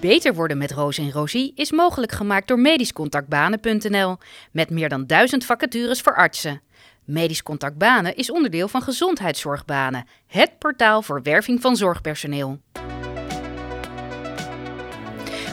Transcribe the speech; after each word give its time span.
Beter 0.00 0.34
worden 0.34 0.58
met 0.58 0.70
Roos 0.70 0.98
en 0.98 1.10
Rosie 1.10 1.52
is 1.54 1.70
mogelijk 1.72 2.12
gemaakt 2.12 2.48
door 2.48 2.58
medischcontactbanen.nl 2.58 4.16
met 4.52 4.70
meer 4.70 4.88
dan 4.88 5.06
duizend 5.06 5.44
vacatures 5.44 6.00
voor 6.00 6.16
artsen. 6.16 6.60
Medisch 7.04 7.42
Contact 7.42 7.78
Banen 7.78 8.16
is 8.16 8.30
onderdeel 8.30 8.68
van 8.68 8.82
Gezondheidszorgbanen, 8.82 10.06
het 10.26 10.58
portaal 10.58 11.02
voor 11.02 11.22
werving 11.22 11.60
van 11.60 11.76
zorgpersoneel. 11.76 12.60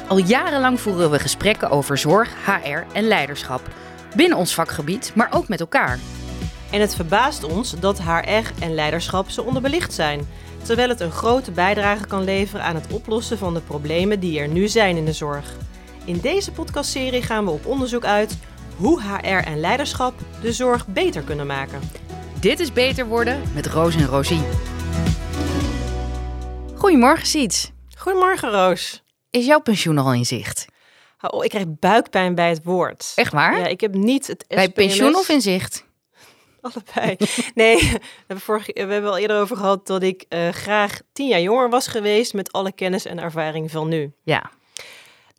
Al 0.07 0.17
jarenlang 0.17 0.79
voeren 0.79 1.11
we 1.11 1.19
gesprekken 1.19 1.69
over 1.69 1.97
zorg, 1.97 2.45
HR 2.45 2.93
en 2.93 3.07
leiderschap. 3.07 3.61
Binnen 4.15 4.37
ons 4.37 4.53
vakgebied, 4.53 5.11
maar 5.15 5.29
ook 5.31 5.47
met 5.47 5.59
elkaar. 5.59 5.99
En 6.71 6.81
het 6.81 6.95
verbaast 6.95 7.43
ons 7.43 7.79
dat 7.79 8.01
HR 8.01 8.63
en 8.63 8.73
leiderschap 8.73 9.29
zo 9.29 9.41
onderbelicht 9.41 9.93
zijn. 9.93 10.27
Terwijl 10.67 10.89
het 10.89 10.99
een 10.99 11.11
grote 11.11 11.51
bijdrage 11.51 12.07
kan 12.07 12.23
leveren 12.23 12.65
aan 12.65 12.75
het 12.75 12.93
oplossen 12.93 13.37
van 13.37 13.53
de 13.53 13.61
problemen 13.61 14.19
die 14.19 14.39
er 14.39 14.47
nu 14.47 14.67
zijn 14.67 14.97
in 14.97 15.05
de 15.05 15.13
zorg. 15.13 15.55
In 16.05 16.19
deze 16.19 16.51
podcastserie 16.51 17.21
gaan 17.21 17.45
we 17.45 17.51
op 17.51 17.65
onderzoek 17.65 18.03
uit 18.05 18.37
hoe 18.75 19.01
HR 19.01 19.47
en 19.47 19.59
leiderschap 19.59 20.13
de 20.41 20.53
zorg 20.53 20.87
beter 20.87 21.21
kunnen 21.21 21.47
maken. 21.47 21.79
Dit 22.39 22.59
is 22.59 22.73
Beter 22.73 23.05
Worden 23.05 23.41
met 23.53 23.65
Roos 23.65 23.95
en 23.95 24.05
Rosie. 24.05 24.41
Goedemorgen, 26.75 27.27
Siets. 27.27 27.71
Goedemorgen, 27.97 28.51
Roos. 28.51 29.03
Is 29.29 29.45
jouw 29.45 29.59
pensioen 29.59 29.97
al 29.97 30.13
in 30.13 30.25
zicht? 30.25 30.65
Oh, 31.21 31.43
ik 31.43 31.49
krijg 31.49 31.65
buikpijn 31.79 32.35
bij 32.35 32.49
het 32.49 32.63
woord. 32.63 33.11
Echt 33.15 33.31
waar? 33.31 33.59
Ja, 33.59 33.67
ik 33.67 33.81
heb 33.81 33.93
niet 33.93 34.27
het 34.27 34.45
Bij 34.47 34.69
pensioen 34.69 35.15
of 35.15 35.29
in 35.29 35.41
zicht? 35.41 35.86
Allebei. 36.73 37.15
Nee, 37.55 37.75
we 38.27 38.35
hebben, 38.35 38.63
we 38.73 38.93
hebben 38.93 39.09
al 39.09 39.17
eerder 39.17 39.39
over 39.39 39.57
gehad 39.57 39.87
dat 39.87 40.03
ik 40.03 40.25
eh, 40.29 40.49
graag 40.49 40.99
tien 41.13 41.27
jaar 41.27 41.41
jonger 41.41 41.69
was 41.69 41.87
geweest 41.87 42.33
met 42.33 42.51
alle 42.51 42.71
kennis 42.71 43.05
en 43.05 43.19
ervaring 43.19 43.71
van 43.71 43.87
nu. 43.87 44.11
Ja. 44.23 44.51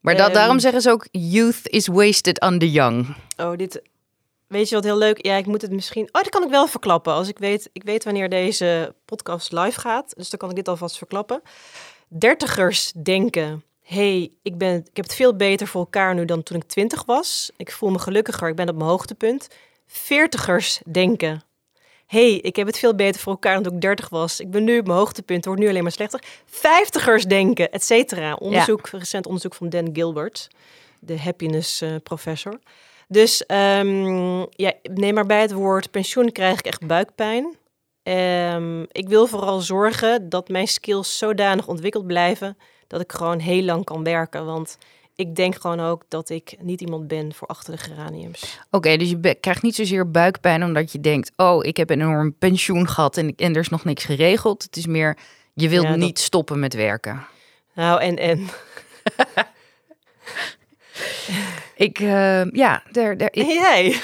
Maar 0.00 0.16
dat, 0.16 0.26
Ehm. 0.26 0.34
daarom 0.34 0.58
zeggen 0.58 0.80
ze 0.80 0.90
ook, 0.90 1.06
youth 1.10 1.60
is 1.68 1.86
wasted 1.86 2.40
on 2.40 2.58
the 2.58 2.70
young. 2.70 3.16
Oh, 3.36 3.56
dit. 3.56 3.82
Weet 4.46 4.68
je 4.68 4.74
wat 4.74 4.84
heel 4.84 4.98
leuk? 4.98 5.26
Ja, 5.26 5.36
ik 5.36 5.46
moet 5.46 5.62
het 5.62 5.70
misschien. 5.70 6.02
Oh, 6.12 6.22
dat 6.22 6.28
kan 6.28 6.42
ik 6.42 6.50
wel 6.50 6.66
verklappen. 6.66 7.12
Als 7.12 7.28
ik 7.28 7.38
weet, 7.38 7.70
ik 7.72 7.82
weet 7.82 8.04
wanneer 8.04 8.28
deze 8.28 8.94
podcast 9.04 9.52
live 9.52 9.80
gaat. 9.80 10.12
Dus 10.16 10.30
dan 10.30 10.38
kan 10.38 10.50
ik 10.50 10.56
dit 10.56 10.68
alvast 10.68 10.98
verklappen. 10.98 11.42
Dertigers 12.08 12.92
denken. 12.92 13.62
hey, 13.82 14.32
ik, 14.42 14.58
ben, 14.58 14.74
ik 14.76 14.96
heb 14.96 15.04
het 15.04 15.14
veel 15.14 15.36
beter 15.36 15.66
voor 15.66 15.80
elkaar 15.80 16.14
nu 16.14 16.24
dan 16.24 16.42
toen 16.42 16.56
ik 16.56 16.64
twintig 16.64 17.04
was. 17.04 17.50
Ik 17.56 17.72
voel 17.72 17.90
me 17.90 17.98
gelukkiger, 17.98 18.48
ik 18.48 18.56
ben 18.56 18.68
op 18.68 18.76
mijn 18.76 18.88
hoogtepunt. 18.88 19.48
Veertigers 19.90 20.80
denken. 20.90 21.42
hey, 22.06 22.32
ik 22.34 22.56
heb 22.56 22.66
het 22.66 22.78
veel 22.78 22.94
beter 22.94 23.20
voor 23.20 23.32
elkaar 23.32 23.54
dan 23.54 23.62
toen 23.62 23.74
ik 23.74 23.80
dertig 23.80 24.08
was. 24.08 24.40
Ik 24.40 24.50
ben 24.50 24.64
nu 24.64 24.78
op 24.78 24.86
mijn 24.86 24.98
hoogtepunt, 24.98 25.36
het 25.38 25.46
wordt 25.46 25.60
nu 25.60 25.68
alleen 25.68 25.82
maar 25.82 25.92
slechter. 25.92 26.22
Vijftigers 26.46 27.24
denken, 27.24 27.70
et 27.72 27.84
cetera. 27.84 28.34
Onderzoek, 28.34 28.88
recent 28.88 29.26
onderzoek 29.26 29.54
van 29.54 29.68
Dan 29.68 29.88
Gilbert, 29.92 30.48
de 30.98 31.18
happiness 31.18 31.80
eh, 31.80 31.94
professor. 32.02 32.58
Dus 33.08 33.46
ehm, 33.46 34.38
ja, 34.38 34.72
neem 34.82 35.14
maar 35.14 35.26
bij 35.26 35.40
het 35.40 35.52
woord 35.52 35.90
pensioen 35.90 36.32
krijg 36.32 36.58
ik 36.58 36.66
echt 36.66 36.86
buikpijn. 36.86 37.56
Ehm, 38.02 38.82
ik 38.82 39.08
wil 39.08 39.26
vooral 39.26 39.60
zorgen 39.60 40.28
dat 40.28 40.48
mijn 40.48 40.68
skills 40.68 41.18
zodanig 41.18 41.66
ontwikkeld 41.66 42.06
blijven 42.06 42.56
dat 42.86 43.00
ik 43.00 43.12
gewoon 43.12 43.38
heel 43.38 43.62
lang 43.62 43.84
kan 43.84 44.04
werken. 44.04 44.44
Want 44.44 44.78
ik 45.18 45.34
denk 45.36 45.60
gewoon 45.60 45.80
ook 45.80 46.04
dat 46.08 46.28
ik 46.28 46.56
niet 46.60 46.80
iemand 46.80 47.08
ben 47.08 47.34
voor 47.34 47.48
achter 47.48 47.72
de 47.76 47.82
geraniums. 47.82 48.58
Oké, 48.70 48.96
dus 48.96 49.10
je 49.10 49.34
krijgt 49.40 49.62
niet 49.62 49.74
zozeer 49.74 50.10
buikpijn 50.10 50.64
omdat 50.64 50.92
je 50.92 51.00
denkt, 51.00 51.32
oh, 51.36 51.64
ik 51.64 51.76
heb 51.76 51.90
een 51.90 52.00
enorm 52.00 52.34
pensioen 52.38 52.88
gehad 52.88 53.16
en, 53.16 53.34
en 53.36 53.54
er 53.54 53.60
is 53.60 53.68
nog 53.68 53.84
niks 53.84 54.04
geregeld. 54.04 54.62
Het 54.62 54.76
is 54.76 54.86
meer, 54.86 55.16
je 55.54 55.68
wilt 55.68 55.84
Ja, 55.84 55.90
dat- 55.90 55.98
niet 55.98 56.18
stoppen 56.18 56.58
met 56.58 56.74
werken. 56.74 57.26
Nou, 57.74 58.00
en 58.00 58.16
en. 58.16 58.46
Ik, 61.76 61.98
eh, 62.00 62.44
ja, 62.50 62.82
daar, 62.90 63.16
daar, 63.16 63.28
En 63.28 63.42
ik- 63.42 63.48
jij? 63.60 64.00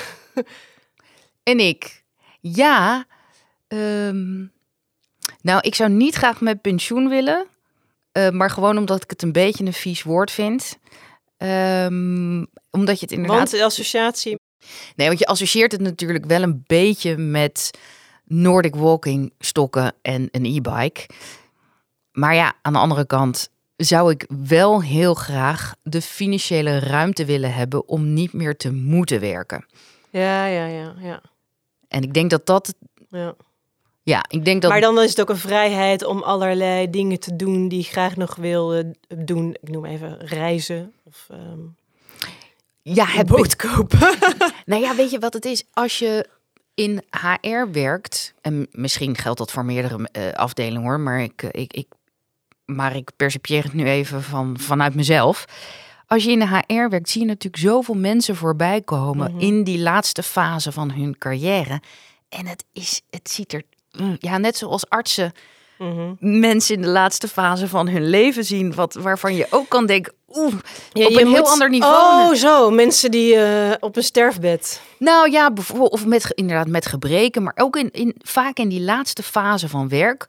en 1.43 1.59
ik, 1.59 2.03
ja. 2.41 3.07
ehm, 3.69 4.37
nou, 5.43 5.61
ik 5.61 5.75
zou 5.75 5.91
niet 5.91 6.15
graag 6.15 6.41
met 6.41 6.61
pensioen 6.61 7.09
willen, 7.09 7.47
eh, 8.13 8.31
maar 8.31 8.51
gewoon 8.51 8.79
omdat 8.79 9.03
ik 9.03 9.11
het 9.11 9.23
een 9.23 9.33
beetje 9.33 9.65
een 9.65 9.73
vies 9.73 10.03
woord 10.03 10.31
vind. 10.31 10.79
Ehm, 11.45 12.45
omdat 12.71 13.01
je 13.01 13.07
het 13.07 13.15
inderdaad 13.15 13.39
Want 13.39 13.51
de 13.51 13.65
associatie. 13.65 14.39
Nee, 14.97 15.07
want 15.07 15.19
je 15.19 15.27
associeert 15.27 15.73
het 15.73 15.81
natuurlijk 15.81 16.25
wel 16.25 16.43
een 16.43 16.65
beetje 16.67 17.17
met 17.17 17.71
Nordic 18.25 18.75
walking 18.75 19.33
stokken 19.39 19.95
en 20.03 20.29
een 20.31 20.45
e-bike. 20.45 21.07
Maar 22.13 22.35
ja, 22.35 22.55
aan 22.63 22.73
de 22.73 22.79
andere 22.79 23.07
kant 23.07 23.49
zou 23.77 24.11
ik 24.11 24.27
wel 24.47 24.83
heel 24.83 25.15
graag 25.15 25.75
de 25.83 26.03
financiële 26.03 26.79
ruimte 26.79 27.25
willen 27.25 27.55
hebben 27.55 27.89
om 27.89 28.13
niet 28.13 28.33
meer 28.33 28.57
te 28.57 28.73
moeten 28.73 29.21
werken. 29.21 29.67
Ja, 30.11 30.47
ja, 30.47 30.67
ja, 30.67 30.95
ja. 30.99 31.21
En 31.89 32.03
ik 32.03 32.15
denk 32.15 32.31
dat 32.31 32.47
dat, 32.47 32.75
ja. 33.11 33.35
ja, 34.03 34.25
ik 34.29 34.45
denk 34.45 34.63
dat. 34.63 34.71
Maar 34.71 34.81
dan 34.81 35.01
is 35.01 35.11
het 35.11 35.21
ook 35.21 35.29
een 35.29 35.37
vrijheid 35.37 36.05
om 36.05 36.23
allerlei 36.23 36.91
dingen 36.91 37.21
te 37.21 37.37
doen 37.37 37.69
die 37.69 37.81
ik 37.81 37.91
graag 37.91 38.17
nog 38.17 38.35
wil 38.35 38.93
doen. 39.09 39.57
Ik 39.61 39.69
noem 39.69 39.85
even 39.85 40.19
reizen 40.19 40.93
of 41.15 41.27
ehm 41.31 41.61
ja, 42.83 43.07
heb 43.07 43.27
boot 43.27 43.57
kopen. 43.57 43.99
Nou 44.67 44.83
ja, 44.83 44.95
weet 44.95 45.11
je 45.11 45.19
wat 45.19 45.33
het 45.33 45.45
is? 45.45 45.65
Als 45.73 45.99
je 45.99 46.29
in 46.75 47.03
HR 47.11 47.71
werkt, 47.73 48.35
en 48.41 48.67
misschien 48.71 49.17
geldt 49.17 49.39
dat 49.39 49.51
voor 49.51 49.65
meerdere 49.65 50.09
eh, 50.13 50.33
afdelingen 50.33 50.83
hoor, 50.83 51.01
maar 51.01 51.21
ik, 51.23 51.43
eh, 51.43 51.63
ik, 51.63 51.73
ik, 51.73 51.87
maar 52.65 52.97
ik 52.97 53.11
percipieer 53.17 53.63
het 53.63 53.73
nu 53.73 53.85
even 53.87 54.23
van, 54.23 54.59
vanuit 54.59 54.95
mezelf. 54.95 55.45
Als 56.07 56.25
je 56.25 56.31
in 56.31 56.39
de 56.39 56.47
HR 56.67 56.89
werkt, 56.89 57.09
zie 57.11 57.21
je 57.21 57.27
natuurlijk 57.27 57.63
zoveel 57.63 57.95
mensen 57.95 58.37
voorbij 58.37 58.81
komen 58.81 59.31
Mhm. 59.33 59.41
in 59.41 59.65
die 59.65 59.79
laatste 59.79 60.23
fase 60.23 60.73
van 60.73 60.91
hun 60.93 61.19
carrière. 61.19 61.81
En 62.29 62.47
het, 62.47 62.65
is, 62.73 63.01
het 63.11 63.31
ziet 63.31 63.53
er, 63.53 63.63
mm, 63.93 64.17
ja, 64.19 64.39
net 64.39 64.57
zoals 64.57 64.89
artsen 64.89 65.33
Mhm. 65.79 66.15
mensen 66.41 66.75
in 66.75 66.81
de 66.83 66.89
laatste 66.89 67.29
fase 67.29 67.69
van 67.69 67.89
hun 67.89 68.09
leven 68.09 68.45
zien, 68.45 68.75
wat, 68.75 68.95
waarvan 68.95 69.35
je 69.35 69.47
ook 69.51 69.69
kan 69.69 69.87
denken, 69.87 70.13
oeh, 70.37 70.53
Ja, 70.93 71.05
op 71.07 71.11
een 71.11 71.17
heel 71.19 71.29
moet- 71.29 71.49
ander 71.49 71.71
niveau. 71.71 72.29
Oh, 72.31 72.35
zo. 72.35 72.71
Mensen 72.71 73.11
die 73.11 73.37
eh, 73.37 73.75
op 73.81 73.97
een 73.97 74.03
sterfbed. 74.03 74.81
Nou 74.99 75.31
ja, 75.31 75.51
bijvoorbeeld, 75.53 75.91
of 75.93 76.07
met, 76.07 76.31
inderdaad 76.35 76.69
met 76.69 76.87
gebreken, 76.87 77.43
maar 77.43 77.55
ook 77.57 77.77
in, 77.77 77.91
in, 77.91 78.15
vaak 78.19 78.57
in 78.59 78.69
die 78.69 78.81
laatste 78.83 79.23
fase 79.23 79.69
van 79.69 79.89
werk. 79.89 80.27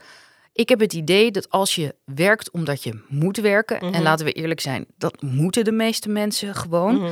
Ik 0.53 0.69
heb 0.69 0.79
het 0.79 0.93
idee 0.93 1.31
dat 1.31 1.49
als 1.49 1.75
je 1.75 1.95
werkt 2.05 2.51
omdat 2.51 2.83
je 2.83 2.99
moet 3.07 3.37
werken, 3.37 3.79
en 3.79 3.89
Mhm. 3.89 4.01
laten 4.01 4.25
we 4.25 4.31
eerlijk 4.31 4.59
zijn, 4.61 4.85
dat 4.97 5.21
moeten 5.21 5.63
de 5.63 5.71
meeste 5.71 6.09
mensen 6.09 6.55
gewoon. 6.55 6.95
Mhm. 6.95 7.11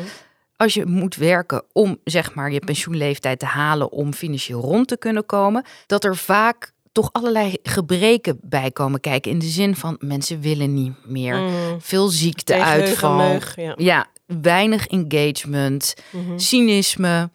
Als 0.55 0.73
je 0.73 0.85
moet 0.85 1.15
werken 1.15 1.63
om 1.71 1.97
zeg 2.03 2.33
maar 2.33 2.51
je 2.51 2.59
pensioenleeftijd 2.59 3.39
te 3.39 3.45
halen 3.45 3.91
om 3.91 4.13
financieel 4.13 4.61
rond 4.61 4.87
te 4.87 4.97
kunnen 4.97 5.25
komen, 5.25 5.63
dat 5.87 6.03
er 6.03 6.15
vaak 6.15 6.71
toch 6.93 7.09
allerlei 7.11 7.57
gebreken 7.63 8.37
bij 8.41 8.71
komen 8.71 8.99
kijken. 8.99 9.31
In 9.31 9.39
de 9.39 9.45
zin 9.45 9.75
van 9.75 9.95
mensen 9.99 10.39
willen 10.41 10.73
niet 10.73 10.93
meer. 11.05 11.35
Mhm. 11.37 11.79
Veel 11.79 12.07
ziekte, 12.07 12.43
Tegen 12.53 12.65
uitval. 12.67 13.15
meug, 13.17 13.55
ja. 13.55 13.73
Ja, 13.77 14.05
weinig 14.41 14.87
engagement 14.87 15.93
Mhm. 16.11 16.37
cynisme. 16.37 17.29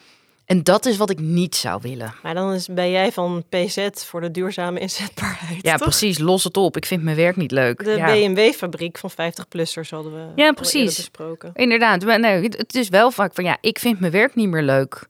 En 0.44 0.62
dat 0.62 0.86
is 0.86 0.96
wat 0.96 1.10
ik 1.10 1.18
niet 1.20 1.56
zou 1.56 1.80
willen. 1.82 2.14
Maar 2.22 2.34
dan 2.34 2.52
is, 2.52 2.66
ben 2.66 2.90
jij 2.90 3.12
van 3.12 3.44
PZ 3.48 3.88
voor 3.92 4.20
de 4.20 4.30
duurzame 4.30 4.80
inzetbaarheid. 4.80 5.58
Ja, 5.62 5.76
toch? 5.76 5.88
precies. 5.88 6.18
Los 6.18 6.44
het 6.44 6.56
op. 6.56 6.76
Ik 6.76 6.86
vind 6.86 7.02
mijn 7.02 7.16
werk 7.16 7.36
niet 7.36 7.50
leuk. 7.50 7.84
De 7.84 7.90
ja. 7.90 8.06
BMW-fabriek 8.06 8.98
van 8.98 9.10
50-plussers 9.10 9.90
hadden 9.90 10.12
we 10.12 10.26
eerder 10.34 10.54
precies. 10.54 10.96
besproken. 10.96 11.50
Inderdaad. 11.54 12.04
Maar 12.04 12.20
Nee, 12.20 12.42
het 12.42 12.74
is 12.74 12.88
wel 12.88 13.10
vaak 13.10 13.34
van 13.34 13.44
ja, 13.44 13.56
ik 13.60 13.78
vind 13.78 14.00
mijn 14.00 14.12
werk 14.12 14.34
niet 14.34 14.48
meer 14.48 14.62
leuk. 14.62 15.06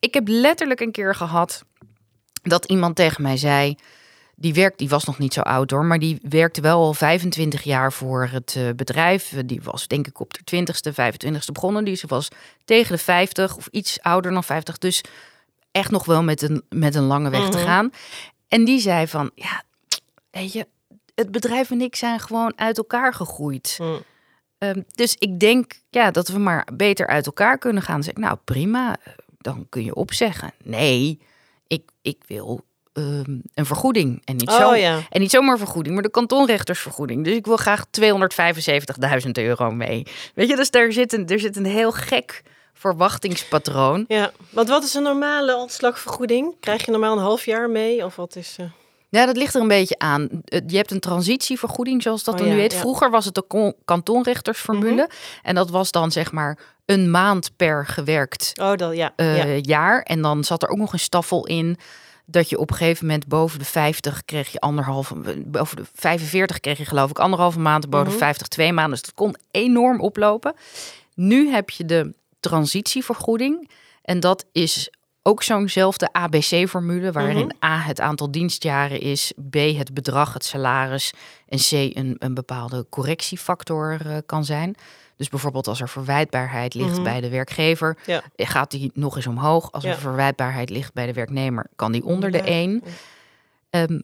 Ik 0.00 0.14
heb 0.14 0.28
letterlijk 0.28 0.80
een 0.80 0.92
keer 0.92 1.14
gehad 1.14 1.64
dat 2.48 2.64
iemand 2.64 2.96
tegen 2.96 3.22
mij 3.22 3.36
zei. 3.36 3.76
Die 4.40 4.54
werkt, 4.54 4.78
die 4.78 4.88
was 4.88 5.04
nog 5.04 5.18
niet 5.18 5.32
zo 5.32 5.40
oud 5.40 5.70
hoor, 5.70 5.84
maar 5.84 5.98
die 5.98 6.18
werkte 6.22 6.60
wel 6.60 6.78
al 6.82 6.94
25 6.94 7.62
jaar 7.62 7.92
voor 7.92 8.28
het 8.32 8.54
eh, 8.56 8.62
bedrijf. 8.76 9.34
Die 9.44 9.60
was 9.62 9.86
denk 9.86 10.06
ik 10.06 10.20
op 10.20 10.34
de 10.34 10.40
20ste, 10.56 10.92
25ste 10.92 11.52
begonnen. 11.52 11.84
Die 11.84 11.94
ze 11.94 12.06
was 12.06 12.28
tegen 12.64 12.92
de 12.96 13.02
50 13.02 13.56
of 13.56 13.66
iets 13.70 14.00
ouder 14.02 14.32
dan 14.32 14.44
50. 14.44 14.78
Dus 14.78 15.02
echt 15.72 15.90
nog 15.90 16.04
wel 16.04 16.22
met 16.22 16.42
een, 16.42 16.62
met 16.68 16.94
een 16.94 17.02
lange 17.06 17.30
weg 17.30 17.48
te 17.48 17.56
Mhm. 17.56 17.66
gaan. 17.66 17.90
En 18.48 18.64
die 18.64 18.80
zei 18.80 19.06
van, 19.06 19.30
ja, 19.34 19.62
weet 20.30 20.52
je, 20.52 20.66
het 21.14 21.30
bedrijf 21.30 21.70
en 21.70 21.80
ik 21.80 21.96
zijn 21.96 22.20
gewoon 22.20 22.52
uit 22.56 22.76
elkaar 22.78 23.14
gegroeid. 23.14 23.76
Mm. 23.80 24.02
Ehm, 24.58 24.82
dus 24.94 25.14
ik 25.18 25.40
denk 25.40 25.72
ja, 25.90 26.10
dat 26.10 26.28
we 26.28 26.38
maar 26.38 26.66
beter 26.72 27.06
uit 27.06 27.26
elkaar 27.26 27.58
kunnen 27.58 27.82
gaan. 27.82 27.94
Dan 27.94 28.02
zeg 28.02 28.12
ik, 28.12 28.18
nou 28.18 28.38
prima, 28.44 28.96
eh, 29.02 29.12
dan 29.38 29.66
kun 29.68 29.84
je 29.84 29.94
opzeggen. 29.94 30.52
Nee, 30.64 31.20
ik, 32.08 32.22
wil 32.26 32.60
ehm, 32.92 33.38
een 33.54 33.66
vergoeding. 33.66 34.22
En 34.24 34.36
niet, 34.36 34.50
zo, 34.50 34.70
Oh 34.70 34.76
ja. 34.76 35.00
en 35.10 35.20
niet 35.20 35.30
zomaar 35.30 35.58
vergoeding, 35.58 35.94
maar 35.94 36.04
de 36.04 36.10
kantonrechtersvergoeding. 36.10 37.24
Dus 37.24 37.34
ik 37.34 37.46
wil 37.46 37.56
graag 37.56 37.84
275.000 39.24 39.30
euro 39.32 39.70
mee. 39.70 40.06
Weet 40.34 40.48
je, 40.48 40.56
dus 40.56 40.70
daar 40.70 40.92
zit 40.92 41.12
een, 41.12 41.26
er 41.28 41.40
zit 41.40 41.56
een 41.56 41.66
heel 41.66 41.92
gek 41.92 42.42
verwachtingspatroon. 42.72 44.04
Ja, 44.08 44.30
want 44.50 44.68
wat 44.68 44.84
is 44.84 44.94
een 44.94 45.02
normale 45.02 45.56
ontslagvergoeding? 45.56 46.54
Krijg 46.60 46.84
je 46.84 46.90
normaal 46.90 47.16
een 47.16 47.22
half 47.22 47.44
jaar 47.44 47.70
mee? 47.70 48.04
Of 48.04 48.16
wat 48.16 48.36
is... 48.36 48.56
eh, 48.58 48.66
Ja, 49.10 49.26
dat 49.26 49.36
ligt 49.36 49.54
er 49.54 49.60
een 49.60 49.68
beetje 49.68 49.98
aan. 49.98 50.28
Eh, 50.44 50.60
Je 50.66 50.76
hebt 50.76 50.90
een 50.90 51.00
transitievergoeding, 51.00 52.02
zoals 52.02 52.24
dat 52.24 52.34
Oh 52.34 52.40
dan 52.40 52.48
ja, 52.48 52.54
nu 52.54 52.60
heet. 52.60 52.72
ja. 52.72 52.78
Vroeger 52.78 53.10
was 53.10 53.24
het 53.24 53.34
de 53.34 53.74
kantonrechtersformule. 53.84 55.02
Mhm. 55.02 55.10
En 55.42 55.54
dat 55.54 55.70
was 55.70 55.90
dan 55.90 56.10
zeg 56.12 56.32
maar 56.32 56.58
een 56.86 57.10
maand 57.10 57.50
per 57.56 57.86
gewerkt 57.86 58.52
Oh, 58.60 58.74
dat, 58.76 58.96
ja. 58.96 59.12
eh, 59.16 59.36
ja. 59.56 59.60
jaar. 59.62 60.02
En 60.02 60.22
dan 60.22 60.44
zat 60.44 60.62
er 60.62 60.68
ook 60.68 60.76
nog 60.78 60.92
een 60.92 60.98
staffel 60.98 61.46
in 61.46 61.76
dat 62.26 62.48
je 62.48 62.58
op 62.58 62.70
een 62.70 62.76
gegeven 62.76 63.06
moment 63.06 63.26
boven 63.26 63.58
de 63.58 63.64
50 63.64 64.24
kreeg 64.24 64.48
je 64.52 64.60
anderhalve, 64.60 65.14
boven 65.46 65.76
de 65.76 65.84
45 65.94 66.60
kreeg 66.60 66.78
je 66.78 66.84
geloof 66.84 67.10
ik 67.10 67.18
anderhalve 67.18 67.58
maand, 67.58 67.90
boven 67.90 68.06
Mhm. 68.06 68.16
de 68.16 68.24
50 68.24 68.48
twee 68.48 68.72
maanden. 68.72 68.92
Dus 68.92 69.02
dat 69.02 69.14
kon 69.14 69.36
enorm 69.50 70.00
oplopen. 70.00 70.54
Nu 71.14 71.50
heb 71.50 71.70
je 71.70 71.84
de 71.84 72.12
transitievergoeding 72.40 73.70
en 74.02 74.20
dat 74.20 74.44
is 74.52 74.90
ook 75.28 75.42
zo'nzelfde 75.42 76.08
ABC-formule 76.12 77.12
waarin 77.12 77.36
Mhm. 77.60 77.64
A 77.72 77.78
het 77.78 78.00
aantal 78.00 78.30
dienstjaren 78.30 79.00
is, 79.00 79.32
B 79.50 79.54
het 79.54 79.94
bedrag, 79.94 80.32
het 80.32 80.44
salaris 80.44 81.12
en 81.48 81.58
C 81.58 81.70
een, 81.96 82.16
een 82.18 82.34
bepaalde 82.34 82.86
correctiefactor 82.90 83.98
eh, 84.06 84.16
kan 84.26 84.44
zijn. 84.44 84.74
Dus 85.16 85.28
bijvoorbeeld 85.28 85.66
als 85.66 85.80
er 85.80 85.88
verwijtbaarheid 85.88 86.74
ligt 86.74 86.92
Mhm. 86.94 87.02
bij 87.02 87.20
de 87.20 87.28
werkgever, 87.28 87.98
Ja. 88.06 88.22
gaat 88.36 88.70
die 88.70 88.90
nog 88.94 89.16
eens 89.16 89.26
omhoog. 89.26 89.72
Als 89.72 89.84
Ja. 89.84 89.90
er 89.90 89.98
verwijtbaarheid 89.98 90.70
ligt 90.70 90.92
bij 90.92 91.06
de 91.06 91.12
werknemer, 91.12 91.66
kan 91.76 91.92
die 91.92 92.04
onder 92.04 92.30
de 92.30 92.38
Ja. 92.38 92.44
1. 92.44 92.82
Ehm, 93.70 94.00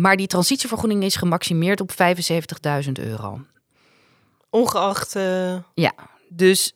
maar 0.00 0.16
die 0.16 0.26
transitievergoeding 0.26 1.02
is 1.04 1.16
gemaximeerd 1.16 1.80
op 1.80 1.92
75.000 1.92 2.98
euro. 2.98 3.40
Ongeacht... 4.50 5.16
eh, 5.16 5.56
Dus 6.28 6.75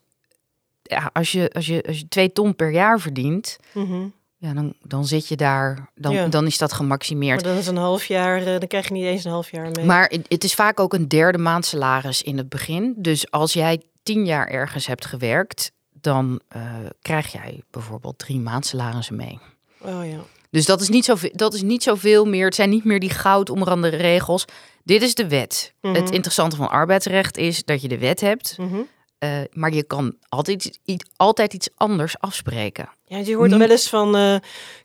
ja, 0.91 1.11
als, 1.13 1.33
je, 1.33 1.51
als, 1.53 1.67
je, 1.67 1.83
als 1.87 1.99
je 1.99 2.09
twee 2.09 2.33
ton 2.33 2.57
per 2.57 2.71
jaar 2.71 3.01
verdient, 3.01 3.57
mhm. 3.73 4.07
ja, 4.37 4.53
dan, 4.55 4.75
dan 4.83 5.07
zit 5.07 5.29
je 5.29 5.37
daar, 5.37 5.91
dan, 5.95 6.13
Ja. 6.13 6.29
dan 6.29 6.47
is 6.47 6.59
dat 6.59 6.73
gemaximeerd. 6.73 7.43
Maar 7.43 7.51
dan 7.51 7.61
is 7.61 7.67
een 7.67 7.77
half 7.77 8.05
jaar, 8.05 8.39
eh, 8.39 8.45
dan 8.45 8.67
krijg 8.69 8.89
je 8.89 8.95
niet 8.95 9.05
eens 9.05 9.25
een 9.25 9.31
half 9.31 9.51
jaar 9.51 9.71
mee. 9.73 9.85
Maar 9.85 10.13
het- 10.29 10.45
is 10.45 10.55
vaak 10.55 10.81
ook 10.81 10.95
een 10.95 11.09
derde 11.09 11.39
maand 11.39 11.65
salaris 11.67 12.23
in 12.23 12.37
het 12.37 12.49
begin. 12.49 12.95
Dus 12.97 13.31
als 13.31 13.53
jij 13.53 13.83
tien 14.03 14.25
jaar 14.27 14.49
ergens 14.49 14.87
hebt 14.87 15.07
gewerkt, 15.07 15.73
dan 15.93 16.41
eh, 16.49 16.63
krijg 17.03 17.33
jij 17.33 17.63
bijvoorbeeld 17.71 18.19
drie 18.19 18.39
maand 18.41 18.67
salarissen 18.67 19.17
mee. 19.17 19.39
Oh 19.81 20.07
ja. 20.07 20.19
Dus 20.51 20.67
dat 20.67 20.81
is, 20.81 20.89
niet 20.89 21.05
zoveel, 21.05 21.31
dat 21.33 21.55
is 21.55 21.63
niet 21.63 21.83
zoveel 21.83 22.25
meer. 22.25 22.45
Het 22.45 22.55
zijn 22.55 22.71
niet 22.71 22.85
meer 22.85 23.01
die 23.01 23.11
goud 23.11 23.51
omrande 23.51 23.89
regels. 23.89 24.45
Dit 24.85 25.03
is 25.03 25.15
de 25.15 25.29
wet. 25.29 25.73
Mhm. 25.81 25.95
Het 25.95 26.11
interessante 26.11 26.57
van 26.57 26.71
arbeidsrecht 26.71 27.37
is 27.37 27.65
dat 27.65 27.83
je 27.83 27.89
de 27.89 27.99
wet 27.99 28.21
hebt. 28.21 28.55
Mhm. 28.59 28.77
Eh, 29.21 29.31
maar 29.53 29.73
je 29.73 29.83
kan 29.83 30.15
altijd, 30.29 30.79
iets- 30.85 31.05
altijd 31.17 31.55
iets 31.55 31.69
anders 31.77 32.19
afspreken. 32.21 32.89
Ja, 33.05 33.19
je 33.19 33.35
hoort 33.37 33.51
wel 33.57 33.71
eens 33.71 33.89
van 33.89 34.41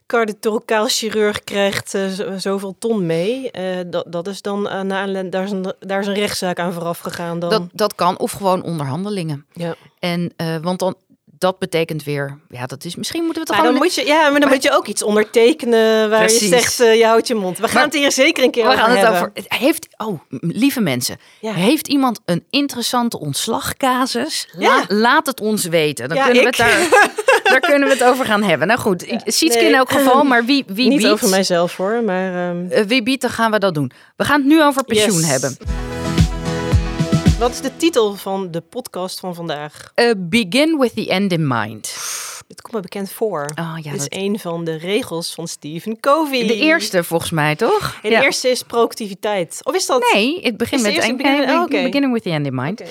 cardiothoracaal 0.06 0.86
chirurg 0.88 1.44
krijgt 1.44 1.94
eh, 1.94 2.06
zo- 2.08 2.38
zoveel 2.38 2.76
ton 2.78 3.06
mee. 3.06 3.50
Dat, 3.86 4.04
dat 4.12 4.26
is 4.28 4.42
dan 4.42 4.68
aan 4.68 4.92
aanleiding, 4.92 5.32
daar 5.32 5.44
is 5.44 5.50
een, 5.50 5.74
daar 5.80 6.00
is 6.00 6.06
een 6.06 6.14
rechtszaak 6.14 6.58
aan 6.58 6.72
vooraf 6.72 6.98
gegaan 6.98 7.38
dan. 7.38 7.50
Dat, 7.50 7.62
dat 7.72 7.94
kan. 7.94 8.18
Of 8.18 8.32
gewoon 8.32 8.62
onderhandelingen. 8.62 9.46
ja. 9.52 9.74
En, 9.98 10.32
want 10.62 10.78
dan, 10.78 10.94
dat 11.38 11.58
betekent 11.58 12.04
weer... 12.04 12.38
Ja, 12.48 12.66
dat 12.66 12.84
is... 12.84 12.96
Misschien 12.96 13.24
moeten 13.24 13.42
we 13.42 13.48
het 13.52 13.58
Maar 13.62 13.70
dan 13.72 13.80
moet 13.82 13.94
je, 13.94 14.06
ja, 14.06 14.30
maar 14.30 14.40
dan 14.40 14.48
moet 14.48 14.62
je 14.62 14.76
ook 14.76 14.86
iets 14.86 15.02
ondertekenen 15.02 16.10
waar 16.10 16.18
Precies. 16.18 16.40
je 16.40 16.46
zegt, 16.46 16.80
eh, 16.80 16.94
je 16.98 17.04
houdt 17.06 17.26
je 17.26 17.34
mond. 17.34 17.58
We 17.58 17.68
gaan 17.68 17.82
het 17.84 17.94
hier 17.94 18.12
zeker 18.12 18.44
een 18.44 18.50
keer 18.50 18.62
We 18.64 18.68
over 18.68 18.80
gaan 18.82 18.90
het 18.90 19.00
hebben. 19.00 19.20
over. 19.20 19.32
Heeft, 19.58 19.86
oh, 19.96 20.20
lieve 20.40 20.80
mensen. 20.80 21.16
Ja. 21.40 21.52
Heeft 21.52 21.88
iemand 21.88 22.20
een 22.24 22.44
interessante 22.50 23.20
ontslagcasus? 23.20 24.48
La- 24.52 24.60
Ja. 24.66 24.84
laat 24.88 25.26
het 25.26 25.40
ons 25.40 25.64
weten. 25.64 26.08
Dan 26.08 26.16
Ja, 26.16 26.24
kunnen 26.24 26.42
we 26.42 26.48
het 26.48 26.56
daar, 26.56 26.88
daar 27.52 27.60
kunnen 27.60 27.88
we 27.88 27.94
het 27.94 28.04
over 28.04 28.24
gaan 28.24 28.42
hebben. 28.42 28.66
Nou 28.68 28.80
goed, 28.80 29.06
ik 29.10 29.20
Sietske 29.24 29.60
nee. 29.60 29.68
in 29.70 29.74
elk 29.76 29.90
geval, 29.90 30.24
maar 30.24 30.44
wie, 30.44 30.64
wie 30.78 30.88
Niet 30.88 30.98
biedt? 30.98 31.10
over 31.12 31.28
mijzelf 31.28 31.76
hoor, 31.76 32.02
maar 32.04 32.48
ehm, 32.48 32.66
Eh, 32.70 32.84
wie 32.84 33.02
biedt, 33.02 33.20
dan 33.22 33.30
gaan 33.30 33.50
we 33.50 33.58
dat 33.58 33.74
doen. 33.74 33.90
We 34.16 34.24
gaan 34.24 34.38
het 34.40 34.48
nu 34.48 34.62
over 34.62 34.84
pensioen 34.84 35.20
Yes. 35.20 35.28
hebben. 35.30 35.56
Wat 37.38 37.50
is 37.50 37.60
de 37.60 37.76
titel 37.76 38.14
van 38.14 38.50
de 38.50 38.60
podcast 38.60 39.20
van 39.20 39.34
vandaag? 39.34 39.92
Begin 40.16 40.78
with 40.78 40.94
the 40.94 41.08
end 41.10 41.32
in 41.32 41.46
mind. 41.46 41.96
Dit 42.46 42.60
komt 42.60 42.74
me 42.74 42.80
bekend 42.80 43.10
voor. 43.10 43.50
Oh, 43.54 43.74
ja, 43.82 43.90
Dit 43.90 44.00
is 44.00 44.08
dat- 44.08 44.18
een 44.18 44.38
van 44.38 44.64
de 44.64 44.76
regels 44.76 45.34
van 45.34 45.48
Stephen 45.48 46.00
Covey. 46.00 46.46
de 46.46 46.54
eerste 46.56 47.04
volgens 47.04 47.30
mij, 47.30 47.56
toch? 47.56 47.98
En 48.02 48.10
de 48.10 48.22
eerste 48.22 48.48
is 48.48 48.62
productiviteit. 48.62 49.60
Of 49.62 49.74
is 49.74 49.86
dat... 49.86 50.10
Nee, 50.12 50.40
het 50.42 50.56
begint 50.56 50.82
met 50.82 50.96
en- 50.98 51.16
begin- 51.16 51.50
oh, 51.50 51.66
beginning 51.66 52.12
with 52.12 52.22
the 52.22 52.30
end 52.30 52.46
in 52.46 52.54
mind. 52.54 52.82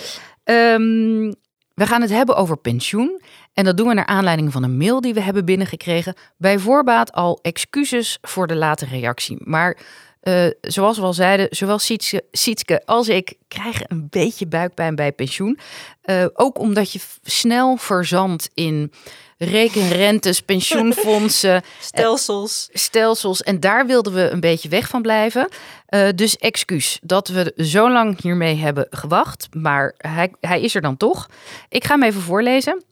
Ehm, 0.44 1.34
we 1.74 1.86
gaan 1.88 2.02
het 2.02 2.10
hebben 2.12 2.36
over 2.36 2.58
pensioen. 2.58 3.22
En 3.54 3.64
dat 3.64 3.78
doen 3.78 3.88
we 3.88 3.94
naar 3.94 4.06
aanleiding 4.06 4.52
van 4.52 4.64
een 4.64 4.78
mail 4.78 5.02
die 5.02 5.14
we 5.14 5.22
hebben 5.22 5.46
binnengekregen. 5.46 6.14
Bij 6.38 6.60
voorbaat 6.60 7.12
al 7.12 7.40
excuses 7.42 8.18
voor 8.22 8.48
de 8.48 8.56
late 8.56 8.86
reactie. 8.86 9.38
Maar 9.40 9.78
eh, 10.26 10.46
zoals 10.62 10.98
we 10.98 11.04
al 11.04 11.14
zeiden, 11.14 11.48
zowel 11.50 11.80
Sietske, 11.80 12.24
Sietske 12.32 12.86
als 12.86 13.10
ik 13.10 13.34
krijgen 13.48 13.86
een 13.88 14.08
beetje 14.10 14.48
buikpijn 14.48 14.96
bij 14.96 15.12
pensioen. 15.12 15.60
Eh, 16.02 16.26
ook 16.34 16.60
omdat 16.60 16.92
je 16.92 17.00
snel 17.24 17.76
verzandt 17.76 18.50
in 18.54 18.92
rekenrentes, 19.38 20.42
pensioenfondsen, 20.42 21.64
Stelsels. 21.80 22.70
stelsels. 22.74 23.44
En 23.44 23.60
daar 23.60 23.86
wilden 23.86 24.14
we 24.14 24.30
een 24.30 24.40
beetje 24.40 24.70
weg 24.70 24.88
van 24.88 25.02
blijven. 25.02 25.48
Eh, 25.86 26.08
dus 26.16 26.38
excuus 26.38 27.00
dat 27.02 27.28
we 27.28 27.54
zo 27.56 27.92
lang 27.92 28.22
hiermee 28.22 28.56
hebben 28.56 28.88
gewacht. 28.90 29.48
Maar 29.52 29.94
hij, 29.98 30.34
hij 30.40 30.62
is 30.62 30.76
er 30.76 30.82
dan 30.82 30.98
toch. 30.98 31.30
Ik 31.70 31.84
ga 31.84 31.94
hem 31.94 32.04
even 32.04 32.22
voorlezen. 32.22 32.84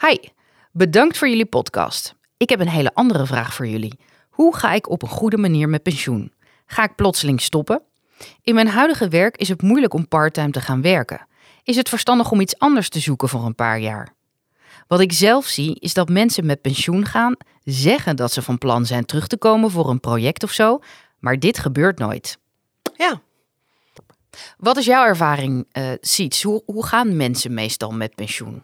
Hi, 0.00 0.16
bedankt 0.70 1.18
voor 1.18 1.28
jullie 1.28 1.46
podcast. 1.46 2.14
Ik 2.36 2.48
heb 2.48 2.60
een 2.60 2.68
hele 2.68 2.94
andere 2.94 3.26
vraag 3.26 3.54
voor 3.54 3.66
jullie. 3.66 3.98
Hoe 4.30 4.56
ga 4.56 4.72
ik 4.72 4.90
op 4.90 5.02
een 5.02 5.08
goede 5.08 5.36
manier 5.38 5.68
met 5.68 5.82
pensioen? 5.82 6.32
Ga 6.66 6.84
ik 6.84 6.94
plotseling 6.94 7.40
stoppen? 7.40 7.82
In 8.42 8.54
mijn 8.54 8.68
huidige 8.68 9.08
werk 9.08 9.36
is 9.36 9.48
het 9.48 9.62
moeilijk 9.62 9.94
om 9.94 10.08
parttime 10.08 10.50
te 10.50 10.60
gaan 10.60 10.82
werken. 10.82 11.26
Is 11.64 11.76
het 11.76 11.88
verstandig 11.88 12.30
om 12.30 12.40
iets 12.40 12.58
anders 12.58 12.88
te 12.88 13.00
zoeken 13.00 13.28
voor 13.28 13.44
een 13.44 13.54
paar 13.54 13.78
jaar? 13.80 14.14
Wat 14.86 15.00
ik 15.00 15.12
zelf 15.12 15.46
zie 15.46 15.76
is 15.80 15.94
dat 15.94 16.08
mensen 16.08 16.46
met 16.46 16.60
pensioen 16.60 17.06
gaan 17.06 17.36
zeggen 17.64 18.16
dat 18.16 18.32
ze 18.32 18.42
van 18.42 18.58
plan 18.58 18.86
zijn 18.86 19.04
terug 19.04 19.26
te 19.26 19.36
komen 19.36 19.70
voor 19.70 19.88
een 19.90 20.00
project 20.00 20.42
of 20.42 20.50
zo, 20.50 20.80
maar 21.18 21.38
dit 21.38 21.58
gebeurt 21.58 21.98
nooit. 21.98 22.38
Ja. 22.96 23.20
Wat 24.58 24.76
is 24.76 24.84
jouw 24.84 25.04
ervaring, 25.04 25.66
eh 25.72 25.90
Siets? 26.00 26.42
Hoe, 26.42 26.62
hoe 26.66 26.86
gaan 26.86 27.16
mensen 27.16 27.54
meestal 27.54 27.90
met 27.90 28.14
pensioen? 28.14 28.62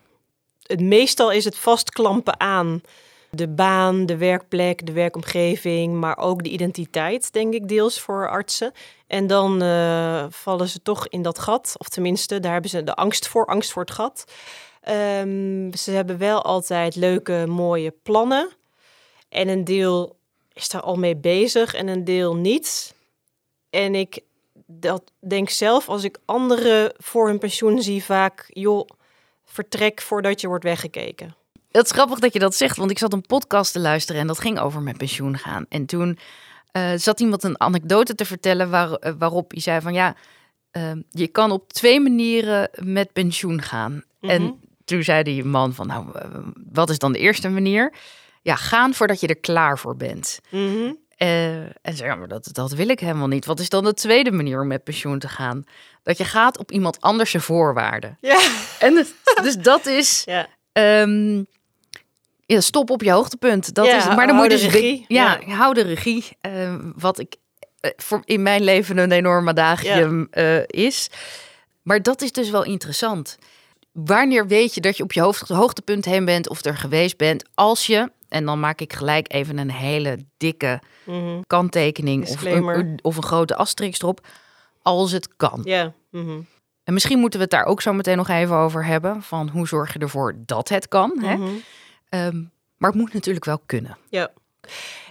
Het 0.62 0.81
meestal 0.81 1.33
is 1.33 1.44
het 1.44 1.59
vastklampen 1.59 2.41
aan 2.41 2.81
de 3.31 3.49
baan, 3.49 4.07
de 4.07 4.17
werkplek, 4.17 4.87
de 4.87 4.93
werkomgeving, 4.93 5.95
maar 5.95 6.19
ook 6.19 6.43
de 6.43 6.51
identiteit, 6.51 7.33
denk 7.33 7.55
ik, 7.55 7.69
deels 7.69 8.01
voor 8.01 8.29
artsen. 8.29 8.73
En 9.07 9.27
dan 9.27 9.63
eh, 9.63 10.27
vallen 10.31 10.69
ze 10.69 10.83
toch 10.83 11.09
in 11.09 11.23
dat 11.23 11.39
gat, 11.39 11.75
of 11.79 11.89
tenminste, 11.89 12.41
daar 12.41 12.53
hebben 12.53 12.70
ze 12.70 12.85
de 12.85 12.94
angst 12.94 13.29
voor, 13.29 13.47
angst 13.47 13.73
voor 13.73 13.82
het 13.82 13.91
gat. 13.91 14.25
Ehm, 14.81 15.73
ze 15.73 15.91
hebben 15.91 16.19
wel 16.19 16.43
altijd 16.43 16.97
leuke, 16.97 17.44
mooie 17.47 17.94
plannen. 18.03 18.49
En 19.29 19.49
een 19.49 19.65
deel 19.65 20.17
is 20.53 20.69
daar 20.69 20.82
al 20.82 20.97
mee 20.97 21.17
bezig 21.17 21.75
en 21.75 21.89
een 21.89 22.05
deel 22.05 22.37
niet. 22.37 22.94
En 23.70 23.94
ik 23.94 24.20
dat 24.67 25.13
denk 25.19 25.49
zelf, 25.49 25.89
als 25.89 26.05
ik 26.05 26.19
anderen 26.25 26.93
voor 26.97 27.27
hun 27.29 27.39
pensioen 27.39 27.82
zie, 27.82 28.05
vaak, 28.05 28.44
joh, 28.49 28.89
vertrek 29.44 30.01
voordat 30.01 30.41
je 30.41 30.47
wordt 30.47 30.65
weggekeken. 30.65 31.35
Het 31.70 31.84
is 31.84 31.91
grappig 31.93 32.19
dat 32.19 32.32
je 32.32 32.39
dat 32.39 32.55
zegt, 32.55 32.77
want 32.77 32.91
ik 32.91 32.98
zat 32.98 33.13
een 33.13 33.27
podcast 33.27 33.72
te 33.72 33.79
luisteren 33.81 34.20
en 34.20 34.27
dat 34.27 34.39
ging 34.41 34.58
over 34.58 34.81
met 34.82 34.96
pensioen 34.96 35.39
gaan. 35.39 35.67
En 35.69 35.87
toen 35.87 36.19
eh, 36.72 36.91
zat 36.96 37.20
iemand 37.20 37.43
een 37.43 37.60
anekdote 37.60 38.15
te 38.15 38.25
vertellen 38.25 38.70
waar, 38.70 38.93
eh, 38.93 39.13
waarop 39.19 39.51
hij 39.51 39.60
zei 39.60 39.81
van 39.81 39.93
ja, 39.93 40.15
eh, 40.70 40.91
je 41.10 41.27
kan 41.29 41.51
op 41.51 41.72
twee 41.72 42.01
manieren 42.01 42.70
met 42.75 43.13
pensioen 43.13 43.63
gaan. 43.63 44.03
Mhm. 44.20 44.31
En 44.32 44.60
toen 44.84 45.03
zei 45.03 45.22
die 45.22 45.44
man 45.44 45.75
van 45.75 45.87
nou, 45.87 46.06
eh, 46.19 46.29
wat 46.72 46.91
is 46.91 46.98
dan 46.98 47.13
de 47.13 47.19
eerste 47.19 47.48
manier? 47.48 47.93
Ja, 48.43 48.56
gaan 48.56 48.94
voordat 48.94 49.20
je 49.20 49.27
er 49.27 49.39
klaar 49.39 49.79
voor 49.79 49.96
bent. 49.96 50.39
Mhm. 50.51 50.93
En 51.17 51.72
zei, 51.82 52.08
ja, 52.08 52.15
maar 52.17 52.29
dat, 52.29 52.48
dat 52.53 52.72
wil 52.72 52.89
ik 52.89 53.01
helemaal 53.01 53.27
niet. 53.27 53.46
Wat 53.46 53.60
is 53.60 53.69
dan 53.69 53.84
de 53.84 53.94
tweede 53.94 54.31
manier 54.31 54.60
om 54.60 54.67
met 54.67 54.84
pensioen 54.84 55.19
te 55.19 55.29
gaan? 55.29 55.65
Dat 56.03 56.19
je 56.19 56.25
gaat 56.25 56.58
op 56.58 56.72
iemand 56.72 57.01
anders 57.01 57.31
zijn 57.31 57.43
voorwaarden. 57.43 58.19
Ja. 58.20 58.41
En 58.79 58.96
het- 58.96 59.15
dus 59.43 59.56
dat 59.56 59.87
is 59.87 60.22
ja. 60.25 60.48
Ehm, 60.72 61.43
ja, 62.55 62.60
stop 62.60 62.90
op 62.90 63.02
je 63.02 63.10
hoogtepunt. 63.10 63.74
Dat 63.74 63.86
Ja, 63.86 63.96
is, 63.96 64.06
maar 64.17 64.26
dan 64.26 64.36
moet 64.36 64.44
je 64.44 64.50
dus 64.50 64.62
regie. 64.69 65.05
Ja, 65.08 65.38
Ja. 65.46 65.55
hou 65.55 65.74
de 65.74 65.81
regie. 65.82 66.24
Ehm, 66.40 66.90
wat 66.96 67.19
ik 67.19 67.36
eh, 67.81 67.90
voor 67.96 68.20
in 68.24 68.43
mijn 68.43 68.62
leven 68.62 68.98
een 68.98 69.12
enorme 69.12 69.52
daagje 69.52 70.26
eh, 70.31 70.62
is. 70.86 71.10
Maar 71.82 72.02
dat 72.02 72.22
is 72.22 72.32
dus 72.32 72.50
wel 72.50 72.64
interessant. 72.64 73.38
Wanneer 73.93 74.46
weet 74.46 74.74
je 74.74 74.81
dat 74.81 74.96
je 74.96 75.02
op 75.02 75.12
je 75.12 75.20
hoogte- 75.20 75.55
hoogtepunt 75.55 76.05
heen 76.05 76.24
bent 76.24 76.48
of 76.48 76.64
er 76.64 76.76
geweest 76.76 77.17
bent? 77.17 77.44
Als 77.55 77.86
je, 77.86 78.10
en 78.28 78.44
dan 78.44 78.60
maak 78.60 78.81
ik 78.81 78.93
gelijk 78.93 79.32
even 79.32 79.58
een 79.58 79.70
hele 79.70 80.19
dikke 80.36 80.81
Mhm. 81.05 81.40
kanttekening 81.46 82.28
of 82.28 82.44
een, 82.44 82.98
of 83.02 83.17
een 83.17 83.22
grote 83.22 83.56
asterisk 83.56 84.02
erop. 84.02 84.26
Als 84.82 85.12
het 85.12 85.28
kan. 85.36 85.60
Ja. 85.64 85.93
Mhm. 86.10 86.40
En 86.84 86.93
misschien 86.94 87.19
moeten 87.19 87.38
we 87.38 87.44
het 87.44 87.55
daar 87.55 87.64
ook 87.64 87.82
zo 87.82 87.93
meteen 87.93 88.17
nog 88.17 88.28
even 88.28 88.56
over 88.56 88.84
hebben. 88.84 89.22
Van 89.22 89.48
hoe 89.48 89.69
zorg 89.69 89.93
je 89.93 89.98
ervoor 89.98 90.34
dat 90.38 90.69
het 90.69 90.88
kan. 90.88 91.19
Hè? 91.20 91.36
Ehm, 92.08 92.43
maar 92.77 92.91
het 92.91 93.00
moet 93.00 93.12
natuurlijk 93.12 93.44
wel 93.44 93.60
kunnen. 93.67 93.96
Ja. 94.08 94.31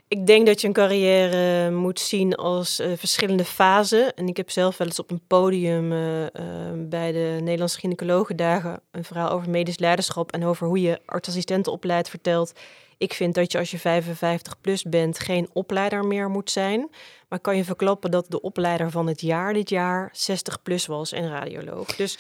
Ik 0.09 0.25
denk 0.25 0.45
dat 0.45 0.61
je 0.61 0.67
een 0.67 0.73
carrière 0.73 1.71
moet 1.71 1.99
zien 1.99 2.35
als 2.35 2.79
uh, 2.79 2.91
verschillende 2.97 3.45
fasen. 3.45 4.13
En 4.13 4.27
ik 4.27 4.37
heb 4.37 4.49
zelf 4.49 4.77
wel 4.77 4.87
eens 4.87 4.99
op 4.99 5.11
een 5.11 5.21
podium 5.27 5.91
uh, 5.91 6.21
uh, 6.21 6.27
bij 6.75 7.11
de 7.11 7.37
Nederlandse 7.41 7.79
Gynaecologendagen 7.79 8.81
een 8.91 9.03
verhaal 9.03 9.29
over 9.29 9.49
medisch 9.49 9.79
leiderschap 9.79 10.31
en 10.31 10.45
over 10.45 10.67
hoe 10.67 10.81
je 10.81 10.99
artsassistenten 11.05 11.71
opleidt 11.71 12.09
verteld. 12.09 12.53
Ik 12.97 13.13
vind 13.13 13.35
dat 13.35 13.51
je 13.51 13.57
als 13.57 13.71
je 13.71 13.79
55 13.79 14.61
plus 14.61 14.83
bent 14.83 15.19
geen 15.19 15.49
opleider 15.53 16.05
meer 16.05 16.29
moet 16.29 16.51
zijn. 16.51 16.89
Maar 17.29 17.39
kan 17.39 17.57
je 17.57 17.63
verklappen 17.63 18.11
dat 18.11 18.25
de 18.29 18.41
opleider 18.41 18.91
van 18.91 19.07
het 19.07 19.21
jaar 19.21 19.53
dit 19.53 19.69
jaar 19.69 20.09
60 20.11 20.61
plus 20.61 20.85
was 20.85 21.11
en 21.11 21.29
radioloog. 21.29 21.95
Dus 21.95 22.17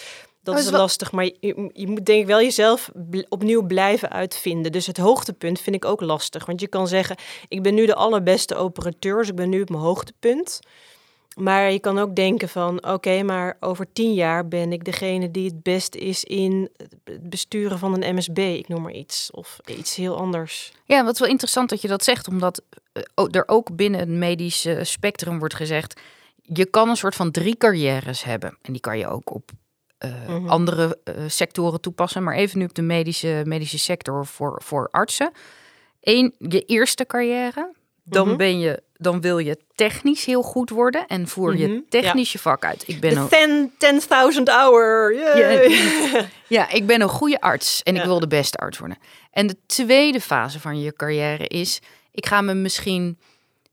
dat 0.47 0.55
oh, 0.55 0.61
is, 0.61 0.69
lastig, 0.69 1.11
maar 1.11 1.23
je, 1.23 1.69
je, 1.73 1.87
moet 1.87 2.05
denk 2.05 2.21
ik 2.21 2.27
wel 2.27 2.41
jezelf 2.41 2.91
opnieuw 3.29 3.61
blijven 3.61 4.11
uitvinden. 4.11 4.71
Dus 4.71 4.87
het 4.87 4.97
hoogtepunt 4.97 5.59
vind 5.59 5.75
ik 5.75 5.85
ook 5.85 6.01
lastig. 6.01 6.45
Want 6.45 6.61
je 6.61 6.67
kan 6.67 6.87
zeggen, 6.87 7.15
ik 7.47 7.63
ben 7.63 7.73
nu 7.73 7.85
de 7.85 7.95
allerbeste 7.95 8.55
operateur, 8.55 9.17
dus 9.17 9.27
ik 9.27 9.35
ben 9.35 9.49
nu 9.49 9.61
op 9.61 9.69
mijn 9.69 9.81
hoogtepunt. 9.81 10.59
Maar 11.35 11.71
je 11.71 11.79
kan 11.79 11.99
ook 11.99 12.15
denken 12.15 12.49
van, 12.49 12.87
oké, 12.87 13.23
maar 13.23 13.57
over 13.59 13.93
tien 13.93 14.13
jaar 14.13 14.47
ben 14.47 14.71
ik 14.71 14.83
degene 14.83 15.31
die 15.31 15.45
het 15.45 15.63
best 15.63 15.95
is 15.95 16.23
in 16.23 16.69
het 17.03 17.29
besturen 17.29 17.79
van 17.79 18.01
een 18.01 18.15
MSB, 18.15 18.37
ik 18.37 18.67
noem 18.67 18.81
maar 18.81 18.91
iets. 18.91 19.31
Of 19.31 19.59
iets 19.65 19.95
heel 19.95 20.17
anders. 20.17 20.71
Ja, 20.85 21.03
wat 21.03 21.17
wel 21.17 21.29
interessant 21.29 21.69
dat 21.69 21.81
je 21.81 21.87
dat 21.87 22.03
zegt, 22.03 22.27
omdat 22.27 22.61
eh, 22.93 23.25
er 23.31 23.47
ook 23.47 23.75
binnen 23.75 23.99
het 23.99 24.09
medische 24.09 24.79
spectrum 24.83 25.39
wordt 25.39 25.53
gezegd, 25.53 25.99
je 26.41 26.65
kan 26.65 26.89
een 26.89 26.97
soort 26.97 27.15
van 27.15 27.31
drie 27.31 27.57
carrières 27.57 28.23
hebben. 28.23 28.57
En 28.61 28.71
die 28.71 28.81
kan 28.81 28.97
je 28.97 29.07
ook 29.07 29.33
op 29.33 29.51
uh, 30.05 30.49
andere 30.49 30.99
uh, 31.03 31.23
sectoren 31.27 31.81
toepassen. 31.81 32.23
Maar 32.23 32.35
even 32.35 32.59
nu 32.59 32.65
op 32.65 32.73
de 32.73 32.81
medische, 32.81 33.41
medische 33.45 33.79
sector 33.79 34.25
voor, 34.25 34.61
voor 34.63 34.87
artsen. 34.91 35.31
Eén, 36.01 36.35
je 36.37 36.61
eerste 36.61 37.05
carrière. 37.05 37.75
Dan, 38.03 38.27
mhm. 38.27 38.37
ben 38.37 38.59
je, 38.59 38.81
dan 38.93 39.21
wil 39.21 39.37
je 39.37 39.57
technisch 39.75 40.25
heel 40.25 40.41
goed 40.41 40.69
worden 40.69 41.07
en 41.07 41.27
voer 41.27 41.57
je 41.57 41.67
mm 41.67 41.85
technisch 41.89 42.31
je 42.31 42.39
vak 42.39 42.65
uit. 42.65 42.83
Ik 42.87 42.99
ben 42.99 43.27
een 43.29 43.71
10.000 44.37 44.43
hour. 44.43 45.13
Ja, 45.15 46.25
ja, 46.57 46.69
ik 46.69 46.85
ben 46.85 47.01
een 47.01 47.09
goede 47.09 47.41
arts 47.41 47.83
en 47.83 47.95
ik 47.95 48.03
wil 48.03 48.19
de 48.19 48.27
beste 48.27 48.57
arts 48.57 48.77
worden. 48.77 48.97
En 49.31 49.47
de 49.47 49.57
tweede 49.65 50.21
fase 50.21 50.59
van 50.59 50.79
je 50.79 50.93
carrière 50.93 51.47
is, 51.47 51.81
ik 52.11 52.25
ga 52.25 52.41
me 52.41 52.53
misschien 52.53 53.17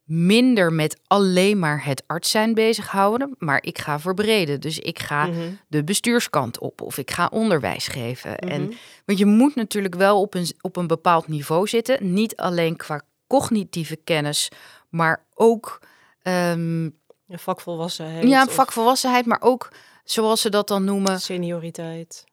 minder 0.05 0.73
met 0.73 1.01
alleen 1.07 1.59
maar 1.59 1.85
het 1.85 2.03
arts 2.07 2.31
zijn 2.31 2.55
bezighouden, 2.55 3.35
maar 3.39 3.63
ik 3.63 3.79
ga 3.79 4.01
verbreden. 4.01 4.61
Dus 4.61 4.79
ik 4.79 4.99
ga 4.99 5.27
mhm. 5.27 5.41
de 5.69 5.85
bestuurskant 5.85 6.59
op 6.59 6.81
of 6.81 6.99
ik 6.99 7.11
ga 7.11 7.29
onderwijs 7.33 7.87
geven. 7.87 8.39
En, 8.39 8.63
mhm. 8.63 8.73
want 9.05 9.19
je 9.19 9.27
moet 9.27 9.55
natuurlijk 9.55 9.95
wel 9.95 10.21
op 10.21 10.35
een, 10.35 10.47
op 10.61 10.77
een 10.77 10.87
bepaald 10.87 11.29
niveau 11.29 11.67
zitten, 11.67 12.13
niet 12.13 12.37
alleen 12.37 12.77
qua 12.77 13.03
cognitieve 13.27 13.97
kennis, 13.97 14.49
maar 14.89 15.25
ook. 15.35 15.81
Um, 16.23 16.99
vakvolwassenheid. 17.29 18.29
Ja, 18.29 18.47
vakvolwassenheid, 18.47 19.27
maar 19.27 19.41
ook 19.41 19.69
zoals 20.05 20.41
ze 20.41 20.49
dat 20.49 20.69
dan 20.69 20.85
noemen. 20.85 21.21
Senioriteit. 21.21 22.25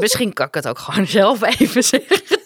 misschien 0.00 0.32
kan 0.32 0.46
ik 0.46 0.54
het 0.54 0.68
ook 0.68 0.78
gewoon 0.78 1.06
zelf 1.20 1.42
even 1.42 1.84
zeggen. 1.84 2.42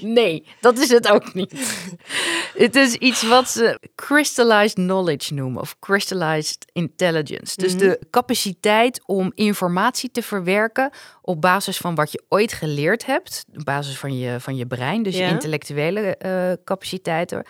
Nee, 0.00 0.44
dat 0.60 0.78
is 0.78 0.88
het 0.88 1.08
ook 1.08 1.34
niet. 1.34 1.52
het 2.66 2.76
is 2.76 2.94
iets 2.94 3.22
wat 3.22 3.48
ze 3.48 3.80
crystallized 3.94 4.74
knowledge 4.74 5.34
noemen 5.34 5.60
of 5.60 5.76
crystallized 5.78 6.70
intelligence. 6.72 7.56
Dus 7.56 7.72
mhm. 7.72 7.78
de 7.78 8.00
capaciteit 8.10 9.00
om 9.06 9.32
informatie 9.34 10.10
te 10.10 10.22
verwerken 10.22 10.90
op 11.22 11.40
basis 11.40 11.76
van 11.76 11.94
wat 11.94 12.12
je 12.12 12.24
ooit 12.28 12.52
geleerd 12.52 13.06
hebt, 13.06 13.44
op 13.56 13.64
basis 13.64 13.98
van 13.98 14.18
je, 14.18 14.40
van 14.40 14.56
je 14.56 14.66
brein, 14.66 15.02
dus 15.02 15.16
je 15.16 15.22
intellectuele 15.22 16.18
uh, 16.24 16.52
capaciteiten. 16.64 17.46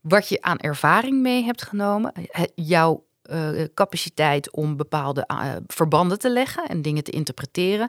Wat 0.00 0.28
je 0.28 0.42
aan 0.42 0.58
ervaring 0.58 1.20
mee 1.20 1.44
hebt 1.44 1.62
genomen, 1.62 2.12
jouw 2.54 3.04
uh, 3.30 3.64
capaciteit 3.74 4.52
om 4.52 4.76
bepaalde 4.76 5.28
uh, 5.32 5.56
verbanden 5.66 6.18
te 6.18 6.30
leggen 6.30 6.64
en 6.64 6.82
dingen 6.82 7.04
te 7.04 7.10
interpreteren. 7.10 7.88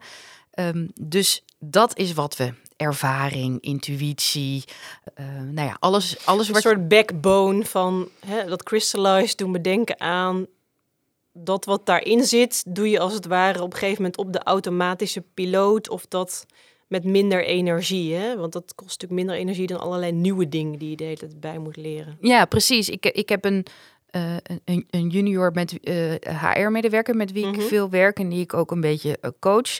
Um, 0.60 0.92
dus 1.02 1.44
dat 1.60 1.98
is 1.98 2.14
wat 2.14 2.38
we 2.38 2.54
ervaring, 2.77 3.62
intuïtie, 3.62 4.63
uh, 5.20 5.25
nou 5.51 5.67
ja, 5.67 5.77
alles, 5.79 6.25
alles 6.25 6.48
wat... 6.48 6.55
Een 6.55 6.62
soort 6.62 6.88
backbone 6.88 7.65
van 7.65 8.10
hè, 8.25 8.46
dat 8.46 8.63
crystallize 8.63 9.36
doen 9.36 9.51
we 9.51 9.62
denken 9.62 10.00
aan 10.00 10.48
dat 11.34 11.65
wat 11.65 11.86
daarin 11.86 12.24
zit, 12.24 12.63
doe 12.67 12.89
je 12.89 13.00
als 13.00 13.13
het 13.13 13.25
ware 13.25 13.62
op 13.62 13.74
een 13.74 13.79
gegeven 13.79 14.01
moment 14.01 14.17
op 14.17 14.34
de 14.34 14.44
automatische 14.44 15.24
piloot 15.34 15.89
of 15.89 16.05
dat 16.05 16.46
met 16.88 17.03
minder 17.03 17.46
energie, 17.46 18.13
hè? 18.13 18.38
Want 18.38 18.53
dat 18.53 18.75
kost 18.75 19.01
natuurlijk 19.01 19.22
minder 19.22 19.36
energie 19.36 19.67
dan 19.67 19.79
allerlei 19.79 20.12
nieuwe 20.12 20.50
dingen 20.50 20.79
die 20.79 20.89
je 20.89 20.96
de 20.96 21.03
hele 21.03 21.17
tijd 21.17 21.39
bij 21.39 21.58
moet 21.58 21.77
leren. 21.77 22.17
Ja, 22.22 22.46
precies. 22.46 22.89
Ik, 22.89 23.05
ik 23.05 23.29
heb 23.29 23.46
een, 23.46 23.65
uh, 24.12 24.36
een, 24.65 24.88
een, 24.89 25.10
junior 25.10 25.51
met 25.51 25.77
uh, 25.82 26.13
eh, 26.13 26.44
HR-medewerker 26.44 27.15
met 27.15 27.32
wie 27.32 27.48
ik 27.48 27.58
mhm. 27.58 27.67
veel 27.67 27.89
werk 27.89 28.20
en 28.20 28.29
die 28.29 28.41
ik 28.41 28.53
ook 28.53 28.72
een 28.72 28.82
beetje 28.82 29.20
coach. 29.39 29.77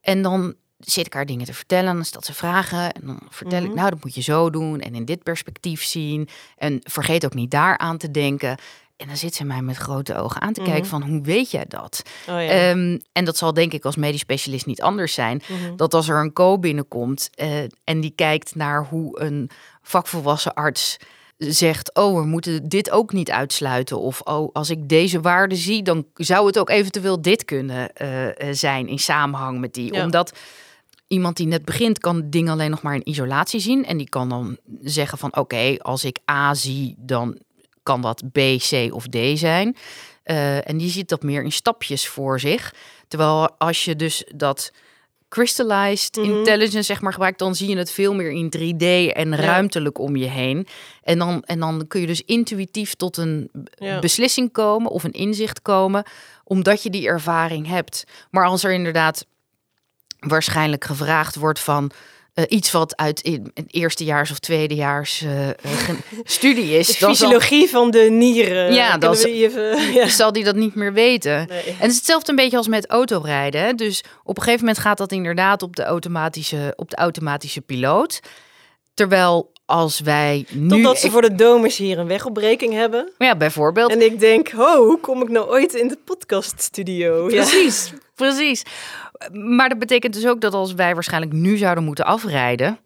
En 0.00 0.22
dan 0.22 0.54
zit 0.78 1.06
ik 1.06 1.12
haar 1.12 1.26
dingen 1.26 1.46
te 1.46 1.54
vertellen. 1.54 1.94
Dan 1.94 2.04
stelt 2.04 2.24
ze 2.24 2.34
vragen. 2.34 2.92
En 2.92 3.06
dan 3.06 3.20
vertel 3.28 3.62
ik, 3.62 3.66
mhm. 3.66 3.76
nou, 3.76 3.90
dat 3.90 4.04
moet 4.04 4.14
je 4.14 4.22
zo 4.22 4.50
doen. 4.50 4.80
En 4.80 4.94
in 4.94 5.04
dit 5.04 5.22
perspectief 5.22 5.84
zien. 5.84 6.28
En 6.56 6.80
vergeet 6.82 7.24
ook 7.24 7.34
niet 7.34 7.50
daar 7.50 7.78
aan 7.78 7.98
te 7.98 8.10
denken. 8.10 8.58
En 8.96 9.06
dan 9.06 9.16
zit 9.16 9.34
ze 9.34 9.44
mij 9.44 9.62
met 9.62 9.76
grote 9.76 10.16
ogen 10.16 10.40
aan 10.40 10.52
te 10.52 10.62
kijken 10.62 10.80
mhm. 10.80 10.90
van 10.90 11.02
hoe 11.02 11.20
weet 11.20 11.50
jij 11.50 11.64
dat? 11.68 12.02
Oh, 12.28 12.42
ja. 12.42 12.48
Ehm, 12.48 12.98
en 13.12 13.24
dat 13.24 13.36
zal 13.36 13.52
denk 13.52 13.72
ik 13.72 13.84
als 13.84 13.96
medisch 13.96 14.20
specialist 14.20 14.66
niet 14.66 14.82
anders 14.82 15.14
zijn. 15.14 15.42
Mhm. 15.48 15.76
Dat 15.76 15.94
als 15.94 16.08
er 16.08 16.20
een 16.20 16.32
co 16.32 16.58
binnenkomt 16.58 17.30
uh, 17.36 17.58
en 17.84 18.00
die 18.00 18.12
kijkt 18.14 18.54
naar 18.54 18.86
hoe 18.86 19.20
een 19.20 19.50
vakvolwassen 19.82 20.54
arts 20.54 20.96
zegt: 21.38 21.94
Oh, 21.94 22.20
we 22.20 22.26
moeten 22.26 22.68
dit 22.68 22.90
ook 22.90 23.12
niet 23.12 23.30
uitsluiten. 23.30 23.98
Of 23.98 24.20
oh, 24.20 24.50
als 24.52 24.70
ik 24.70 24.88
deze 24.88 25.20
waarde 25.20 25.56
zie, 25.56 25.82
dan 25.82 26.06
zou 26.14 26.46
het 26.46 26.58
ook 26.58 26.70
eventueel 26.70 27.22
dit 27.22 27.44
kunnen 27.44 27.90
uh, 28.02 28.28
zijn 28.50 28.88
in 28.88 28.98
samenhang 28.98 29.60
met 29.60 29.74
die. 29.74 29.92
Omdat 29.92 30.32
iemand 31.08 31.36
die 31.36 31.46
net 31.46 31.64
begint, 31.64 31.98
kan 31.98 32.30
dingen 32.30 32.52
alleen 32.52 32.70
nog 32.70 32.82
maar 32.82 32.94
in 32.94 33.08
isolatie 33.08 33.60
zien. 33.60 33.84
En 33.84 33.96
die 33.96 34.08
kan 34.08 34.28
dan 34.28 34.58
zeggen: 34.82 35.18
van 35.18 35.36
oké, 35.36 35.76
als 35.78 36.04
ik 36.04 36.18
A 36.30 36.54
zie, 36.54 36.94
dan 36.98 37.38
kan 37.82 38.00
dat 38.00 38.22
B, 38.32 38.38
C 38.58 38.88
of 38.90 39.06
D 39.06 39.16
zijn. 39.38 39.76
Uh, 40.24 40.68
en 40.68 40.76
die 40.76 40.90
ziet 40.90 41.08
dat 41.08 41.22
meer 41.22 41.42
in 41.42 41.52
stapjes 41.52 42.08
voor 42.08 42.40
zich. 42.40 42.74
Terwijl 43.08 43.50
als 43.58 43.84
je 43.84 43.96
dus 43.96 44.24
dat 44.34 44.72
crystallized 45.28 46.16
mhm. 46.16 46.30
intelligence 46.30 46.82
zeg 46.82 47.00
maar 47.00 47.12
gebruikt, 47.12 47.38
dan 47.38 47.54
zie 47.54 47.68
je 47.68 47.76
het 47.76 47.90
veel 47.90 48.14
meer 48.14 48.30
in 48.30 48.52
3D 48.56 49.14
en 49.16 49.36
ruimtelijk 49.36 49.98
om 49.98 50.16
je 50.16 50.26
heen. 50.26 50.66
En 51.02 51.18
dan, 51.18 51.42
en 51.42 51.60
dan 51.60 51.84
kun 51.88 52.00
je 52.00 52.06
dus 52.06 52.22
intuïtief 52.22 52.94
tot 52.94 53.16
een 53.16 53.50
beslissing 54.00 54.52
komen 54.52 54.90
of 54.90 55.04
een 55.04 55.12
inzicht 55.12 55.62
komen, 55.62 56.04
omdat 56.44 56.82
je 56.82 56.90
die 56.90 57.06
ervaring 57.06 57.66
hebt. 57.66 58.04
Maar 58.30 58.46
als 58.46 58.64
er 58.64 58.72
inderdaad 58.72 59.26
waarschijnlijk 60.18 60.84
gevraagd 60.84 61.36
wordt 61.36 61.60
van 61.60 61.90
uh, 62.34 62.44
iets 62.48 62.70
wat 62.70 62.96
uit 62.96 63.20
in, 63.20 63.50
in 63.54 63.64
eerstejaars 63.70 64.30
of 64.30 64.38
tweedejaars 64.38 65.22
uh, 65.22 65.48
studie 66.24 66.78
is. 66.78 66.86
De 66.86 66.94
fysiologie 66.94 67.68
van 67.68 67.90
de 67.90 68.00
nieren. 68.10 68.72
Ja, 68.74 68.98
dan 68.98 69.16
ja. 69.94 70.08
zal 70.08 70.32
die 70.32 70.44
dat 70.44 70.54
niet 70.54 70.74
meer 70.74 70.92
weten. 70.92 71.46
Nee. 71.48 71.62
En 71.64 71.76
het 71.78 71.90
is 71.90 71.96
hetzelfde 71.96 72.30
een 72.30 72.36
beetje 72.36 72.56
als 72.56 72.68
met 72.68 72.86
autorijden. 72.86 73.76
Dus 73.76 74.04
op 74.24 74.36
een 74.36 74.42
gegeven 74.42 74.66
moment 74.66 74.84
gaat 74.84 74.98
dat 74.98 75.12
inderdaad 75.12 75.62
op 75.62 75.76
de 75.76 75.84
automatische, 75.84 76.72
op 76.76 76.90
de 76.90 76.96
automatische 76.96 77.60
piloot. 77.60 78.20
Terwijl 78.94 79.52
als 79.64 80.00
wij 80.00 80.46
nu... 80.50 80.68
Totdat 80.68 80.98
ze 80.98 81.10
voor 81.10 81.22
de 81.22 81.34
domers 81.34 81.76
hier 81.76 81.98
een 81.98 82.06
wegopbreking 82.06 82.72
hebben. 82.72 83.12
Ja, 83.18 83.36
bijvoorbeeld. 83.36 83.90
En 83.90 84.04
ik 84.04 84.20
denk, 84.20 84.52
oh, 84.56 84.76
hoe 84.76 85.00
kom 85.00 85.22
ik 85.22 85.28
nou 85.28 85.48
ooit 85.48 85.74
in 85.74 85.88
de 85.88 85.98
podcaststudio? 86.04 87.26
Precies, 87.26 87.92
precies. 88.16 88.62
Maar 89.32 89.68
dat 89.68 89.78
betekent 89.78 90.14
dus 90.14 90.26
ook 90.26 90.40
dat 90.40 90.54
als 90.54 90.74
wij 90.74 90.94
waarschijnlijk 90.94 91.32
nu 91.32 91.56
zouden 91.56 91.84
moeten 91.84 92.04
afrijden... 92.04 92.78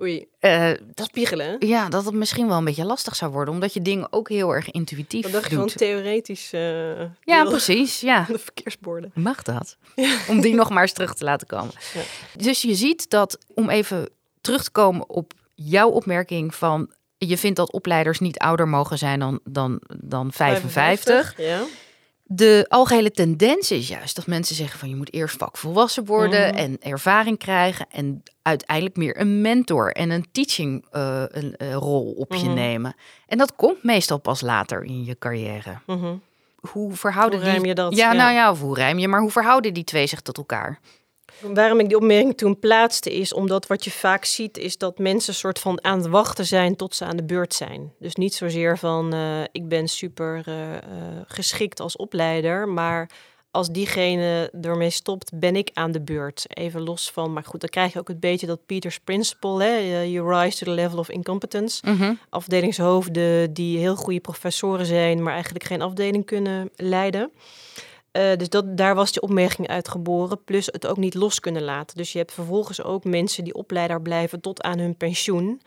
Oei, 0.00 0.26
uh, 0.40 0.70
dat 0.94 1.06
spiegelen. 1.06 1.56
Ja, 1.58 1.88
dat 1.88 2.04
het 2.04 2.14
misschien 2.14 2.48
wel 2.48 2.56
een 2.56 2.64
beetje 2.64 2.84
lastig 2.84 3.16
zou 3.16 3.32
worden, 3.32 3.54
omdat 3.54 3.74
je 3.74 3.82
dingen 3.82 4.12
ook 4.12 4.28
heel 4.28 4.54
erg 4.54 4.70
intuïtief 4.70 5.22
dat 5.22 5.32
doet. 5.32 5.44
gewoon 5.44 5.68
theoretisch. 5.68 6.52
Uh, 6.54 7.00
ja, 7.22 7.44
precies. 7.44 8.00
Ja. 8.00 8.24
De 8.28 8.38
verkeersborden. 8.38 9.10
Mag 9.14 9.42
dat? 9.42 9.76
Om 10.28 10.40
die 10.40 10.54
nog 10.54 10.70
maar 10.70 10.82
eens 10.82 10.92
terug 10.92 11.14
te 11.14 11.24
laten 11.24 11.46
komen. 11.46 11.72
Ja. 11.94 12.00
Dus 12.36 12.62
je 12.62 12.74
ziet 12.74 13.10
dat, 13.10 13.38
om 13.54 13.70
even 13.70 14.08
terug 14.40 14.64
te 14.64 14.70
komen 14.70 15.08
op 15.08 15.32
jouw 15.54 15.88
opmerking 15.88 16.54
van 16.54 16.90
je 17.18 17.38
vindt 17.38 17.56
dat 17.56 17.72
opleiders 17.72 18.18
niet 18.18 18.38
ouder 18.38 18.68
mogen 18.68 18.98
zijn 18.98 19.18
dan, 19.18 19.40
dan, 19.44 19.80
dan 20.00 20.32
55. 20.32 21.34
ja. 21.36 21.62
De 22.28 22.66
algehele 22.68 23.10
tendens 23.10 23.70
is 23.70 23.88
juist 23.88 24.16
dat 24.16 24.26
mensen 24.26 24.56
zeggen 24.56 24.78
van 24.78 24.88
je 24.88 24.96
moet 24.96 25.12
eerst 25.12 25.36
vakvolwassen 25.36 26.04
worden 26.04 26.48
mhm. 26.48 26.56
en 26.56 26.76
ervaring 26.80 27.38
krijgen 27.38 27.86
en 27.90 28.22
uiteindelijk 28.42 28.96
meer 28.96 29.20
een 29.20 29.40
mentor 29.40 29.92
en 29.92 30.10
een 30.10 30.26
teaching 30.32 30.86
uh, 30.92 31.22
een, 31.28 31.54
uh, 31.58 31.74
rol 31.74 32.12
op 32.12 32.34
je 32.34 32.44
mhm. 32.44 32.54
nemen. 32.54 32.94
En 33.26 33.38
dat 33.38 33.54
komt 33.56 33.82
meestal 33.82 34.18
pas 34.18 34.40
later 34.40 34.84
in 34.84 35.04
je 35.04 35.18
carrière. 35.18 35.78
Mhm. 35.86 36.14
Hoe 36.56 36.92
verhouden 36.92 37.40
hoe 37.40 37.48
rijm 37.48 37.64
je 37.64 37.74
dat? 37.74 37.96
Ja, 37.96 38.12
nou 38.12 38.32
ja, 38.32 38.50
of 38.50 38.60
hoe 38.60 38.74
rijm 38.74 38.98
je, 38.98 39.08
maar 39.08 39.20
hoe 39.20 39.30
verhouden 39.30 39.74
die 39.74 39.84
twee 39.84 40.06
zich 40.06 40.20
tot 40.20 40.36
elkaar? 40.36 40.80
Waarom 41.40 41.80
ik 41.80 41.88
die 41.88 41.96
opmerking 41.96 42.36
toen 42.36 42.58
plaatste 42.58 43.14
is 43.14 43.32
omdat 43.32 43.66
wat 43.66 43.84
je 43.84 43.90
vaak 43.90 44.24
ziet 44.24 44.58
is 44.58 44.78
dat 44.78 44.98
mensen 44.98 45.34
soort 45.34 45.58
van 45.58 45.84
aan 45.84 45.98
het 45.98 46.06
wachten 46.06 46.46
zijn 46.46 46.76
tot 46.76 46.94
ze 46.94 47.04
aan 47.04 47.16
de 47.16 47.24
beurt 47.24 47.54
zijn. 47.54 47.92
Dus 47.98 48.14
niet 48.14 48.34
zozeer 48.34 48.78
van 48.78 49.14
uh, 49.14 49.40
ik 49.52 49.68
ben 49.68 49.88
super 49.88 50.44
uh, 50.48 50.72
uh, 50.72 50.76
geschikt 51.26 51.80
als 51.80 51.96
opleider, 51.96 52.68
maar 52.68 53.10
als 53.56 53.68
diegene 53.68 54.50
ermee 54.60 54.90
stopt, 54.90 55.38
ben 55.38 55.56
ik 55.56 55.70
aan 55.72 55.92
de 55.92 56.00
beurt. 56.00 56.44
Even 56.48 56.82
los 56.82 57.10
van, 57.10 57.32
maar 57.32 57.44
goed, 57.44 57.60
dan 57.60 57.68
krijg 57.68 57.92
je 57.92 57.98
ook 57.98 58.08
een 58.08 58.20
beetje 58.20 58.46
dat 58.46 58.66
Peters 58.66 58.98
principle, 58.98 59.62
hè? 59.62 60.02
you 60.02 60.38
rise 60.38 60.58
to 60.58 60.64
the 60.64 60.72
level 60.72 60.98
of 60.98 61.10
incompetence. 61.10 61.82
Mm 61.86 61.96
-hmm. 61.96 62.18
Afdelingshoofden 62.28 63.52
die 63.52 63.78
heel 63.78 63.96
goede 63.96 64.20
professoren 64.20 64.86
zijn, 64.86 65.22
maar 65.22 65.32
eigenlijk 65.32 65.64
geen 65.64 65.82
afdeling 65.82 66.24
kunnen 66.26 66.70
leiden. 66.76 67.30
Uh, 68.16 68.36
dus 68.36 68.48
dat, 68.48 68.76
daar 68.76 68.94
was 68.94 69.12
die 69.12 69.22
opmerking 69.22 69.68
uit 69.68 69.88
geboren. 69.88 70.44
Plus 70.44 70.66
het 70.66 70.86
ook 70.86 70.96
niet 70.96 71.14
los 71.14 71.40
kunnen 71.40 71.62
laten. 71.62 71.96
Dus 71.96 72.12
je 72.12 72.18
hebt 72.18 72.32
vervolgens 72.32 72.82
ook 72.82 73.04
mensen 73.04 73.44
die 73.44 73.54
opleider 73.54 74.02
blijven 74.02 74.40
tot 74.40 74.62
aan 74.62 74.78
hun 74.78 74.96
pensioen. 74.96 75.60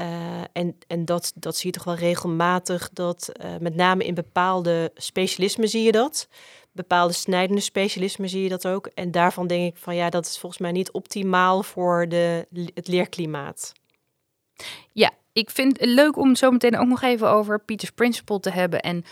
Uh, 0.00 0.06
en 0.52 0.76
en 0.86 1.04
dat, 1.04 1.32
dat 1.34 1.56
zie 1.56 1.66
je 1.66 1.76
toch 1.76 1.84
wel 1.84 1.94
regelmatig. 1.94 2.90
Dat 2.92 3.32
uh, 3.44 3.50
met 3.60 3.74
name 3.74 4.04
in 4.04 4.14
bepaalde 4.14 4.90
specialismen 4.94 5.68
zie 5.68 5.82
je 5.82 5.92
dat. 5.92 6.28
Bepaalde 6.72 7.12
snijdende 7.12 7.62
specialismen 7.62 8.28
zie 8.28 8.42
je 8.42 8.48
dat 8.48 8.66
ook. 8.66 8.86
En 8.86 9.10
daarvan 9.10 9.46
denk 9.46 9.74
ik 9.74 9.80
van 9.80 9.94
ja, 9.94 10.10
dat 10.10 10.26
is 10.26 10.38
volgens 10.38 10.60
mij 10.60 10.72
niet 10.72 10.92
optimaal 10.92 11.62
voor 11.62 12.08
de, 12.08 12.46
het 12.74 12.88
leerklimaat. 12.88 13.72
Ja, 14.92 15.10
ik 15.32 15.50
vind 15.50 15.80
het 15.80 15.88
leuk 15.88 16.16
om 16.16 16.34
zo 16.34 16.50
meteen 16.50 16.78
ook 16.78 16.88
nog 16.88 17.02
even 17.02 17.30
over 17.30 17.60
Peters 17.60 17.90
Principle 17.90 18.40
te 18.40 18.50
hebben. 18.50 18.80
En 18.80 19.04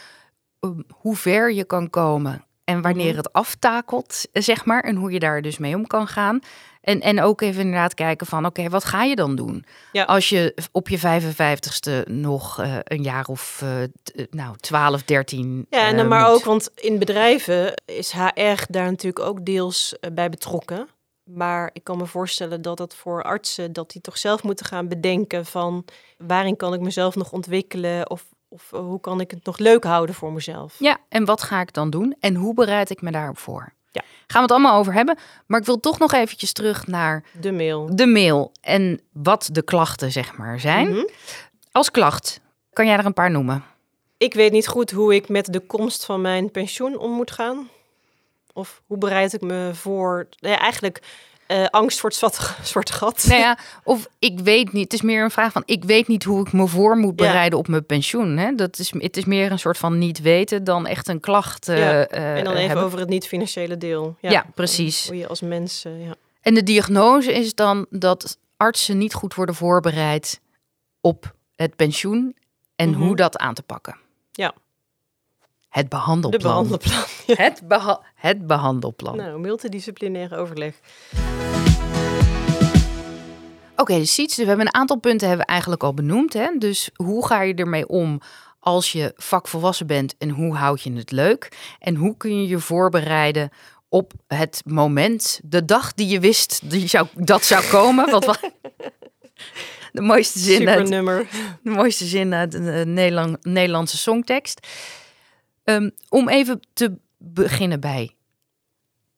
um, 0.60 0.84
hoe 0.92 1.16
ver 1.16 1.52
je 1.52 1.64
kan 1.64 1.90
komen 1.90 2.45
en 2.66 2.82
wanneer 2.82 3.16
het 3.16 3.32
aftakelt, 3.32 4.28
zeg 4.32 4.64
maar. 4.64 4.80
En 4.80 4.96
hoe 4.96 5.12
je 5.12 5.18
daar 5.18 5.42
dus 5.42 5.58
mee 5.58 5.74
om 5.74 5.86
kan 5.86 6.06
gaan. 6.06 6.40
En, 6.80 7.00
en 7.00 7.22
ook 7.22 7.40
even 7.40 7.60
inderdaad 7.60 7.94
kijken 7.94 8.26
van, 8.26 8.38
oké, 8.38 8.48
okay, 8.48 8.70
wat 8.70 8.84
ga 8.84 9.02
je 9.02 9.16
dan 9.16 9.36
doen? 9.36 9.64
Ja. 9.92 10.04
Als 10.04 10.28
je 10.28 10.54
op 10.72 10.88
je 10.88 10.98
55ste 10.98 12.10
nog 12.10 12.60
uh, 12.60 12.76
een 12.84 13.02
jaar 13.02 13.26
of 13.26 13.62
uh, 13.64 14.24
nou, 14.30 14.56
12, 14.56 15.02
13 15.02 15.66
Ja, 15.70 15.86
en 15.86 15.96
dan 15.96 16.04
uh, 16.04 16.10
maar 16.10 16.30
moet. 16.30 16.38
ook, 16.38 16.44
want 16.44 16.70
in 16.74 16.98
bedrijven 16.98 17.82
is 17.84 18.12
HR 18.12 18.64
daar 18.68 18.90
natuurlijk 18.90 19.24
ook 19.24 19.44
deels 19.44 19.94
bij 20.12 20.30
betrokken. 20.30 20.88
Maar 21.24 21.70
ik 21.72 21.84
kan 21.84 21.96
me 21.96 22.06
voorstellen 22.06 22.62
dat 22.62 22.76
dat 22.76 22.94
voor 22.94 23.22
artsen, 23.22 23.72
dat 23.72 23.90
die 23.90 24.00
toch 24.00 24.18
zelf 24.18 24.42
moeten 24.42 24.66
gaan 24.66 24.88
bedenken 24.88 25.46
van 25.46 25.84
waarin 26.18 26.56
kan 26.56 26.74
ik 26.74 26.80
mezelf 26.80 27.14
nog 27.14 27.32
ontwikkelen 27.32 28.10
of 28.10 28.24
of 28.56 28.70
uh, 28.74 28.80
hoe 28.80 29.00
kan 29.00 29.20
ik 29.20 29.30
het 29.30 29.44
nog 29.44 29.58
leuk 29.58 29.84
houden 29.84 30.14
voor 30.14 30.32
mezelf? 30.32 30.74
Ja, 30.78 30.98
en 31.08 31.24
wat 31.24 31.42
ga 31.42 31.60
ik 31.60 31.72
dan 31.72 31.90
doen? 31.90 32.16
En 32.20 32.34
hoe 32.34 32.54
bereid 32.54 32.90
ik 32.90 33.02
me 33.02 33.10
daarop 33.10 33.38
voor? 33.38 33.72
Ja. 33.90 34.02
Gaan 34.26 34.26
we 34.26 34.40
het 34.40 34.50
allemaal 34.50 34.78
over 34.78 34.92
hebben. 34.92 35.18
Maar 35.46 35.60
ik 35.60 35.66
wil 35.66 35.80
toch 35.80 35.98
nog 35.98 36.12
eventjes 36.12 36.52
terug 36.52 36.86
naar 36.86 37.24
de 37.40 37.52
mail. 37.52 37.96
De 37.96 38.06
mail 38.06 38.52
en 38.60 39.00
wat 39.12 39.48
de 39.52 39.62
klachten, 39.62 40.12
zeg 40.12 40.36
maar, 40.36 40.60
zijn. 40.60 40.88
Mm 40.88 40.94
-hmm. 40.94 41.08
Als 41.72 41.90
klacht, 41.90 42.40
kan 42.72 42.86
jij 42.86 42.96
er 42.96 43.06
een 43.06 43.12
paar 43.12 43.30
noemen? 43.30 43.64
Ik 44.16 44.34
weet 44.34 44.52
niet 44.52 44.68
goed 44.68 44.90
hoe 44.90 45.14
ik 45.14 45.28
met 45.28 45.52
de 45.52 45.60
komst 45.60 46.04
van 46.04 46.20
mijn 46.20 46.50
pensioen 46.50 46.98
om 46.98 47.10
moet 47.10 47.30
gaan. 47.30 47.68
Of 48.52 48.82
hoe 48.86 48.98
bereid 48.98 49.32
ik 49.32 49.40
me 49.40 49.70
voor... 49.74 50.28
Ja, 50.30 50.58
eigenlijk 50.58 51.02
uh, 51.48 51.66
angst 51.66 52.00
voor 52.00 52.10
het 52.10 52.38
zwarte 52.62 52.92
gat. 52.92 53.24
Nou 53.28 53.40
ja, 53.40 53.58
of 53.84 54.08
ik 54.18 54.40
weet 54.40 54.72
niet. 54.72 54.84
Het 54.84 54.92
is 54.92 55.02
meer 55.02 55.24
een 55.24 55.30
vraag 55.30 55.52
van 55.52 55.62
ik 55.66 55.84
weet 55.84 56.08
niet 56.08 56.24
hoe 56.24 56.40
ik 56.46 56.52
me 56.52 56.66
voor 56.66 56.96
moet 56.96 57.16
bereiden 57.16 57.52
ja. 57.52 57.58
op 57.58 57.68
mijn 57.68 57.86
pensioen. 57.86 58.36
Hè? 58.36 58.54
Dat 58.54 58.78
is, 58.78 58.92
het 58.98 59.16
is 59.16 59.24
meer 59.24 59.50
een 59.50 59.58
soort 59.58 59.78
van 59.78 59.98
niet 59.98 60.20
weten 60.20 60.64
dan 60.64 60.86
echt 60.86 61.08
een 61.08 61.20
klacht. 61.20 61.68
Uh, 61.68 61.78
ja. 61.78 62.10
uh, 62.10 62.36
en 62.36 62.44
dan 62.44 62.54
even 62.54 62.66
hebben. 62.66 62.84
over 62.84 62.98
het 62.98 63.08
niet-financiële 63.08 63.76
deel. 63.76 64.16
Ja, 64.20 64.30
ja 64.30 64.46
precies. 64.54 65.06
Hoe 65.06 65.16
je 65.16 65.26
als 65.26 65.40
mens. 65.40 65.82
ja. 65.82 66.14
En 66.40 66.54
de 66.54 66.62
diagnose 66.62 67.32
is 67.32 67.54
dan 67.54 67.86
dat 67.90 68.38
artsen 68.56 68.98
niet 68.98 69.14
goed 69.14 69.34
worden 69.34 69.54
voorbereid 69.54 70.40
op 71.00 71.34
het 71.56 71.76
pensioen 71.76 72.36
en 72.76 72.88
Mm 72.88 72.94
-hmm. 72.94 73.06
hoe 73.06 73.16
dat 73.16 73.38
aan 73.38 73.54
te 73.54 73.62
pakken. 73.62 73.96
Ja. 74.32 74.54
Het 75.76 75.88
behandelplan. 75.88 76.40
De 76.40 76.46
behandelplan. 76.46 77.04
Het, 77.26 77.60
beha 77.68 78.00
het 78.14 78.46
behandelplan. 78.46 79.16
Nou, 79.16 79.40
multidisciplinair 79.40 80.38
overleg. 80.38 80.74
Oké, 83.72 83.80
okay, 83.82 83.98
dus 83.98 84.14
Siets, 84.14 84.36
we 84.36 84.44
hebben 84.44 84.66
een 84.66 84.74
aantal 84.74 84.98
punten 84.98 85.28
hebben 85.28 85.46
we 85.46 85.52
eigenlijk 85.52 85.82
al 85.82 85.94
benoemd. 85.94 86.32
Hè? 86.32 86.48
Dus 86.58 86.90
hoe 86.94 87.26
ga 87.26 87.42
je 87.42 87.54
ermee 87.54 87.88
om 87.88 88.20
als 88.60 88.92
je 88.92 89.12
vakvolwassen 89.16 89.86
bent 89.86 90.14
en 90.18 90.30
hoe 90.30 90.54
houd 90.54 90.82
je 90.82 90.92
het 90.92 91.10
leuk? 91.10 91.74
En 91.78 91.94
hoe 91.94 92.16
kun 92.16 92.40
je 92.40 92.48
je 92.48 92.58
voorbereiden 92.58 93.50
op 93.88 94.12
het 94.26 94.62
moment, 94.64 95.40
de 95.44 95.64
dag 95.64 95.94
die 95.94 96.08
je 96.08 96.20
wist 96.20 96.70
die 96.70 96.88
zou, 96.88 97.06
dat 97.14 97.44
zou 97.44 97.64
komen? 97.64 98.10
Wat 98.10 98.24
was 98.24 98.38
de 99.92 100.00
mooiste 100.00 100.38
zin 100.38 100.56
Super 100.56 100.74
uit, 100.74 100.88
nummer. 100.88 101.26
de 101.62 101.70
mooiste 101.70 102.04
zin 102.04 102.34
uit 102.34 102.52
de 102.52 102.82
Nederland, 102.86 103.44
Nederlandse 103.44 103.96
songtekst. 103.96 104.66
Um, 105.68 105.90
om 106.08 106.28
even 106.28 106.60
te 106.72 106.92
beginnen 107.18 107.80
bij 107.80 108.14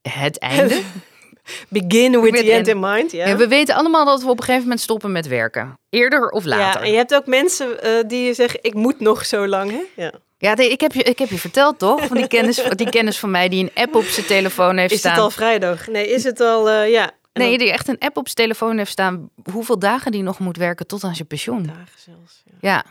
het 0.02 0.38
einde. 0.38 0.82
Begin 1.68 2.20
with, 2.20 2.34
the 2.34 2.52
end 2.52 2.68
in 2.68 2.80
mind. 2.80 3.12
Ja. 3.12 3.26
Ja, 3.26 3.36
we 3.36 3.48
weten 3.48 3.74
allemaal 3.74 4.04
dat 4.04 4.22
we 4.22 4.28
op 4.28 4.38
een 4.38 4.44
gegeven 4.44 4.62
moment 4.62 4.80
stoppen 4.80 5.12
met 5.12 5.26
werken. 5.26 5.78
Eerder 5.90 6.30
of 6.30 6.44
later. 6.44 6.80
Ja, 6.80 6.86
en 6.86 6.90
je 6.90 6.96
hebt 6.96 7.14
ook 7.14 7.26
mensen 7.26 7.68
uh, 7.84 7.90
die 8.06 8.34
zeggen, 8.34 8.58
ik 8.62 8.74
moet 8.74 9.00
nog 9.00 9.26
zo 9.26 9.46
lang. 9.46 9.70
Hè? 9.70 10.02
Ja. 10.02 10.12
Ja, 10.38 10.54
nee, 10.54 10.70
ik, 10.70 10.80
heb 10.80 10.92
je, 10.92 11.02
ik 11.02 11.18
heb 11.18 11.28
je 11.28 11.38
verteld 11.38 11.78
toch? 11.78 12.06
Van 12.06 12.16
die 12.16 12.26
kennis, 12.26 12.62
die 12.76 12.90
kennis 12.90 13.18
van 13.18 13.30
mij 13.30 13.48
die 13.48 13.62
een 13.62 13.82
app 13.82 13.94
op 13.94 14.04
zijn 14.04 14.26
telefoon 14.26 14.76
heeft 14.76 14.92
is 14.92 14.98
staan. 14.98 15.10
Is 15.10 15.16
het 15.16 15.26
al 15.26 15.30
vrijdag? 15.30 15.86
Nee, 15.86 16.08
is 16.08 16.24
het 16.24 16.40
al, 16.40 16.68
uh, 16.70 16.90
ja. 16.90 17.10
En 17.32 17.42
nee, 17.42 17.58
die 17.58 17.72
echt 17.72 17.88
een 17.88 17.98
app 17.98 18.16
op 18.16 18.24
zijn 18.24 18.36
telefoon 18.36 18.76
heeft 18.76 18.90
staan. 18.90 19.30
Hoeveel 19.52 19.78
dagen 19.78 20.12
die 20.12 20.22
nog 20.22 20.38
moet 20.38 20.56
werken 20.56 20.86
tot 20.86 21.04
aan 21.04 21.14
zijn 21.14 21.28
pensioen. 21.28 21.62
Dagen 21.62 21.86
zelfs, 21.96 22.42
ja. 22.44 22.52
ja. 22.60 22.84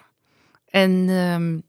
En 0.70 1.10
um, 1.10 1.64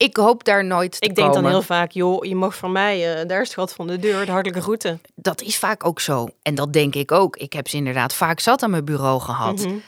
ik 0.00 0.16
hoop 0.16 0.44
daar 0.44 0.64
nooit 0.64 0.92
te 0.92 1.06
Ik 1.06 1.14
denk 1.14 1.26
komen. 1.28 1.42
dan 1.42 1.52
heel 1.52 1.62
vaak, 1.62 1.90
joh, 1.90 2.24
je 2.24 2.34
mag 2.34 2.56
van 2.56 2.72
mij, 2.72 3.20
uh, 3.20 3.28
daar 3.28 3.40
is 3.40 3.46
het 3.46 3.56
gat 3.56 3.72
van 3.72 3.86
de 3.86 3.98
deur, 3.98 4.24
de 4.24 4.30
hartelijke 4.30 4.62
groeten. 4.62 5.00
Dat 5.14 5.40
is 5.40 5.58
vaak 5.58 5.86
ook 5.86 6.00
zo. 6.00 6.28
En 6.42 6.54
dat 6.54 6.72
denk 6.72 6.94
ik 6.94 7.12
ook. 7.12 7.36
Ik 7.36 7.52
heb 7.52 7.68
ze 7.68 7.76
inderdaad 7.76 8.14
vaak 8.14 8.40
zat 8.40 8.62
aan 8.62 8.70
mijn 8.70 8.84
bureau 8.84 9.20
gehad. 9.20 9.58
Mm 9.58 9.64
-hmm. 9.64 9.82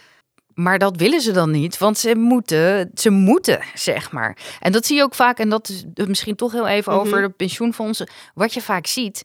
Maar 0.55 0.79
dat 0.79 0.96
willen 0.96 1.20
ze 1.20 1.33
dan 1.33 1.51
niet, 1.51 1.79
want 1.79 1.98
ze 1.98 2.14
moeten, 2.14 2.90
ze 2.94 3.11
moeten, 3.11 3.61
zeg 3.75 4.12
maar. 4.12 4.37
En 4.61 4.72
dat 4.72 4.87
zie 4.87 4.96
je 4.96 5.03
ook 5.03 5.14
vaak, 5.14 5.38
en 5.38 5.48
dat 5.48 5.68
is 5.68 5.85
misschien 6.07 6.37
toch 6.37 6.53
heel 6.53 6.66
even 6.66 6.92
mm 6.92 6.98
-hmm. 6.98 7.09
over 7.09 7.22
de 7.22 7.29
pensioenfondsen. 7.29 8.11
Wat 8.35 8.55
je 8.55 8.61
vaak 8.61 8.87
ziet, 8.87 9.22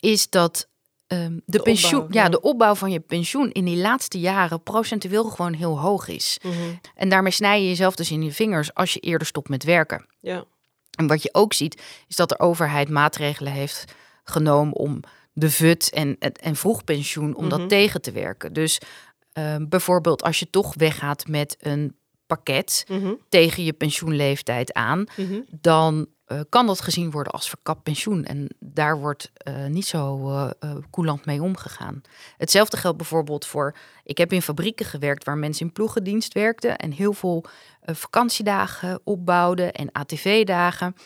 is 0.00 0.30
dat 0.30 0.68
um, 1.12 1.34
de, 1.36 1.42
De 1.46 1.62
pensioen, 1.62 2.00
opbouw, 2.00 2.16
ja, 2.16 2.22
ja. 2.22 2.28
de 2.28 2.40
opbouw 2.40 2.74
van 2.74 2.90
je 2.90 3.00
pensioen 3.00 3.52
in 3.52 3.64
die 3.64 3.76
laatste 3.76 4.18
jaren 4.20 4.62
procentueel 4.62 5.24
gewoon 5.24 5.52
heel 5.52 5.80
hoog 5.80 6.08
is. 6.08 6.38
Mm 6.42 6.50
-hmm. 6.52 6.80
En 6.94 7.08
daarmee 7.08 7.32
snij 7.32 7.62
je 7.62 7.68
jezelf 7.68 7.94
dus 7.94 8.10
in 8.10 8.22
je 8.22 8.32
vingers 8.32 8.74
als 8.74 8.92
je 8.92 9.00
eerder 9.00 9.26
stopt 9.26 9.48
met 9.48 9.64
werken. 9.64 10.06
Ja. 10.20 10.44
En 10.92 11.06
wat 11.06 11.22
je 11.22 11.28
ook 11.34 11.52
ziet, 11.52 11.82
is 12.08 12.16
dat 12.16 12.28
de 12.28 12.38
overheid 12.38 12.88
maatregelen 12.88 13.52
heeft 13.52 13.84
genomen 14.24 14.74
om 14.74 15.00
de 15.32 15.50
VUT 15.50 15.90
en, 15.90 16.16
en 16.18 16.56
vroegpensioen, 16.56 17.34
om 17.34 17.46
Mhm. 17.46 17.58
dat 17.58 17.68
tegen 17.68 18.02
te 18.02 18.12
werken. 18.12 18.52
Dus 18.52 18.80
uh, 19.38 19.56
bijvoorbeeld 19.68 20.22
als 20.22 20.38
je 20.38 20.50
toch 20.50 20.74
weggaat 20.74 21.26
met 21.26 21.56
een 21.60 21.96
pakket 22.26 22.84
Mhm. 22.88 23.12
tegen 23.28 23.64
je 23.64 23.72
pensioenleeftijd 23.72 24.72
aan, 24.72 25.04
Mhm. 25.16 25.40
dan 25.60 26.06
uh, 26.32 26.40
kan 26.48 26.66
dat 26.66 26.80
gezien 26.80 27.10
worden 27.10 27.32
als 27.32 27.48
verkapt 27.48 27.82
pensioen. 27.82 28.24
En 28.24 28.48
daar 28.58 28.98
wordt 28.98 29.32
uh, 29.48 29.66
niet 29.66 29.86
zo 29.86 30.30
uh, 30.30 30.50
coulant 30.90 31.24
mee 31.24 31.42
omgegaan. 31.42 32.00
Hetzelfde 32.36 32.76
geldt 32.76 32.96
bijvoorbeeld 32.96 33.46
voor. 33.46 33.74
Ik 34.04 34.18
heb 34.18 34.32
in 34.32 34.42
fabrieken 34.42 34.86
gewerkt 34.86 35.24
waar 35.24 35.38
mensen 35.38 35.66
in 35.66 35.72
ploegendienst 35.72 36.32
werkten 36.32 36.76
en 36.76 36.90
heel 36.90 37.12
veel 37.12 37.44
vakantiedagen 37.82 39.00
opbouwden 39.04 39.72
en 39.72 39.92
ATV-dagen. 39.92 40.96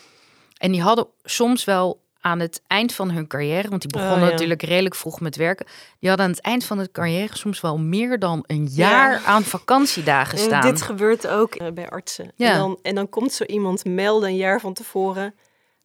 En 0.57 0.71
die 0.71 0.81
hadden 0.81 1.07
soms 1.23 1.63
wel 1.63 2.05
aan 2.27 2.39
het 2.39 2.61
eind 2.67 2.93
van 2.93 3.11
hun 3.11 3.27
carrière, 3.27 3.69
want 3.69 3.81
die 3.81 3.91
begonnen 3.91 4.17
Oh, 4.19 4.23
ja. 4.25 4.31
natuurlijk 4.31 4.61
redelijk 4.61 4.95
vroeg 4.95 5.19
met 5.19 5.35
werken, 5.35 5.65
die 5.99 6.09
hadden 6.09 6.27
aan 6.27 6.31
het 6.33 6.41
eind 6.41 6.63
van 6.65 6.77
het 6.77 6.91
carrière 6.91 7.37
soms 7.37 7.61
wel 7.61 7.77
meer 7.77 8.19
dan 8.19 8.43
een 8.47 8.65
jaar 8.65 9.11
Ja. 9.11 9.25
aan 9.25 9.43
vakantiedagen 9.43 10.37
En 10.37 10.43
staan. 10.43 10.61
dit 10.61 10.81
gebeurt 10.81 11.27
ook 11.27 11.55
eh, 11.55 11.71
bij 11.71 11.89
artsen. 11.89 12.31
Ja. 12.35 12.51
En, 12.51 12.57
dan, 12.57 12.79
en 12.81 12.95
dan 12.95 13.09
komt 13.09 13.33
zo 13.33 13.43
iemand 13.43 13.85
melden 13.85 14.29
een 14.29 14.35
jaar 14.35 14.59
van 14.59 14.73
tevoren. 14.73 15.35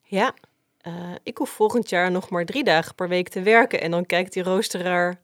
Ja, 0.03 0.35
eh, 0.81 0.93
ik 1.23 1.39
hoef 1.39 1.51
volgend 1.51 1.89
jaar 1.89 2.11
nog 2.11 2.29
maar 2.31 2.45
drie 2.45 2.65
dagen 2.65 2.95
per 2.95 3.09
week 3.09 3.29
te 3.29 3.43
werken. 3.43 3.81
En 3.81 3.91
dan 3.91 4.07
kijkt 4.07 4.33
die 4.33 4.43
roosteraar. 4.43 5.19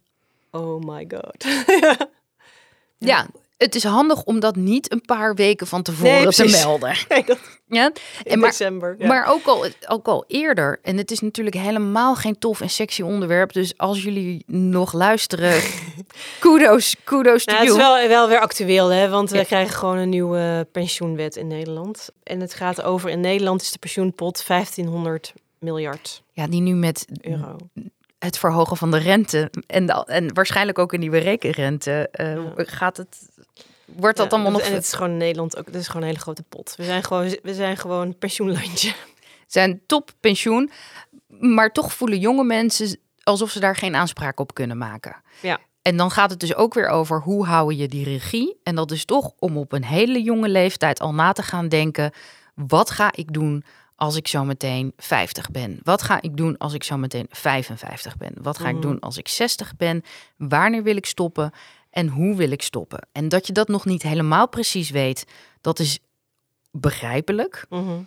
Oh 0.50 0.82
my 0.84 1.06
god. 1.08 1.44
Ja, 2.98 3.26
het 3.58 3.74
is 3.74 3.84
handig 3.84 4.22
om 4.24 4.40
dat 4.40 4.56
niet 4.56 4.92
een 4.92 5.00
paar 5.00 5.34
weken 5.34 5.66
van 5.66 5.82
tevoren 5.82 6.12
Nee, 6.22 6.28
te 6.28 6.48
melden. 6.50 6.96
Nee, 7.08 7.24
dat 7.24 7.38
Ja? 7.68 7.84
in 8.24 8.32
En 8.32 8.38
maar, 8.38 8.48
december. 8.50 8.94
Ja. 8.98 9.06
maar 9.06 9.26
ook, 9.26 9.46
al, 9.46 9.66
ook 9.88 10.06
al 10.06 10.24
eerder. 10.28 10.78
En 10.82 10.96
het 10.96 11.10
is 11.10 11.20
natuurlijk 11.20 11.56
helemaal 11.56 12.14
geen 12.14 12.38
tof 12.38 12.60
en 12.60 12.70
sexy 12.70 13.02
onderwerp. 13.02 13.52
Dus 13.52 13.76
als 13.78 14.02
jullie 14.02 14.42
nog 14.46 14.92
luisteren, 14.92 15.60
kudos, 16.38 16.96
kudos 17.04 17.44
Nou, 17.44 17.58
het 17.58 17.68
is 17.70 17.76
wel, 17.76 18.08
wel 18.08 18.28
weer 18.28 18.38
actueel, 18.40 18.88
hè? 18.88 19.08
want 19.08 19.30
we 19.30 19.44
krijgen 19.44 19.74
gewoon 19.76 19.96
een 19.96 20.08
nieuwe 20.08 20.66
pensioenwet 20.72 21.36
in 21.36 21.46
Nederland. 21.46 22.08
En 22.22 22.40
het 22.40 22.54
gaat 22.54 22.82
over, 22.82 23.10
in 23.10 23.20
Nederland 23.20 23.62
is 23.62 23.72
de 23.72 23.78
pensioenpot 23.78 24.46
1500 24.46 25.32
miljard 25.58 26.22
Ja, 26.32 26.46
die 26.46 26.60
nu 26.60 26.74
met 26.74 27.06
euro. 27.20 27.56
het 28.18 28.38
verhogen 28.38 28.76
van 28.76 28.90
de 28.90 28.98
rente 28.98 29.50
en, 29.66 29.86
de- 29.86 30.04
en 30.06 30.34
waarschijnlijk 30.34 30.78
ook 30.78 30.92
een 30.92 31.00
nieuwe 31.00 31.18
rekenrente, 31.18 32.08
eh, 32.12 32.34
Ja. 32.34 32.42
gaat 32.56 32.96
het, 32.96 33.16
wordt 33.96 34.16
dat 34.16 34.26
Ja, 34.30 34.32
allemaal 34.32 34.52
nog... 34.52 34.60
En 34.60 34.72
het 34.74 34.82
is 34.84 34.92
gewoon 34.92 35.10
in 35.10 35.16
Nederland 35.16 35.56
ook. 35.58 35.66
Het 35.66 35.74
is 35.74 35.86
gewoon 35.86 36.02
een 36.02 36.08
hele 36.08 36.20
grote 36.20 36.42
pot. 36.42 36.74
We 36.76 36.84
zijn 36.84 37.04
gewoon, 37.04 37.36
we 37.42 37.54
zijn 37.54 37.76
gewoon 37.76 38.18
pensioenlandje. 38.18 38.92
zijn 39.46 39.80
top 39.86 40.10
pensioen, 40.20 40.70
maar 41.26 41.72
toch 41.72 41.92
voelen 41.92 42.18
jonge 42.18 42.44
mensen 42.44 42.98
alsof 43.22 43.50
ze 43.50 43.60
daar 43.60 43.76
geen 43.76 43.94
aanspraak 43.94 44.40
op 44.40 44.54
kunnen 44.54 44.78
maken. 44.78 45.16
Ja. 45.40 45.58
En 45.82 45.96
dan 45.96 46.10
gaat 46.10 46.30
het 46.30 46.40
dus 46.40 46.54
ook 46.54 46.74
weer 46.74 46.88
over 46.88 47.20
hoe 47.20 47.46
hou 47.46 47.74
je 47.74 47.88
die 47.88 48.04
regie. 48.04 48.60
En 48.62 48.74
dat 48.74 48.90
is 48.90 49.04
toch 49.04 49.32
om 49.38 49.56
op 49.56 49.72
een 49.72 49.84
hele 49.84 50.22
jonge 50.22 50.48
leeftijd 50.48 51.00
al 51.00 51.14
na 51.14 51.32
te 51.32 51.42
gaan 51.42 51.68
denken: 51.68 52.12
wat 52.54 52.90
ga 52.90 53.12
ik 53.14 53.32
doen 53.32 53.64
als 53.96 54.16
ik 54.16 54.28
zo 54.28 54.44
meteen 54.44 54.92
50 54.96 55.50
ben? 55.50 55.80
Wat 55.82 56.02
ga 56.02 56.20
ik 56.22 56.36
doen 56.36 56.58
als 56.58 56.72
ik 56.74 56.84
zo 56.84 56.96
meteen 56.96 57.26
55 57.30 58.16
ben? 58.16 58.32
Wat 58.42 58.58
ga 58.58 58.68
ik 58.68 58.72
Mhm. 58.74 58.82
doen 58.82 59.00
als 59.00 59.16
ik 59.16 59.28
60 59.28 59.76
ben? 59.76 60.02
Wanneer 60.36 60.82
wil 60.82 60.96
ik 60.96 61.06
stoppen? 61.06 61.52
En 61.98 62.08
hoe 62.08 62.36
wil 62.36 62.50
ik 62.50 62.62
stoppen? 62.62 63.08
En 63.12 63.28
dat 63.28 63.46
je 63.46 63.52
dat 63.52 63.68
nog 63.68 63.84
niet 63.84 64.02
helemaal 64.02 64.48
precies 64.48 64.90
weet, 64.90 65.24
dat 65.60 65.78
is 65.78 65.98
begrijpelijk. 66.70 67.66
Mhm. 67.68 68.02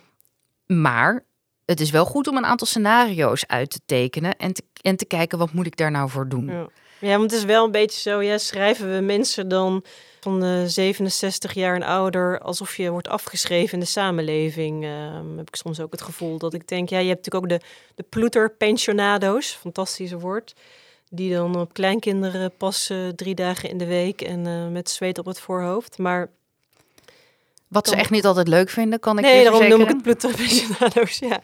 Maar 0.66 1.24
het 1.64 1.80
is 1.80 1.90
wel 1.90 2.04
goed 2.04 2.26
om 2.26 2.36
een 2.36 2.44
aantal 2.44 2.66
scenario's 2.66 3.46
uit 3.46 3.70
te 3.70 3.80
tekenen 3.86 4.36
en 4.36 4.52
te, 4.52 4.62
en 4.80 4.96
te 4.96 5.04
kijken 5.04 5.38
wat 5.38 5.52
moet 5.52 5.66
ik 5.66 5.76
daar 5.76 5.90
nou 5.90 6.10
voor 6.10 6.28
doen. 6.28 6.46
Ja. 6.46 6.68
ja, 7.00 7.18
want 7.18 7.30
het 7.30 7.40
is 7.40 7.46
wel 7.46 7.64
een 7.64 7.70
beetje 7.70 8.00
zo. 8.00 8.20
Ja, 8.20 8.38
schrijven 8.38 8.94
we 8.94 9.00
mensen 9.00 9.48
dan 9.48 9.84
van 10.20 10.44
eh 10.44 10.62
67 10.66 11.52
jaar 11.52 11.74
en 11.74 11.82
ouder 11.82 12.40
alsof 12.40 12.76
je 12.76 12.90
wordt 12.90 13.08
afgeschreven 13.08 13.72
in 13.72 13.80
de 13.80 13.86
samenleving? 13.86 14.84
Ehm, 14.84 15.36
heb 15.36 15.48
ik 15.48 15.56
soms 15.56 15.80
ook 15.80 15.92
het 15.92 16.02
gevoel 16.02 16.38
dat 16.38 16.54
ik 16.54 16.68
denk, 16.68 16.88
ja, 16.88 16.98
je 16.98 17.08
hebt 17.08 17.24
natuurlijk 17.24 17.52
ook 17.52 17.60
de, 17.60 17.66
de 17.94 18.08
ploeterpensionado's, 18.08 19.50
fantastische 19.50 20.18
woord. 20.18 20.54
Die 21.14 21.34
dan 21.34 21.56
op 21.56 21.72
kleinkinderen 21.72 22.56
passen 22.56 23.16
drie 23.16 23.34
dagen 23.34 23.68
in 23.68 23.78
de 23.78 23.86
week 23.86 24.20
en 24.20 24.46
eh, 24.46 24.68
met 24.68 24.90
zweet 24.90 25.18
op 25.18 25.26
het 25.26 25.40
voorhoofd. 25.40 25.98
Maar 25.98 26.30
Wat 27.68 27.88
ze 27.88 27.96
echt 27.96 28.10
niet 28.10 28.24
altijd 28.24 28.48
leuk 28.48 28.70
vinden, 28.70 29.00
kan 29.00 29.18
ik 29.18 29.24
nee, 29.24 29.42
daarom 29.44 29.68
noem 29.68 29.80
ik 29.80 29.88
het 29.88 30.02
ploeterpensionado's, 30.02 31.18
ja. 31.18 31.40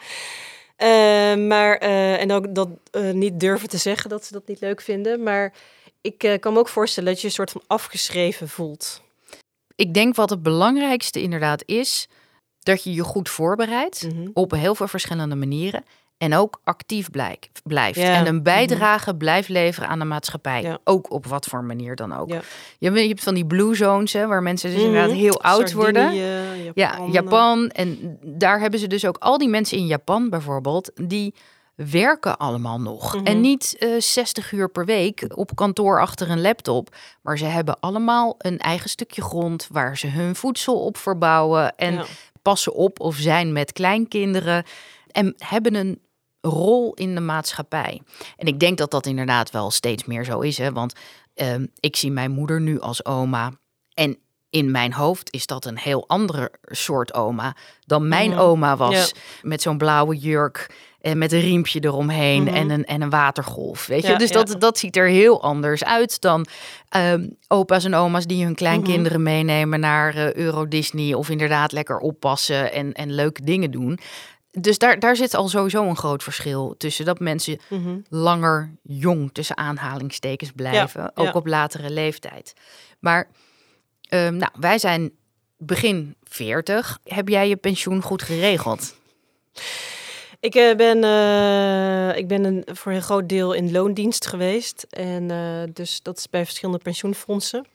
Eh, 0.76 1.46
maar, 1.46 1.76
eh, 1.76 2.20
en 2.20 2.32
ook 2.32 2.54
dat 2.54 2.68
niet 3.12 3.40
durven 3.40 3.68
te 3.68 3.76
zeggen 3.76 4.10
dat 4.10 4.24
ze 4.24 4.32
dat 4.32 4.46
niet 4.46 4.60
leuk 4.60 4.80
vinden. 4.80 5.22
Maar 5.22 5.52
ik 6.00 6.36
kan 6.40 6.52
me 6.52 6.58
ook 6.58 6.68
voorstellen 6.68 7.10
dat 7.12 7.20
je 7.20 7.26
een 7.26 7.32
soort 7.32 7.50
van 7.50 7.62
afgeschreven 7.66 8.48
voelt. 8.48 9.02
Ik 9.76 9.94
denk 9.94 10.14
wat 10.14 10.30
het 10.30 10.42
belangrijkste 10.42 11.20
inderdaad 11.22 11.62
is, 11.66 12.08
dat 12.58 12.82
je 12.84 12.92
je 12.94 13.02
goed 13.02 13.28
voorbereidt 13.28 14.02
Mhm. 14.02 14.28
op 14.32 14.50
heel 14.50 14.74
veel 14.74 14.88
verschillende 14.88 15.34
manieren. 15.34 15.84
En 16.18 16.34
ook 16.34 16.60
actief 16.64 17.10
blijk- 17.10 17.48
blijft. 17.64 17.98
Ja. 17.98 18.14
En 18.14 18.26
een 18.26 18.42
bijdrage 18.42 19.14
blijft 19.16 19.48
leveren 19.48 19.88
aan 19.88 19.98
de 19.98 20.04
maatschappij. 20.04 20.62
Ja. 20.62 20.78
Ook 20.84 21.10
op 21.12 21.26
wat 21.26 21.46
voor 21.46 21.64
manier 21.64 21.96
dan 21.96 22.16
ook. 22.16 22.28
Ja. 22.28 22.40
Je, 22.78 22.86
hebt- 22.86 23.00
je 23.00 23.08
hebt 23.08 23.22
van 23.22 23.34
die 23.34 23.46
blue 23.46 23.74
zones, 23.74 24.12
hè, 24.12 24.26
waar 24.26 24.42
mensen 24.42 24.70
dus 24.70 24.78
Mhm. 24.78 24.88
inderdaad 24.88 25.16
heel 25.16 25.42
oud 25.42 25.72
worden. 25.72 26.02
Sardinië, 26.02 26.72
Ja, 26.74 26.90
Japan. 26.90 27.10
Japan. 27.12 27.68
En 27.68 28.18
daar 28.22 28.60
hebben 28.60 28.80
ze 28.80 28.86
dus 28.86 29.04
ook 29.06 29.16
al 29.18 29.38
die 29.38 29.48
mensen 29.48 29.78
in 29.78 29.86
Japan 29.86 30.30
bijvoorbeeld, 30.30 30.90
die 30.94 31.34
werken 31.74 32.36
allemaal 32.38 32.80
nog. 32.80 33.14
Mhm. 33.14 33.24
En 33.26 33.40
niet 33.40 33.76
eh 33.78 33.88
60 33.98 34.52
uur 34.52 34.68
per 34.70 34.84
week 34.84 35.24
op 35.34 35.50
kantoor 35.54 36.00
achter 36.00 36.30
een 36.30 36.40
laptop. 36.40 36.94
Maar 37.22 37.38
ze 37.38 37.44
hebben 37.44 37.80
allemaal 37.80 38.34
een 38.38 38.58
eigen 38.58 38.90
stukje 38.90 39.22
grond 39.22 39.68
waar 39.70 39.98
ze 39.98 40.06
hun 40.06 40.36
voedsel 40.36 40.84
op 40.84 40.96
verbouwen. 40.96 41.76
En 41.76 42.04
passen 42.42 42.74
op 42.74 43.00
of 43.00 43.16
zijn 43.16 43.52
met 43.52 43.72
kleinkinderen. 43.72 44.64
En 45.10 45.34
hebben 45.38 45.74
een 45.74 46.00
rol 46.48 46.94
in 46.94 47.14
de 47.14 47.20
maatschappij. 47.20 48.02
En 48.36 48.46
ik 48.46 48.60
denk 48.60 48.78
dat 48.78 48.90
dat 48.90 49.06
inderdaad 49.06 49.50
wel 49.50 49.70
steeds 49.70 50.04
meer 50.04 50.24
zo 50.24 50.40
is. 50.40 50.58
Hè? 50.58 50.72
Want 50.72 50.92
ehm, 51.34 51.66
ik 51.80 51.96
zie 51.96 52.10
mijn 52.10 52.30
moeder 52.30 52.60
nu 52.60 52.80
als 52.80 53.04
oma. 53.04 53.52
En 53.94 54.16
in 54.50 54.70
mijn 54.70 54.92
hoofd 54.92 55.32
is 55.32 55.46
dat 55.46 55.64
een 55.64 55.78
heel 55.78 56.08
andere 56.08 56.52
soort 56.62 57.14
oma 57.14 57.56
dan 57.86 58.08
mijn 58.08 58.30
Mhm. 58.30 58.38
oma 58.38 58.76
was. 58.76 58.94
Ja. 58.94 59.06
Met 59.42 59.62
zo'n 59.62 59.78
blauwe 59.78 60.16
jurk 60.16 60.74
en 61.00 61.18
met 61.18 61.32
een 61.32 61.40
riempje 61.40 61.80
eromheen 61.80 62.42
Mhm. 62.42 62.54
en, 62.54 62.70
een, 62.70 62.84
en 62.84 63.02
een 63.02 63.10
watergolf. 63.10 63.86
Weet 63.86 64.02
je? 64.02 64.08
Ja, 64.08 64.18
dus 64.18 64.28
ja. 64.30 64.42
dat, 64.44 64.60
dat 64.60 64.78
ziet 64.78 64.96
er 64.96 65.08
heel 65.08 65.42
anders 65.42 65.84
uit 65.84 66.20
dan 66.20 66.46
ehm, 66.88 67.26
opa's 67.48 67.84
en 67.84 67.94
oma's 67.94 68.26
die 68.26 68.44
hun 68.44 68.54
kleinkinderen 68.54 69.22
Mhm. 69.22 69.30
meenemen 69.30 69.80
naar 69.80 70.14
eh, 70.14 70.32
Euro 70.32 70.68
Disney 70.68 71.14
of 71.14 71.28
inderdaad 71.28 71.72
lekker 71.72 71.98
oppassen 71.98 72.72
en, 72.72 72.92
en 72.92 73.12
leuke 73.14 73.42
dingen 73.44 73.70
doen. 73.70 73.98
Dus 74.50 74.78
daar, 74.78 74.98
daar 74.98 75.16
zit 75.16 75.34
al 75.34 75.48
sowieso 75.48 75.84
een 75.84 75.96
groot 75.96 76.22
verschil 76.22 76.74
tussen 76.78 77.04
dat 77.04 77.18
mensen 77.18 77.60
Mhm. 77.68 77.98
langer 78.08 78.70
jong 78.82 79.30
tussen 79.32 79.56
aanhalingstekens 79.56 80.52
blijven, 80.52 81.10
ook 81.14 81.26
ja. 81.26 81.32
op 81.32 81.46
latere 81.46 81.90
leeftijd. 81.90 82.52
Maar 82.98 83.28
ehm, 84.08 84.36
nou, 84.36 84.52
wij 84.60 84.78
zijn 84.78 85.12
begin 85.56 86.16
40. 86.22 86.98
Heb 87.04 87.28
jij 87.28 87.48
je 87.48 87.56
pensioen 87.56 88.02
goed 88.02 88.22
geregeld? 88.22 88.94
Ik 90.40 90.54
eh, 90.54 90.76
ben, 90.76 91.04
eh, 91.04 92.16
ik 92.16 92.28
ben 92.28 92.44
een, 92.44 92.64
voor 92.72 92.92
een 92.92 93.02
groot 93.02 93.28
deel 93.28 93.52
in 93.52 93.72
loondienst 93.72 94.26
geweest. 94.26 94.86
En 94.90 95.30
eh, 95.30 95.62
dus 95.72 96.02
dat 96.02 96.18
is 96.18 96.30
bij 96.30 96.44
verschillende 96.44 96.82
pensioenfondsen. 96.82 97.66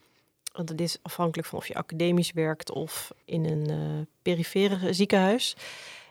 Want 0.53 0.67
dat 0.67 0.79
is 0.79 0.97
afhankelijk 1.01 1.47
van 1.47 1.59
of 1.59 1.67
je 1.67 1.73
academisch 1.73 2.31
werkt 2.31 2.71
of 2.71 3.11
in 3.25 3.45
een 3.45 4.07
perifere 4.21 4.93
ziekenhuis. 4.93 5.55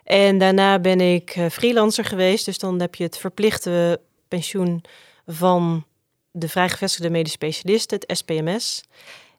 En 0.03 0.37
daarna 0.37 0.79
ben 0.79 1.01
ik 1.01 1.29
eh, 1.29 1.49
freelancer 1.49 2.05
geweest. 2.05 2.45
Dus 2.45 2.57
dan 2.57 2.79
heb 2.79 2.95
je 2.95 3.03
het 3.03 3.17
verplichte 3.17 3.99
pensioen 4.27 4.83
van 5.27 5.85
de 6.31 6.49
vrijgevestigde 6.49 7.09
medisch 7.09 7.31
specialisten, 7.31 7.99
het 8.05 8.17
SPMS. 8.17 8.83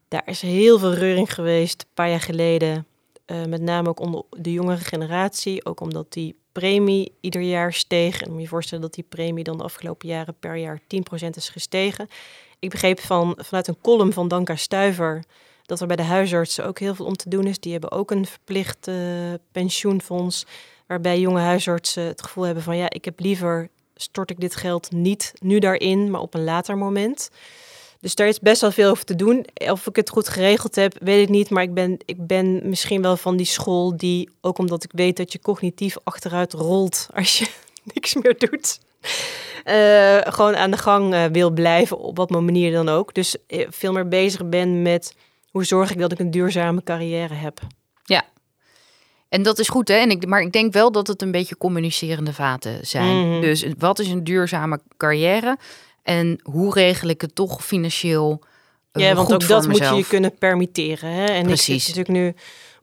Daar 0.08 0.22
is 0.26 0.40
heel 0.40 0.78
veel 0.78 0.94
reuring 0.94 1.34
geweest 1.34 1.82
een 1.82 1.94
paar 1.94 2.08
jaar 2.08 2.20
geleden. 2.20 2.86
Eh, 3.24 3.44
met 3.44 3.60
name 3.60 3.88
ook 3.88 4.00
onder 4.00 4.22
de 4.30 4.52
jongere 4.52 4.84
generatie. 4.84 5.64
Ook 5.64 5.80
omdat 5.80 6.12
die 6.12 6.36
premie 6.52 7.12
ieder 7.20 7.40
jaar 7.40 7.72
steeg. 7.72 8.22
En 8.22 8.28
moet 8.28 8.36
je 8.36 8.42
je 8.42 8.48
voorstellen 8.48 8.84
dat 8.84 8.94
die 8.94 9.04
premie 9.08 9.44
dan 9.44 9.58
de 9.58 9.64
afgelopen 9.64 10.08
jaren 10.08 10.34
per 10.40 10.56
jaar 10.56 10.80
10% 10.86 11.36
is 11.36 11.48
gestegen. 11.48 12.08
Ik 12.58 12.70
begreep 12.70 13.00
van, 13.00 13.38
vanuit 13.40 13.68
een 13.68 13.80
column 13.82 14.12
van 14.12 14.28
Danka 14.28 14.56
Stuiver 14.56 15.24
dat 15.66 15.80
er 15.80 15.86
bij 15.86 15.96
de 15.96 16.02
huisartsen 16.02 16.66
ook 16.66 16.78
heel 16.78 16.94
veel 16.94 17.06
om 17.06 17.16
te 17.16 17.28
doen 17.28 17.46
is. 17.46 17.58
Die 17.58 17.72
hebben 17.72 17.90
ook 17.90 18.10
een 18.10 18.26
verplicht 18.26 18.90
pensioenfonds. 19.52 20.46
Waarbij 20.86 21.20
jonge 21.20 21.40
huisartsen 21.40 22.02
het 22.02 22.22
gevoel 22.22 22.44
hebben 22.44 22.62
van 22.62 22.76
ja, 22.76 22.90
ik 22.90 23.04
heb 23.04 23.20
liever 23.20 23.68
stort 23.96 24.30
ik 24.30 24.40
dit 24.40 24.56
geld 24.56 24.92
niet 24.92 25.32
nu 25.40 25.58
daarin, 25.58 26.10
maar 26.10 26.20
op 26.20 26.34
een 26.34 26.44
later 26.44 26.78
moment. 26.78 27.30
Dus 28.00 28.14
daar 28.14 28.28
is 28.28 28.40
best 28.40 28.60
wel 28.60 28.70
veel 28.70 28.90
over 28.90 29.04
te 29.04 29.14
doen. 29.14 29.46
Of 29.54 29.86
ik 29.86 29.96
het 29.96 30.10
goed 30.10 30.28
geregeld 30.28 30.74
heb, 30.74 30.94
weet 31.00 31.22
ik 31.22 31.28
niet. 31.28 31.50
Maar 31.50 31.62
ik 31.62 31.74
ben, 31.74 31.98
ik 32.04 32.26
ben 32.26 32.68
misschien 32.68 33.02
wel 33.02 33.16
van 33.16 33.36
die 33.36 33.46
school 33.46 33.96
die, 33.96 34.30
ook 34.40 34.58
omdat 34.58 34.84
ik 34.84 34.90
weet 34.94 35.16
dat 35.16 35.32
je 35.32 35.40
cognitief 35.40 35.96
achteruit 36.02 36.52
rolt 36.52 37.08
als 37.14 37.38
je 37.38 37.46
niks 37.94 38.14
meer 38.14 38.38
doet. 38.38 38.78
eh, 39.64 40.18
gewoon 40.32 40.56
aan 40.56 40.70
de 40.70 40.76
gang 40.76 41.14
eh, 41.14 41.24
wil 41.24 41.50
blijven, 41.50 41.98
op 41.98 42.16
wat 42.16 42.30
manier 42.30 42.72
dan 42.72 42.88
ook. 42.88 43.14
Dus 43.14 43.36
eh, 43.46 43.66
veel 43.70 43.92
meer 43.92 44.08
bezig 44.08 44.48
ben 44.48 44.82
met 44.82 45.14
hoe 45.54 45.64
zorg 45.64 45.90
ik 45.90 45.98
dat 45.98 46.12
ik 46.12 46.18
een 46.18 46.30
duurzame 46.30 46.82
carrière 46.82 47.34
heb. 47.34 47.60
En 49.34 49.42
dat 49.42 49.58
is 49.58 49.68
goed, 49.68 49.88
hè? 49.88 49.94
En 49.94 50.10
ik, 50.10 50.26
maar 50.26 50.40
ik 50.40 50.52
denk 50.52 50.72
wel 50.72 50.92
dat 50.92 51.06
het 51.06 51.22
een 51.22 51.30
beetje 51.30 51.56
communicerende 51.56 52.32
vaten 52.32 52.86
zijn. 52.86 53.30
Mhm. 53.30 53.40
Dus 53.40 53.66
wat 53.78 53.98
is 53.98 54.08
een 54.08 54.24
duurzame 54.24 54.80
carrière? 54.96 55.58
En 56.02 56.40
hoe 56.42 56.72
regel 56.72 57.08
ik 57.08 57.20
het 57.20 57.34
toch 57.34 57.64
financieel 57.64 58.40
eh, 58.92 59.02
Ja, 59.02 59.14
want 59.14 59.32
ook 59.32 59.48
dat 59.48 59.68
moet 59.68 59.78
je 59.78 59.94
je 59.94 60.06
kunnen 60.06 60.34
permitteren. 60.38 61.10
Hè? 61.10 61.24
En 61.24 61.46
Precies. 61.46 61.74
ik 61.74 61.94
zit 61.94 61.96
natuurlijk 61.96 62.36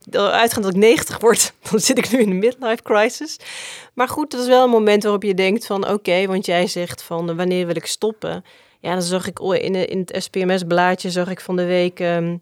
nu, 0.06 0.20
uitgaand 0.20 0.64
dat 0.64 0.74
ik 0.74 0.80
90 0.80 1.20
word, 1.20 1.54
dan 1.70 1.80
zit 1.80 1.98
ik 1.98 2.12
nu 2.12 2.20
in 2.20 2.30
de 2.30 2.36
midlife 2.36 2.84
crisis. 2.84 3.38
Maar 3.94 4.08
goed, 4.08 4.32
dat 4.32 4.42
is 4.42 4.48
wel 4.48 4.64
een 4.64 4.70
moment 4.70 5.04
waarop 5.04 5.24
je 5.24 5.34
denkt 5.34 5.66
van 5.66 5.90
oké, 5.90 6.28
want 6.28 6.46
jij 6.46 6.68
zegt 6.68 7.04
van 7.04 7.36
wanneer 7.36 7.66
wil 7.66 7.76
ik 7.76 7.86
stoppen? 7.86 8.46
Ja, 8.80 8.92
dan 8.94 9.02
zag 9.02 9.28
ik 9.28 9.42
oh, 9.42 9.56
in, 9.56 9.76
het 9.76 10.16
SPMS-blaadje 10.24 11.12
zag 11.12 11.30
ik 11.30 11.40
van 11.40 11.56
de 11.56 11.66
week 11.66 12.00
ehm, 12.00 12.36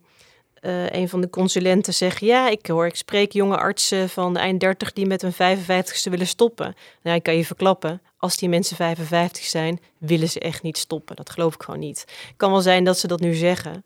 eh, 0.62 0.90
een 0.90 1.10
van 1.10 1.22
de 1.22 1.30
consulenten 1.30 1.94
zeggen: 1.94 2.28
Ja, 2.28 2.50
ik 2.50 2.68
hoor, 2.68 2.86
ik 2.86 2.96
spreek 2.96 3.32
jonge 3.32 3.58
artsen 3.58 4.10
van 4.10 4.38
eind 4.38 4.60
30 4.60 4.94
die 4.94 5.06
met 5.06 5.22
hun 5.22 5.34
55ste 5.34 6.10
willen 6.10 6.28
stoppen. 6.28 6.76
Nou, 7.02 7.16
ik 7.16 7.24
kan 7.24 7.36
je 7.36 7.46
verklappen, 7.46 8.02
als 8.18 8.38
die 8.38 8.50
mensen 8.50 8.76
55 8.76 9.46
zijn, 9.46 9.80
willen 9.98 10.30
ze 10.30 10.40
echt 10.40 10.64
niet 10.64 10.78
stoppen. 10.78 11.16
Dat 11.16 11.30
geloof 11.30 11.54
ik 11.54 11.64
gewoon 11.64 11.80
niet. 11.80 12.06
Kan 12.38 12.52
wel 12.52 12.62
zijn 12.62 12.84
dat 12.84 13.00
ze 13.00 13.08
dat 13.08 13.20
nu 13.20 13.34
zeggen. 13.34 13.84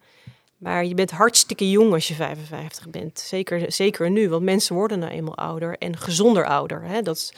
Maar 0.58 0.86
je 0.86 0.94
bent 0.94 1.12
hartstikke 1.12 1.70
jong 1.70 1.94
als 1.94 2.08
je 2.08 2.14
55 2.14 2.90
bent. 2.90 3.20
Zeker, 3.20 3.72
zeker 3.72 4.10
nu, 4.10 4.30
want 4.30 4.44
mensen 4.44 4.76
worden 4.76 5.00
nou 5.00 5.12
eenmaal 5.12 5.38
ouder 5.38 5.78
en 5.78 5.98
gezonder 5.98 6.46
ouder. 6.46 6.84
Hè? 6.84 7.02
Dat 7.02 7.34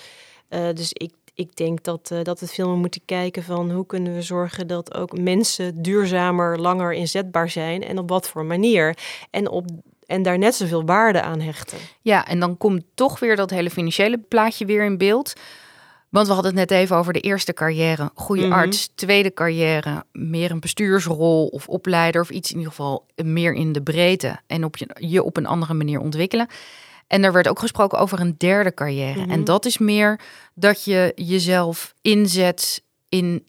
eh, 0.48 0.67
dus 0.74 0.93
ik, 0.93 1.13
ik 1.36 1.56
denk 1.56 1.84
dat, 1.84 2.10
eh, 2.12 2.24
dat 2.24 2.39
het 2.39 2.52
veel 2.52 2.69
meer 2.69 2.78
moeten 2.78 3.02
kijken 3.06 3.43
van 3.43 3.71
hoe 3.71 3.86
kunnen 3.86 4.13
we 4.13 4.21
zorgen 4.21 4.67
dat 4.67 4.93
ook 4.93 5.17
mensen 5.19 5.82
duurzamer, 5.82 6.60
langer 6.60 6.93
inzetbaar 6.93 7.50
zijn 7.50 7.84
en 7.84 7.98
op 7.98 8.10
wat 8.10 8.28
voor 8.28 8.45
manier. 8.45 8.98
En, 9.32 9.50
op, 9.50 9.65
en 10.06 10.24
daar 10.24 10.38
net 10.38 10.56
zoveel 10.56 10.86
waarde 10.86 11.21
aan 11.21 11.39
hechten. 11.39 11.78
Ja, 12.02 12.28
en 12.28 12.39
dan 12.39 12.58
komt 12.58 12.84
toch 12.93 13.19
weer 13.19 13.36
dat 13.36 13.50
hele 13.50 13.69
financiële 13.69 14.17
plaatje 14.17 14.65
weer 14.65 14.84
in 14.86 14.98
beeld. 14.98 15.34
Want 16.10 16.28
we 16.28 16.34
hadden 16.34 16.58
het 16.58 16.69
net 16.69 16.80
even 16.80 16.95
over 16.95 17.13
de 17.13 17.19
eerste 17.19 17.54
carrière, 17.54 18.12
goede 18.13 18.45
Mhm. 18.45 18.54
arts. 18.54 18.89
Tweede 18.95 19.34
carrière, 19.34 20.04
meer 20.12 20.52
een 20.52 20.60
bestuursrol 20.60 21.48
of 21.48 21.67
opleider 21.67 22.21
of 22.21 22.30
iets 22.30 22.52
in 22.52 22.58
ieder 22.58 22.71
geval 22.71 23.06
meer 23.24 23.54
in 23.54 23.71
de 23.71 23.82
breedte 23.82 24.39
en 24.48 24.63
op 24.63 24.78
je, 24.78 24.88
je 25.00 25.24
op 25.24 25.38
een 25.38 25.45
andere 25.45 25.74
manier 25.74 26.00
ontwikkelen. 26.00 26.48
En 27.08 27.24
er 27.24 27.34
werd 27.34 27.48
ook 27.48 27.60
gesproken 27.60 28.00
over 28.00 28.20
een 28.20 28.36
derde 28.38 28.74
carrière. 28.74 29.20
Mhm. 29.20 29.32
En 29.32 29.44
dat 29.44 29.65
is 29.65 29.78
meer 29.78 30.20
dat 30.54 30.84
je 30.84 31.12
jezelf 31.15 31.94
inzet 32.02 32.84
in 33.10 33.48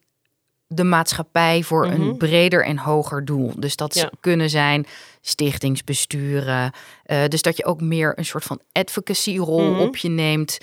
de 0.67 0.85
maatschappij 0.85 1.63
voor 1.63 1.87
Mhm. 1.87 2.01
een 2.01 2.17
breder 2.17 2.65
en 2.65 2.79
hoger 2.79 3.25
doel. 3.25 3.53
Dus 3.57 3.77
dat 3.77 3.95
Ja. 3.95 4.11
kunnen 4.21 4.51
zijn 4.51 4.87
stichtingsbesturen. 5.21 6.73
eh, 7.05 7.25
dus 7.29 7.43
dat 7.43 7.57
je 7.57 7.65
ook 7.65 7.81
meer 7.81 8.13
een 8.19 8.25
soort 8.25 8.45
van 8.45 8.61
advocacy-rol 8.73 9.71
Mhm. 9.71 9.81
op 9.81 9.97
je 9.97 10.09
neemt. 10.09 10.59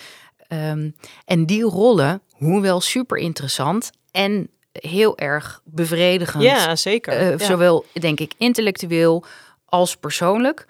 Ehm, 0.47 0.89
en 1.25 1.45
die 1.45 1.63
rollen, 1.63 2.21
hoewel 2.31 2.81
super 2.81 3.17
interessant 3.17 3.91
en 4.11 4.49
heel 4.71 5.17
erg 5.17 5.61
bevredigend. 5.65 6.43
Ja, 6.43 6.75
zeker. 6.75 7.13
eh, 7.13 7.29
Ja. 7.29 7.37
Zowel, 7.45 7.85
denk 7.93 8.19
ik, 8.19 8.33
intellectueel 8.37 9.23
als 9.65 9.95
persoonlijk. 9.95 10.65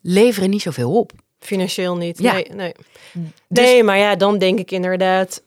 Leveren 0.00 0.50
niet 0.50 0.62
zoveel 0.62 0.92
op. 0.98 1.12
Financieel 1.44 1.96
niet. 1.96 2.18
Ja. 2.18 2.32
Nee, 2.32 2.48
nee. 2.52 2.72
Dus- 3.48 3.64
nee, 3.64 3.82
maar 3.84 3.98
ja, 3.98 4.16
dan 4.16 4.38
denk 4.38 4.58
ik 4.58 4.70
inderdaad. 4.70 5.42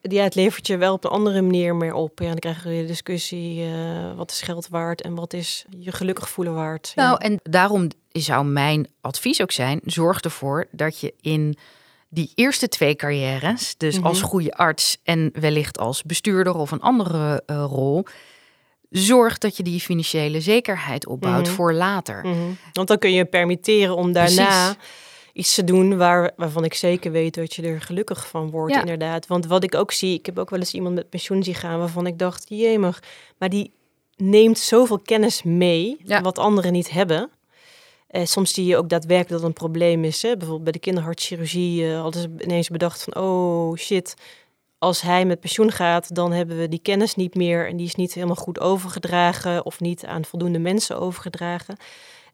Ja, 0.00 0.22
het 0.22 0.34
levert 0.34 0.66
je 0.66 0.76
wel 0.76 0.92
op 0.92 1.04
een 1.04 1.10
andere 1.10 1.42
manier 1.42 1.74
meer 1.76 1.94
op. 1.94 2.18
Ja, 2.18 2.26
dan 2.28 2.38
krijgen 2.38 2.70
we 2.70 2.76
de 2.76 2.84
discussie: 2.86 3.64
eh, 3.64 4.14
wat 4.16 4.30
is 4.30 4.40
geld 4.42 4.68
waard 4.68 5.00
en 5.02 5.14
wat 5.14 5.32
is 5.32 5.64
je 5.78 5.92
gelukkig 5.92 6.28
voelen 6.30 6.54
waard? 6.54 6.92
Nou, 6.94 7.10
ja. 7.10 7.16
en 7.18 7.40
daarom 7.42 7.88
zou 8.10 8.44
mijn 8.44 8.88
advies 9.00 9.42
ook 9.42 9.52
zijn: 9.52 9.80
zorg 9.84 10.20
ervoor 10.20 10.66
dat 10.70 11.00
je 11.00 11.14
in 11.20 11.56
die 12.08 12.32
eerste 12.34 12.68
twee 12.68 12.94
carrières, 12.94 13.74
dus 13.76 13.96
Mhm. 13.98 14.06
als 14.06 14.22
goede 14.22 14.52
arts 14.52 14.98
en 15.02 15.30
wellicht 15.40 15.78
als 15.78 16.02
bestuurder 16.02 16.54
of 16.54 16.70
een 16.70 16.80
andere 16.80 17.42
eh, 17.46 17.64
rol, 17.68 18.04
zorg 18.90 19.38
dat 19.38 19.56
je 19.56 19.62
die 19.62 19.80
financiële 19.80 20.40
zekerheid 20.40 21.06
opbouwt 21.06 21.46
Mhm. 21.46 21.54
voor 21.54 21.72
later. 21.72 22.26
Mhm. 22.26 22.36
Want 22.72 22.88
dan 22.88 22.98
kun 22.98 23.10
je 23.10 23.16
je 23.16 23.24
permitteren 23.24 23.96
om 23.96 24.12
daarna 24.12 24.64
Precies. 24.74 24.90
Iets 25.32 25.54
te 25.54 25.64
doen 25.64 25.96
waar, 25.96 26.30
waarvan 26.36 26.64
ik 26.64 26.74
zeker 26.74 27.12
weet 27.12 27.34
dat 27.34 27.54
je 27.54 27.62
er 27.62 27.80
gelukkig 27.80 28.28
van 28.28 28.50
wordt, 28.50 28.74
Ja. 28.74 28.80
inderdaad. 28.80 29.26
Want 29.26 29.46
wat 29.46 29.64
ik 29.64 29.74
ook 29.74 29.92
zie, 29.92 30.18
ik 30.18 30.26
heb 30.26 30.38
ook 30.38 30.50
wel 30.50 30.58
eens 30.58 30.74
iemand 30.74 30.94
met 30.94 31.08
pensioen 31.08 31.42
zien 31.42 31.54
gaan 31.54 31.78
waarvan 31.78 32.06
ik 32.06 32.18
dacht, 32.18 32.44
jemig, 32.48 33.02
maar 33.38 33.48
die 33.48 33.72
neemt 34.16 34.58
zoveel 34.58 34.98
kennis 34.98 35.42
mee, 35.42 35.96
Ja. 36.04 36.20
wat 36.20 36.38
anderen 36.38 36.72
niet 36.72 36.90
hebben. 36.90 37.30
Eh, 38.06 38.24
soms 38.24 38.54
zie 38.54 38.64
je 38.66 38.76
ook 38.76 38.88
daadwerkelijk 38.88 39.40
dat 39.40 39.48
een 39.48 39.52
probleem 39.56 40.04
is. 40.04 40.22
Hè? 40.22 40.28
Bijvoorbeeld 40.28 40.62
bij 40.62 40.72
de 40.72 40.78
kinderhartchirurgie 40.78 41.86
eh, 41.88 42.00
hadden 42.00 42.22
ze 42.22 42.30
ineens 42.44 42.68
bedacht 42.68 43.02
van, 43.02 43.22
oh 43.22 43.76
shit, 43.76 44.14
als 44.78 45.00
hij 45.00 45.24
met 45.24 45.40
pensioen 45.40 45.70
gaat, 45.72 46.14
dan 46.14 46.32
hebben 46.32 46.58
we 46.58 46.68
die 46.68 46.78
kennis 46.82 47.14
niet 47.14 47.34
meer 47.34 47.68
en 47.68 47.76
die 47.76 47.86
is 47.86 47.94
niet 47.94 48.14
helemaal 48.14 48.36
goed 48.36 48.60
overgedragen 48.60 49.64
of 49.64 49.80
niet 49.80 50.04
aan 50.04 50.24
voldoende 50.24 50.58
mensen 50.58 50.98
overgedragen. 50.98 51.76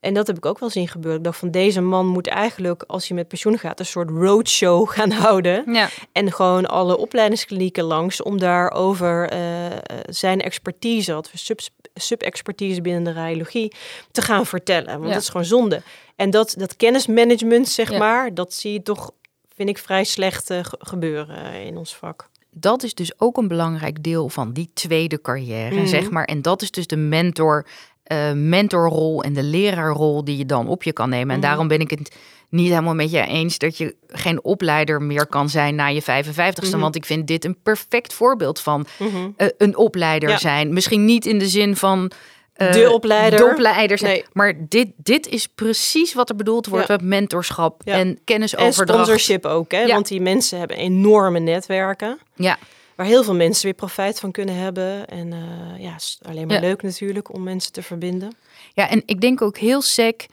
En 0.00 0.14
dat 0.14 0.26
heb 0.26 0.36
ik 0.36 0.46
ook 0.46 0.58
wel 0.58 0.70
zien 0.70 0.88
gebeuren. 0.88 1.18
Ik 1.18 1.24
dacht 1.24 1.38
van 1.38 1.50
deze 1.50 1.80
man 1.80 2.06
moet 2.06 2.26
eigenlijk, 2.26 2.82
als 2.86 3.08
hij 3.08 3.16
met 3.16 3.28
pensioen 3.28 3.58
gaat, 3.58 3.78
een 3.80 3.86
soort 3.86 4.10
roadshow 4.10 4.88
gaan 4.96 5.10
houden. 5.10 5.72
Ja, 5.72 5.88
En 6.12 6.32
gewoon 6.32 6.66
alle 6.66 6.96
opleidingsklinieken 6.98 7.84
langs 7.84 8.22
om 8.22 8.38
daarover 8.38 9.28
eh, 9.30 9.66
eh, 9.66 9.78
zijn 10.08 10.40
expertise, 10.40 11.12
wat 11.12 11.30
we 11.32 11.38
sub, 11.38 11.60
sub-expertise 11.94 12.80
binnen 12.80 13.04
de 13.04 13.12
radiologie, 13.12 13.72
te 14.10 14.22
gaan 14.22 14.46
vertellen. 14.46 14.92
Want 14.92 15.06
Ja. 15.06 15.12
dat 15.12 15.22
is 15.22 15.28
gewoon 15.28 15.46
zonde. 15.46 15.82
En 16.16 16.30
dat, 16.30 16.54
dat 16.58 16.76
kennismanagement, 16.76 17.68
zeg 17.68 17.90
Ja. 17.90 17.98
maar, 17.98 18.34
dat 18.34 18.52
zie 18.52 18.72
je 18.72 18.82
toch, 18.82 19.10
vind 19.54 19.68
ik, 19.68 19.78
vrij 19.78 20.04
slecht 20.04 20.50
eh, 20.50 20.58
ge- 20.64 20.76
gebeuren 20.78 21.36
eh, 21.52 21.66
in 21.66 21.76
ons 21.76 21.96
vak. 21.96 22.28
dat 22.50 22.82
is 22.82 22.94
dus 22.94 23.20
ook 23.20 23.36
een 23.36 23.48
belangrijk 23.48 24.02
deel 24.02 24.28
van 24.28 24.52
die 24.52 24.70
tweede 24.74 25.20
carrière, 25.20 25.74
Mhm. 25.74 25.86
zeg 25.86 26.10
maar. 26.10 26.24
En 26.24 26.42
dat 26.42 26.62
is 26.62 26.70
dus 26.70 26.86
de 26.86 26.96
mentor, 26.96 27.66
eh, 28.08 28.32
mentorrol 28.32 29.22
en 29.22 29.32
de 29.32 29.42
leraarrol 29.42 30.24
die 30.24 30.36
je 30.36 30.46
dan 30.46 30.68
op 30.68 30.82
je 30.82 30.92
kan 30.92 31.08
nemen. 31.08 31.28
En 31.34 31.38
Mhm. 31.38 31.46
daarom 31.48 31.68
ben 31.68 31.80
ik 31.80 31.90
het 31.90 32.16
niet 32.48 32.68
helemaal 32.68 32.94
met 32.94 33.10
je 33.10 33.26
eens 33.26 33.58
dat 33.58 33.76
je 33.78 33.94
geen 34.08 34.44
opleider 34.44 35.02
meer 35.02 35.26
kan 35.26 35.48
zijn 35.48 35.74
na 35.74 35.86
je 35.86 36.02
55ste. 36.02 36.70
Mhm. 36.74 36.78
Want 36.78 36.96
ik 36.96 37.04
vind 37.04 37.26
dit 37.26 37.44
een 37.44 37.56
perfect 37.62 38.12
voorbeeld 38.12 38.60
van 38.60 38.86
Mhm. 38.98 39.16
eh, 39.36 39.46
een 39.58 39.76
opleider 39.76 40.28
Ja. 40.28 40.38
zijn. 40.38 40.72
Misschien 40.72 41.04
niet 41.04 41.26
in 41.26 41.38
de 41.38 41.48
zin 41.48 41.76
van. 41.76 42.10
eh, 42.52 42.72
De 42.72 42.90
opleider. 42.92 43.38
De 43.38 43.44
opleider 43.50 43.98
zijn. 43.98 44.12
Nee. 44.12 44.24
Maar 44.32 44.54
dit, 44.68 44.88
dit 44.96 45.26
is 45.28 45.46
precies 45.46 46.14
wat 46.14 46.28
er 46.28 46.36
bedoeld 46.36 46.66
wordt 46.66 46.86
Ja. 46.88 46.94
met 46.94 47.02
mentorschap 47.04 47.80
Ja. 47.84 47.92
en 47.92 47.98
En 48.00 48.18
kennisoverdracht. 48.24 48.88
sponsorship 49.04 49.46
ook, 49.46 49.70
hè? 49.72 49.86
Want 49.86 50.08
die 50.08 50.20
mensen 50.20 50.58
hebben 50.58 50.76
enorme 50.76 51.38
netwerken. 51.38 52.18
Ja, 52.34 52.58
Waar 52.98 53.06
heel 53.06 53.24
veel 53.24 53.34
mensen 53.34 53.64
weer 53.64 53.74
profijt 53.74 54.20
van 54.20 54.30
kunnen 54.30 54.54
hebben. 54.54 55.06
En 55.06 55.32
eh, 55.32 55.82
ja, 55.82 55.94
is 55.94 56.18
alleen 56.22 56.46
maar 56.46 56.56
Ja. 56.56 56.62
leuk 56.68 56.82
natuurlijk 56.82 57.34
om 57.34 57.42
mensen 57.42 57.72
te 57.72 57.82
verbinden. 57.82 58.36
Ja, 58.72 58.88
en 58.88 59.02
ik 59.06 59.20
denk 59.20 59.42
ook 59.42 59.58
heel 59.58 59.82
sec 59.82 60.26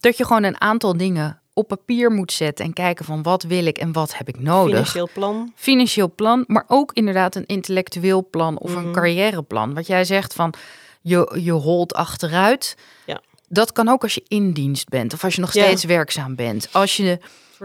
dat 0.00 0.16
je 0.16 0.24
gewoon 0.24 0.42
een 0.42 0.60
aantal 0.60 0.96
dingen 0.96 1.40
op 1.52 1.68
papier 1.68 2.10
moet 2.10 2.32
zetten 2.32 2.64
en 2.64 2.72
kijken 2.72 3.04
van 3.04 3.22
wat 3.22 3.42
wil 3.42 3.66
ik 3.66 3.78
en 3.78 3.92
wat 3.92 4.16
heb 4.16 4.28
ik 4.28 4.38
nodig. 4.40 4.70
Financieel 4.74 5.08
plan. 5.12 5.52
Financieel 5.54 6.12
plan, 6.14 6.44
maar 6.46 6.64
ook 6.66 6.92
inderdaad 6.92 7.34
een 7.34 7.46
intellectueel 7.46 8.28
plan 8.30 8.58
of 8.58 8.74
een 8.74 8.82
Mhm. 8.82 8.92
carrièreplan. 8.92 9.74
Wat 9.74 9.86
jij 9.86 10.04
zegt 10.04 10.34
van 10.34 10.54
je, 11.00 11.38
je 11.42 11.52
holt 11.52 11.94
achteruit. 11.94 12.76
Ja. 13.06 13.20
Dat 13.48 13.72
kan 13.72 13.88
ook 13.88 14.02
als 14.02 14.14
je 14.14 14.24
in 14.28 14.52
dienst 14.52 14.88
bent 14.88 15.12
of 15.12 15.24
als 15.24 15.34
je 15.34 15.40
nog 15.40 15.52
Ja. 15.54 15.62
steeds 15.64 15.84
werkzaam 15.84 16.34
bent. 16.34 16.68
Als 16.72 16.96
je 16.96 17.18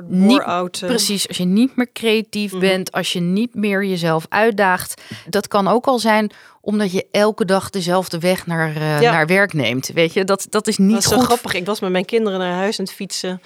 Niet 0.08 0.40
eh, 0.42 0.64
Precies, 0.72 1.28
als 1.28 1.38
je 1.38 1.44
niet 1.46 1.76
meer 1.76 1.92
creatief 1.94 2.52
Mhm. 2.52 2.60
bent, 2.62 2.92
als 2.92 3.14
je 3.14 3.20
niet 3.20 3.56
meer 3.56 3.86
jezelf 3.86 4.26
uitdaagt. 4.30 5.02
Dat 5.30 5.48
kan 5.48 5.68
ook 5.68 5.86
al 5.86 6.00
zijn 6.00 6.32
omdat 6.62 6.92
je 6.92 7.08
elke 7.12 7.46
dag 7.46 7.70
dezelfde 7.70 8.20
weg 8.20 8.46
naar, 8.46 8.76
eh, 8.76 9.02
Ja. 9.02 9.12
naar 9.12 9.28
werk 9.28 9.54
neemt. 9.54 9.88
Weet 9.88 10.14
je, 10.14 10.24
dat, 10.24 10.46
dat 10.50 10.68
is 10.68 10.78
niet 10.78 10.92
Dat 10.92 11.04
is 11.04 11.10
zo 11.10 11.20
grappig. 11.20 11.54
Ik 11.54 11.66
was 11.66 11.80
met 11.80 11.92
mijn 11.92 12.06
kinderen 12.06 12.40
naar 12.40 12.54
huis 12.54 12.80
aan 12.80 12.86
het 12.86 12.94
fietsen. 12.94 13.42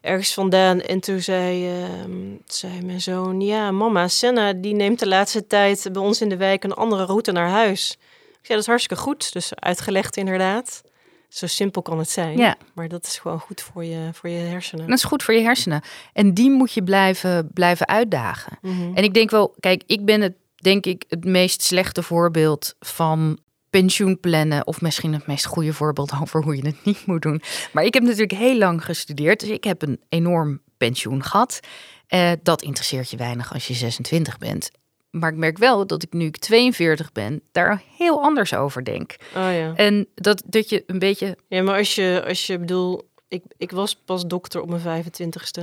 Ergens 0.00 0.34
vandaan. 0.34 0.80
En 0.80 1.00
toen 1.00 1.20
zei, 1.20 1.68
ehm, 1.68 2.10
zei 2.46 2.80
mijn 2.82 3.00
zoon... 3.00 3.40
Ja, 3.40 3.70
mama, 3.70 4.08
Senna 4.08 4.52
die 4.52 4.74
neemt 4.74 4.98
de 4.98 5.08
laatste 5.08 5.46
tijd 5.46 5.88
bij 5.92 6.02
ons 6.02 6.20
in 6.20 6.28
de 6.28 6.36
wijk... 6.36 6.64
een 6.64 6.74
andere 6.74 7.04
route 7.04 7.32
naar 7.32 7.48
huis. 7.48 7.90
Ik 7.90 7.98
zei, 8.46 8.48
dat 8.48 8.58
is 8.58 8.66
hartstikke 8.66 9.02
goed. 9.02 9.32
Dus 9.32 9.54
uitgelegd 9.54 10.16
inderdaad. 10.16 10.82
Zo 11.30 11.46
simpel 11.46 11.82
kan 11.82 11.98
het 11.98 12.10
zijn. 12.10 12.38
Ja. 12.38 12.56
Maar 12.74 12.88
dat 12.88 13.06
is 13.06 13.18
gewoon 13.18 13.40
goed 13.40 13.60
voor 13.60 13.84
je, 13.84 14.08
voor 14.12 14.30
je 14.30 14.38
hersenen. 14.38 14.86
Dat 14.86 14.98
is 14.98 15.04
goed 15.04 15.22
voor 15.22 15.34
je 15.34 15.42
hersenen. 15.42 15.82
En 16.12 16.34
die 16.34 16.50
moet 16.50 16.72
je 16.72 16.82
blijven, 16.82 17.50
blijven 17.52 17.88
uitdagen. 17.88 18.58
Mhm. 18.60 18.94
En 18.94 19.04
ik 19.04 19.14
denk 19.14 19.30
wel, 19.30 19.54
kijk, 19.60 19.82
ik 19.86 20.04
ben 20.04 20.20
het 20.20 20.34
denk 20.56 20.86
ik 20.86 21.04
het 21.08 21.24
meest 21.24 21.62
slechte 21.62 22.02
voorbeeld 22.02 22.74
van 22.80 23.38
pensioenplannen. 23.70 24.66
Of 24.66 24.80
misschien 24.80 25.12
het 25.12 25.26
meest 25.26 25.44
goede 25.44 25.72
voorbeeld 25.72 26.12
over 26.22 26.42
hoe 26.42 26.56
je 26.56 26.66
het 26.66 26.84
niet 26.84 27.06
moet 27.06 27.22
doen. 27.22 27.42
Maar 27.72 27.84
ik 27.84 27.94
heb 27.94 28.02
natuurlijk 28.02 28.32
heel 28.32 28.58
lang 28.58 28.84
gestudeerd. 28.84 29.40
Dus 29.40 29.48
ik 29.48 29.64
heb 29.64 29.82
een 29.82 30.00
enorm 30.08 30.60
pensioen 30.76 31.24
gehad. 31.24 31.60
Eh, 32.06 32.32
dat 32.42 32.62
interesseert 32.62 33.10
je 33.10 33.16
weinig 33.16 33.52
als 33.52 33.66
je 33.68 33.74
26 33.74 34.38
bent. 34.38 34.70
Maar 35.10 35.30
ik 35.32 35.36
merk 35.38 35.58
wel 35.58 35.86
dat 35.86 36.02
ik 36.02 36.12
nu 36.12 36.26
ik 36.26 36.36
42 36.36 37.12
ben, 37.12 37.42
daar 37.52 37.82
heel 37.96 38.22
anders 38.22 38.54
over 38.54 38.84
denk. 38.84 39.16
Oh 39.36 39.52
ja. 39.52 39.72
En 39.74 40.06
dat, 40.14 40.42
dat 40.46 40.68
je 40.68 40.82
een 40.86 40.98
beetje, 40.98 41.36
Ja, 41.48 41.62
maar 41.62 41.76
als 41.78 41.94
je, 41.94 42.22
als 42.26 42.46
je 42.46 42.58
bedoel... 42.58 43.08
Ik, 43.28 43.42
ik 43.56 43.70
was 43.70 43.94
pas 44.04 44.26
dokter 44.26 44.60
op 44.60 44.68
mijn 44.68 45.04
25ste. 45.04 45.62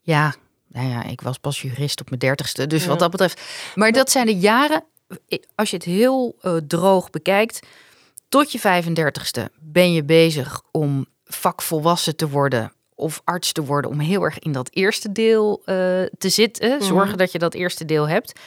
ja, 0.00 0.34
nou 0.66 0.88
ja, 0.88 1.04
ik 1.04 1.20
was 1.20 1.38
pas 1.38 1.62
jurist 1.62 2.00
op 2.00 2.08
mijn 2.08 2.20
dertigste. 2.20 2.66
Dus 2.66 2.82
Ja. 2.82 2.88
wat 2.88 2.98
dat 2.98 3.10
betreft. 3.10 3.40
Maar 3.74 3.92
dat 3.92 4.10
zijn 4.10 4.26
de 4.26 4.36
jaren, 4.36 4.84
als 5.54 5.70
je 5.70 5.76
het 5.76 5.84
heel 5.84 6.36
eh, 6.40 6.56
droog 6.56 7.10
bekijkt, 7.10 7.66
tot 8.28 8.52
je 8.52 8.58
35ste 8.58 9.52
ben 9.60 9.92
je 9.92 10.04
bezig 10.04 10.62
om 10.70 11.06
vakvolwassen 11.24 12.16
te 12.16 12.28
worden 12.28 12.72
of 12.94 13.20
arts 13.24 13.52
te 13.52 13.64
worden, 13.64 13.90
om 13.90 13.98
heel 14.00 14.22
erg 14.22 14.38
in 14.38 14.52
dat 14.52 14.68
eerste 14.72 15.12
deel 15.12 15.62
eh, 15.64 15.74
te 16.18 16.28
zitten. 16.28 16.82
Zorgen 16.82 17.08
Mhm. 17.08 17.16
dat 17.16 17.32
je 17.32 17.38
dat 17.38 17.54
eerste 17.54 17.84
deel 17.84 18.08
hebt. 18.08 18.40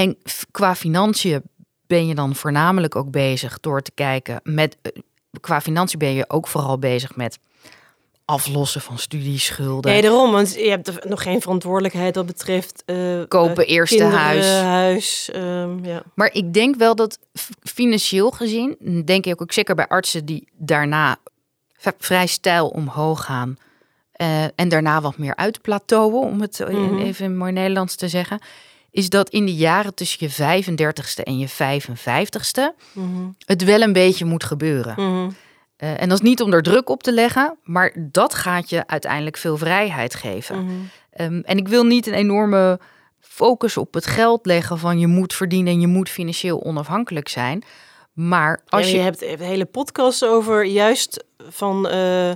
En 0.00 0.16
qua 0.50 0.74
financiën 0.74 1.42
ben 1.86 2.06
je 2.06 2.14
dan 2.14 2.34
voornamelijk 2.34 2.96
ook 2.96 3.10
bezig 3.10 3.60
door 3.60 3.82
te 3.82 3.90
kijken 3.94 4.40
met. 4.44 4.76
eh, 4.82 4.92
qua 5.40 5.60
financiën 5.60 5.98
ben 5.98 6.12
je 6.12 6.24
ook 6.28 6.46
vooral 6.46 6.78
bezig 6.78 7.16
met 7.16 7.38
aflossen 8.24 8.80
van 8.80 8.98
studieschulden. 8.98 9.92
Nee, 9.92 10.02
daarom. 10.02 10.32
Want 10.32 10.54
je 10.54 10.68
hebt 10.68 11.04
nog 11.08 11.22
geen 11.22 11.40
verantwoordelijkheid 11.40 12.14
wat 12.14 12.26
betreft... 12.26 12.82
eh, 12.86 13.20
Kopen 13.28 13.66
eh, 13.66 13.72
eerste 13.74 13.96
kinderen, 13.96 14.20
huis. 14.20 14.46
huis 14.62 15.30
ehm, 15.30 15.84
ja. 15.84 16.02
Maar 16.14 16.30
ik 16.32 16.52
denk 16.54 16.76
wel 16.76 16.94
dat 16.94 17.18
financieel 17.62 18.30
gezien, 18.30 18.76
denk 19.04 19.26
ik 19.26 19.42
ook 19.42 19.52
zeker 19.52 19.74
bij 19.74 19.88
artsen 19.88 20.24
die 20.24 20.48
daarna 20.52 21.16
vrij 21.98 22.26
stijl 22.26 22.68
omhoog 22.68 23.24
gaan. 23.24 23.56
eh, 24.12 24.44
en 24.44 24.68
daarna 24.68 25.00
wat 25.00 25.18
meer 25.18 25.36
uitplateauen, 25.36 26.20
om 26.20 26.40
het 26.40 26.60
eh, 26.60 26.68
Mhm. 26.68 26.98
even 26.98 27.24
in 27.24 27.36
mooi 27.36 27.52
Nederlands 27.52 27.94
te 27.96 28.08
zeggen. 28.08 28.40
Is 28.90 29.08
dat 29.08 29.28
in 29.28 29.46
de 29.46 29.54
jaren 29.54 29.94
tussen 29.94 30.18
je 30.26 30.32
35ste 30.32 31.22
en 31.24 31.38
je 31.38 31.48
55ste 31.48 32.74
Mhm. 32.92 33.28
het 33.44 33.64
wel 33.64 33.80
een 33.80 33.92
beetje 33.92 34.24
moet 34.24 34.44
gebeuren. 34.44 34.94
Mhm. 34.96 35.30
Eh, 35.76 36.00
en 36.02 36.08
dat 36.08 36.18
is 36.18 36.24
niet 36.28 36.40
om 36.42 36.52
er 36.52 36.62
druk 36.62 36.88
op 36.88 37.02
te 37.02 37.12
leggen, 37.12 37.56
maar 37.62 37.92
dat 37.98 38.34
gaat 38.34 38.70
je 38.70 38.86
uiteindelijk 38.86 39.36
veel 39.36 39.56
vrijheid 39.56 40.14
geven. 40.14 40.64
Mhm. 40.64 40.74
Ehm, 41.10 41.40
en 41.40 41.56
ik 41.58 41.68
wil 41.68 41.84
niet 41.84 42.06
een 42.06 42.14
enorme 42.14 42.80
focus 43.20 43.76
op 43.76 43.94
het 43.94 44.06
geld 44.06 44.46
leggen 44.46 44.78
van 44.78 44.98
je 44.98 45.06
moet 45.06 45.34
verdienen 45.34 45.72
en 45.72 45.80
je 45.80 45.86
moet 45.86 46.08
financieel 46.08 46.64
onafhankelijk 46.64 47.28
zijn. 47.28 47.62
Maar 48.12 48.62
als 48.68 48.84
Ja, 48.86 48.90
je, 48.90 48.96
je 48.96 49.02
hebt 49.02 49.22
een 49.22 49.38
hele 49.40 49.64
podcast 49.64 50.24
over, 50.26 50.64
juist 50.64 51.24
van 51.48 51.88
eh, 51.88 52.30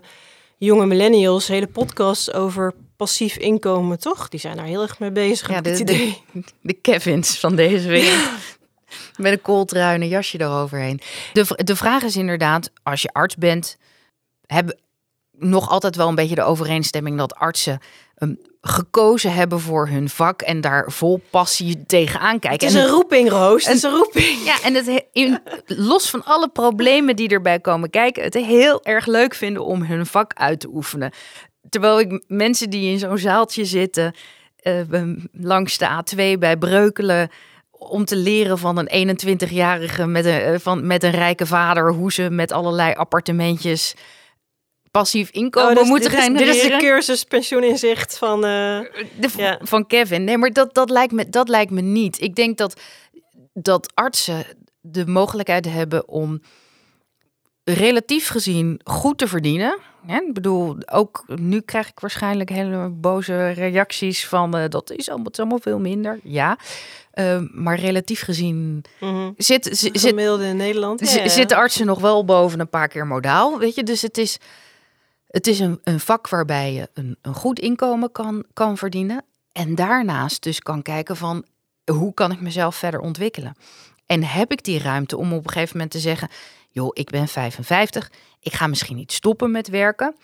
jonge 0.58 0.86
millennials, 0.86 1.46
hele 1.48 1.66
podcast 1.66 2.32
over 2.34 2.74
passief 3.04 3.36
inkomen, 3.36 3.98
toch? 3.98 4.28
Die 4.28 4.40
zijn 4.40 4.56
daar 4.56 4.64
heel 4.66 4.82
erg 4.82 4.98
mee 4.98 5.10
bezig. 5.12 5.48
Ja, 5.48 5.54
heb 5.54 5.64
de- 5.64 5.70
het 5.70 5.86
de- 5.86 5.92
idee. 5.92 6.22
de 6.60 6.72
Kevins 6.72 7.38
van 7.40 7.56
deze 7.56 7.88
wereld. 7.88 8.28
Met 9.16 9.32
een 9.32 9.42
kooltrui 9.42 9.94
en 9.94 10.02
een 10.02 10.08
jasje 10.08 10.40
eroverheen. 10.40 11.00
De, 11.32 11.46
de 11.64 11.76
vraag 11.76 12.02
is 12.02 12.16
inderdaad, 12.16 12.70
als 12.82 13.02
je 13.02 13.08
arts 13.12 13.36
bent, 13.36 13.76
hebben 14.46 14.78
nog 15.38 15.68
altijd 15.68 15.96
wel 15.96 16.08
een 16.08 16.14
beetje 16.14 16.34
de 16.34 16.42
overeenstemming 16.42 17.18
dat 17.18 17.34
artsen 17.34 17.78
ehm, 18.14 18.34
gekozen 18.60 19.32
hebben 19.34 19.60
voor 19.60 19.88
hun 19.88 20.08
vak 20.08 20.42
en 20.42 20.60
daar 20.60 20.92
vol 20.92 21.20
passie 21.30 21.86
tegenaan 21.86 22.32
Het 22.32 22.40
kijken. 22.40 22.66
is 22.68 22.74
En 22.74 22.80
een 22.82 22.88
roeping, 22.88 23.30
Roos. 23.30 23.66
Het 23.66 23.76
is 23.76 23.82
een 23.82 23.90
roeping. 23.90 24.44
ja, 24.44 24.62
en 24.62 24.74
het 24.74 24.86
he- 24.86 25.06
in, 25.12 25.42
los 25.66 26.10
van 26.10 26.24
alle 26.24 26.48
problemen 26.48 27.16
die 27.16 27.28
erbij 27.28 27.60
komen 27.60 27.90
kijken, 27.90 28.22
het 28.22 28.34
heel 28.34 28.84
erg 28.84 29.06
leuk 29.06 29.34
vinden 29.34 29.64
om 29.64 29.82
hun 29.82 30.06
vak 30.06 30.32
uit 30.34 30.60
te 30.60 30.68
oefenen. 30.72 31.12
Terwijl 31.68 32.00
ik 32.00 32.24
mensen 32.26 32.70
die 32.70 32.90
in 32.90 32.98
zo'n 32.98 33.18
zaaltje 33.18 33.64
zitten, 33.64 34.14
eh, 34.56 34.80
langs 35.32 35.78
de 35.78 35.86
A2 35.88 36.38
bij 36.38 36.56
Breukelen, 36.56 37.28
om 37.70 38.04
te 38.04 38.16
leren 38.16 38.58
van 38.58 38.78
een 38.78 39.16
21-jarige 39.18 40.06
met 40.06 40.24
een, 40.24 40.40
eh, 40.40 40.58
van, 40.58 40.86
met 40.86 41.02
een 41.02 41.10
rijke 41.10 41.46
vader, 41.46 41.92
hoe 41.92 42.12
ze 42.12 42.30
met 42.30 42.52
allerlei 42.52 42.92
appartementjes 42.94 43.94
passief 44.90 45.30
inkomen 45.30 45.76
Oh, 45.76 45.82
is- 45.82 45.88
moeten 45.88 46.10
dit, 46.10 46.18
is, 46.18 46.24
genereren. 46.24 46.52
dit 46.54 46.62
is 46.64 46.70
de 46.70 46.76
cursus 46.78 47.24
pensioeninzicht 47.24 48.18
van... 48.18 48.44
eh, 48.44 48.80
De, 49.20 49.28
Ja. 49.36 49.58
Van 49.62 49.86
Kevin. 49.86 50.24
Nee, 50.24 50.38
maar 50.38 50.50
dat, 50.52 50.74
dat, 50.74 50.90
lijkt 50.90 51.12
me, 51.12 51.28
dat 51.28 51.48
lijkt 51.48 51.70
me 51.70 51.80
niet. 51.80 52.20
Ik 52.20 52.34
denk 52.34 52.58
dat, 52.58 52.80
dat 53.52 53.90
artsen 53.94 54.44
de 54.80 55.06
mogelijkheid 55.06 55.64
hebben 55.68 56.08
om 56.08 56.40
relatief 57.64 58.28
gezien 58.28 58.80
goed 58.84 59.18
te 59.18 59.28
verdienen. 59.28 59.78
Ja, 60.06 60.22
ik 60.22 60.34
bedoel, 60.34 60.76
ook 60.92 61.24
nu 61.26 61.60
krijg 61.60 61.88
ik 61.88 62.00
waarschijnlijk 62.00 62.50
hele 62.50 62.88
boze 62.88 63.48
reacties 63.48 64.26
van 64.26 64.56
eh, 64.56 64.68
dat 64.68 64.90
is 64.90 65.08
allemaal, 65.08 65.32
allemaal 65.36 65.58
veel 65.58 65.78
minder. 65.78 66.20
Ja, 66.22 66.58
Eh, 67.14 67.40
maar 67.50 67.78
relatief 67.78 68.20
gezien 68.20 68.84
mhm. 69.00 69.30
zit, 69.36 69.64
zit, 69.64 69.76
zit, 69.76 70.00
Gemiddelde 70.00 70.44
in 70.44 70.56
Nederland. 70.56 71.10
Ja, 71.10 71.22
ja. 71.22 71.28
Zitten 71.28 71.56
artsen 71.56 71.86
nog 71.86 72.00
wel 72.00 72.24
boven 72.24 72.60
een 72.60 72.68
paar 72.68 72.88
keer 72.88 73.06
modaal, 73.06 73.58
weet 73.58 73.74
je? 73.74 73.82
Dus 73.82 74.02
het 74.02 74.18
is, 74.18 74.38
het 75.26 75.46
is 75.46 75.58
een, 75.58 75.80
een 75.84 76.00
vak 76.00 76.28
waarbij 76.28 76.72
je 76.72 76.88
een, 76.94 77.16
een 77.22 77.34
goed 77.34 77.58
inkomen 77.58 78.12
kan, 78.12 78.44
kan 78.52 78.76
verdienen. 78.76 79.24
En 79.52 79.74
daarnaast 79.74 80.42
dus 80.42 80.60
kan 80.60 80.82
kijken 80.82 81.16
van, 81.16 81.44
hoe 81.92 82.14
kan 82.14 82.32
ik 82.32 82.40
mezelf 82.40 82.76
verder 82.76 83.00
ontwikkelen? 83.00 83.56
En 84.06 84.24
heb 84.24 84.52
ik 84.52 84.64
die 84.64 84.78
ruimte 84.78 85.16
om 85.16 85.32
op 85.32 85.44
een 85.44 85.52
gegeven 85.52 85.72
moment 85.72 85.90
te 85.90 85.98
zeggen... 85.98 86.28
joh, 86.74 86.90
ik 86.92 87.10
ben 87.10 87.28
55, 87.28 88.10
ik 88.40 88.52
ga 88.52 88.66
misschien 88.66 88.96
niet 88.96 89.12
stoppen 89.12 89.50
met 89.50 89.68
werken... 89.68 90.14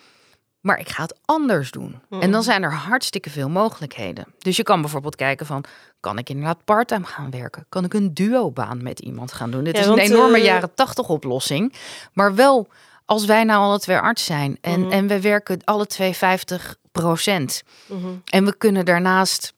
maar 0.59 0.79
ik 0.79 0.89
ga 0.89 1.01
het 1.01 1.19
anders 1.25 1.71
doen. 1.71 2.01
En 2.09 2.31
dan 2.31 2.43
zijn 2.43 2.63
er 2.63 2.73
hartstikke 2.73 3.29
veel 3.29 3.49
mogelijkheden. 3.49 4.25
Dus 4.37 4.57
je 4.57 4.63
kan 4.63 4.81
bijvoorbeeld 4.81 5.15
kijken 5.15 5.45
van... 5.45 5.63
kan 5.99 6.17
ik 6.17 6.29
inderdaad 6.29 6.63
parttime 6.65 7.05
gaan 7.05 7.29
werken? 7.31 7.65
Kan 7.69 7.83
ik 7.83 7.93
een 7.93 8.13
duobaan 8.13 8.83
met 8.83 8.99
iemand 8.99 9.31
gaan 9.33 9.51
doen? 9.51 9.63
Dit 9.63 9.73
Ja, 9.75 9.79
is 9.81 9.85
een 9.87 9.95
want, 9.95 10.09
enorme 10.09 10.37
eh, 10.37 10.43
jaren 10.43 10.73
tachtig 10.73 11.09
oplossing. 11.09 11.73
Maar 12.13 12.35
wel, 12.35 12.67
als 13.05 13.25
wij 13.25 13.43
nou 13.43 13.61
alle 13.61 13.79
twee 13.79 13.97
arts 13.97 14.25
zijn... 14.25 14.57
en, 14.61 14.79
Mhm. 14.81 14.91
en 14.91 15.07
we 15.07 15.21
werken 15.21 15.63
alle 15.63 15.85
twee 15.87 16.13
50 16.13 16.75
procent... 16.91 17.63
Mhm. 17.85 18.07
en 18.25 18.45
we 18.45 18.55
kunnen 18.57 18.85
daarnaast 18.85 19.53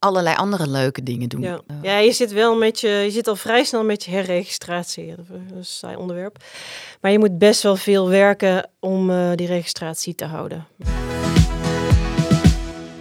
allerlei 0.00 0.36
andere 0.36 0.68
leuke 0.68 1.02
dingen 1.02 1.28
doen. 1.28 1.40
Ja. 1.40 1.60
Ja, 1.82 1.98
je 1.98 2.12
zit 2.12 2.32
wel 2.32 2.56
met 2.56 2.80
je, 2.80 2.88
je 2.88 3.10
zit 3.10 3.28
al 3.28 3.36
vrij 3.36 3.64
snel 3.64 3.84
met 3.84 4.04
je 4.04 4.10
herregistratie. 4.10 5.14
Dat 5.16 5.24
is 5.24 5.52
een 5.56 5.64
saai 5.64 5.96
onderwerp. 5.96 6.36
Maar 7.00 7.10
je 7.10 7.18
moet 7.18 7.38
best 7.38 7.62
wel 7.62 7.76
veel 7.76 8.08
werken 8.08 8.70
om 8.78 9.10
eh, 9.10 9.30
die 9.34 9.46
registratie 9.46 10.14
te 10.14 10.24
houden. 10.24 10.66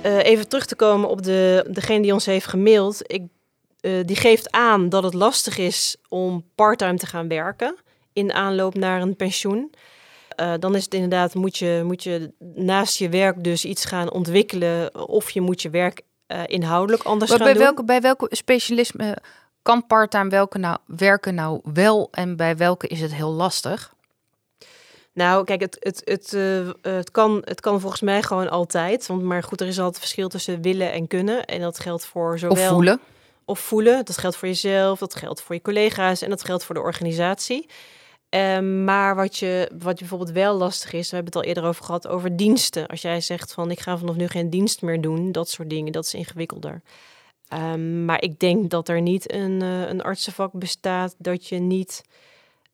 Eh, 0.02 0.24
even 0.24 0.48
terug 0.48 0.66
te 0.66 0.76
komen 0.76 1.10
op 1.10 1.24
de, 1.24 1.66
degene 1.70 2.02
die 2.02 2.14
ons 2.14 2.26
heeft 2.26 2.48
gemaild. 2.48 3.02
Ik, 3.02 3.22
eh, 3.80 3.92
die 4.06 4.16
geeft 4.16 4.52
aan 4.52 4.90
dat 4.90 5.04
het 5.04 5.14
lastig 5.14 5.58
is 5.58 5.96
om 6.10 6.46
parttime 6.56 6.98
te 6.98 7.06
gaan 7.06 7.28
werken 7.28 7.76
in 8.14 8.34
aanloop 8.34 8.76
naar 8.76 9.02
een 9.02 9.16
pensioen. 9.16 9.74
Dan 10.60 10.76
is 10.76 10.84
het 10.84 10.94
inderdaad, 10.94 11.36
moet 11.36 11.58
je, 11.58 11.82
moet 11.86 12.04
je 12.04 12.32
naast 12.56 12.98
je 12.98 13.10
werk 13.10 13.44
dus 13.44 13.66
iets 13.66 13.86
gaan 13.86 14.12
ontwikkelen. 14.12 15.08
Of 15.08 15.30
je 15.30 15.42
moet 15.42 15.62
je 15.62 15.70
werk 15.70 16.02
eh, 16.30 16.42
inhoudelijk 16.46 17.04
anders 17.04 17.30
Maar 17.30 17.39
gaan 17.39 17.48
bij 17.48 17.56
doen. 17.56 17.65
welke, 17.65 17.84
bij 17.84 18.02
welke 18.02 18.28
specialisme 18.36 19.18
kan 19.62 19.86
parttime 19.88 20.30
welke 20.30 20.58
nou, 20.58 20.78
werken 20.86 21.36
nou 21.36 21.60
wel 21.63 22.08
en 22.12 22.36
bij 22.36 22.58
welke 22.58 22.88
is 22.88 23.02
het 23.02 23.13
heel 23.13 23.32
lastig? 23.32 23.94
Nou, 25.13 25.44
kijk, 25.44 25.62
het, 25.62 25.78
het, 25.80 26.02
het, 26.06 26.34
eh, 26.34 26.70
het, 26.94 27.12
kan, 27.12 27.42
het 27.46 27.62
kan 27.62 27.80
volgens 27.80 28.02
mij 28.02 28.22
gewoon 28.22 28.50
altijd. 28.50 29.08
Want, 29.08 29.22
maar 29.22 29.44
goed, 29.44 29.62
er 29.62 29.68
is 29.68 29.80
altijd 29.80 30.00
verschil 30.00 30.28
tussen 30.28 30.62
willen 30.62 30.92
en 30.92 31.08
kunnen. 31.08 31.46
En 31.46 31.62
dat 31.62 31.80
geldt 31.80 32.06
voor 32.06 32.39
zowel... 32.39 32.63
Of 32.63 32.68
voelen? 32.68 33.00
Of 33.46 33.60
voelen. 33.60 34.06
Dat 34.06 34.18
geldt 34.18 34.36
voor 34.36 34.48
jezelf, 34.48 35.00
dat 35.00 35.15
geldt 35.15 35.42
voor 35.42 35.56
je 35.56 35.62
collega's 35.62 36.22
en 36.22 36.30
dat 36.30 36.44
geldt 36.44 36.63
voor 36.63 36.76
de 36.76 36.82
organisatie. 36.82 37.70
Ehm, 38.30 38.84
maar 38.84 39.15
wat 39.15 39.38
je, 39.38 39.72
wat 39.80 39.94
je 39.94 40.00
bijvoorbeeld 40.00 40.32
wel 40.32 40.56
lastig 40.58 40.94
is, 40.94 41.10
we 41.10 41.15
hebben 41.15 41.34
het 41.34 41.44
al 41.44 41.50
eerder 41.50 41.63
over 41.63 41.84
gehad, 41.86 42.08
over 42.08 42.36
diensten. 42.36 42.88
Als 42.88 43.02
jij 43.02 43.22
zegt 43.22 43.54
van 43.54 43.72
ik 43.72 43.80
ga 43.80 43.98
vanaf 43.98 44.15
nu 44.15 44.28
geen 44.28 44.50
dienst 44.50 44.82
meer 44.82 45.02
doen, 45.02 45.32
dat 45.32 45.50
soort 45.50 45.70
dingen, 45.70 45.92
dat 45.92 46.06
is 46.06 46.13
ingewikkelder. 46.13 46.82
Ehm, 47.48 48.06
maar 48.06 48.22
ik 48.22 48.39
denk 48.39 48.70
dat 48.70 48.89
er 48.89 49.02
niet 49.02 49.34
een, 49.34 49.62
eh, 49.62 49.88
een 49.88 50.02
artsenvak 50.02 50.52
bestaat 50.54 51.15
dat 51.18 51.48
je 51.48 51.60
niet 51.60 52.02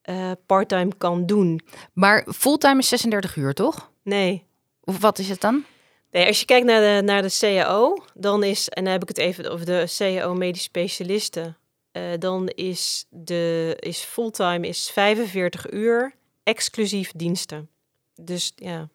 eh 0.02 0.30
parttime 0.46 0.92
kan 0.98 1.26
doen. 1.26 1.60
Maar 1.92 2.26
fulltime 2.34 2.78
is 2.78 2.88
36 2.88 3.36
uur, 3.36 3.54
toch? 3.54 3.90
Nee, 4.02 4.44
Of 4.84 5.00
wat 5.00 5.18
is 5.18 5.28
het 5.28 5.40
dan? 5.40 5.64
Nee, 6.10 6.26
als 6.26 6.40
je 6.40 6.46
kijkt 6.46 6.66
naar 6.66 6.80
de, 6.80 7.02
naar 7.02 7.22
de 7.22 7.36
CAO, 7.38 7.96
dan 8.14 8.42
is, 8.42 8.68
en 8.68 8.84
dan 8.84 8.92
heb 8.92 9.02
ik 9.02 9.08
het 9.08 9.18
even 9.18 9.50
over 9.50 9.66
de 9.66 9.84
CAO 9.96 10.34
medisch 10.34 10.62
specialisten, 10.62 11.56
eh, 11.96 12.18
dan 12.18 12.48
is, 12.48 13.06
de, 13.08 13.76
is 13.80 13.98
fulltime 13.98 14.68
is 14.68 14.90
45 14.90 15.70
uur, 15.70 16.14
exclusief 16.42 17.12
diensten. 17.12 17.68
Dus 18.14 18.52
ja, 18.56 18.88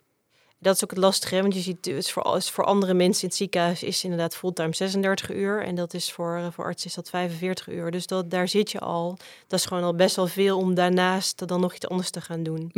dat 0.57 0.75
is 0.75 0.83
ook 0.83 0.89
het 0.89 0.99
lastige, 0.99 1.41
want 1.41 1.53
je 1.53 1.59
ziet, 1.59 1.85
het 1.85 2.11
voor, 2.11 2.37
is 2.37 2.49
voor 2.49 2.63
andere 2.63 2.93
mensen 2.93 3.21
in 3.21 3.27
het 3.27 3.37
ziekenhuis 3.37 3.83
is 3.83 4.03
inderdaad 4.03 4.35
fulltime 4.35 4.75
36 4.75 5.31
uur 5.31 5.63
en 5.63 5.75
dat 5.75 5.93
is 5.93 6.11
voor, 6.11 6.35
eh, 6.35 6.47
voor 6.51 6.65
artsen 6.65 6.89
is 6.89 6.95
dat 6.95 7.09
45 7.09 7.67
uur. 7.67 7.91
Dus 7.91 8.07
dat, 8.07 8.31
daar 8.31 8.47
zit 8.47 8.71
je 8.71 8.79
al. 8.79 9.17
Dat 9.47 9.59
is 9.59 9.65
gewoon 9.65 9.83
al 9.83 9.95
best 9.95 10.15
wel 10.15 10.27
veel 10.27 10.57
om 10.57 10.73
daarnaast 10.73 11.47
dan 11.47 11.59
nog 11.59 11.73
iets 11.75 11.87
anders 11.87 12.09
te 12.09 12.21
gaan 12.21 12.43
doen. 12.43 12.69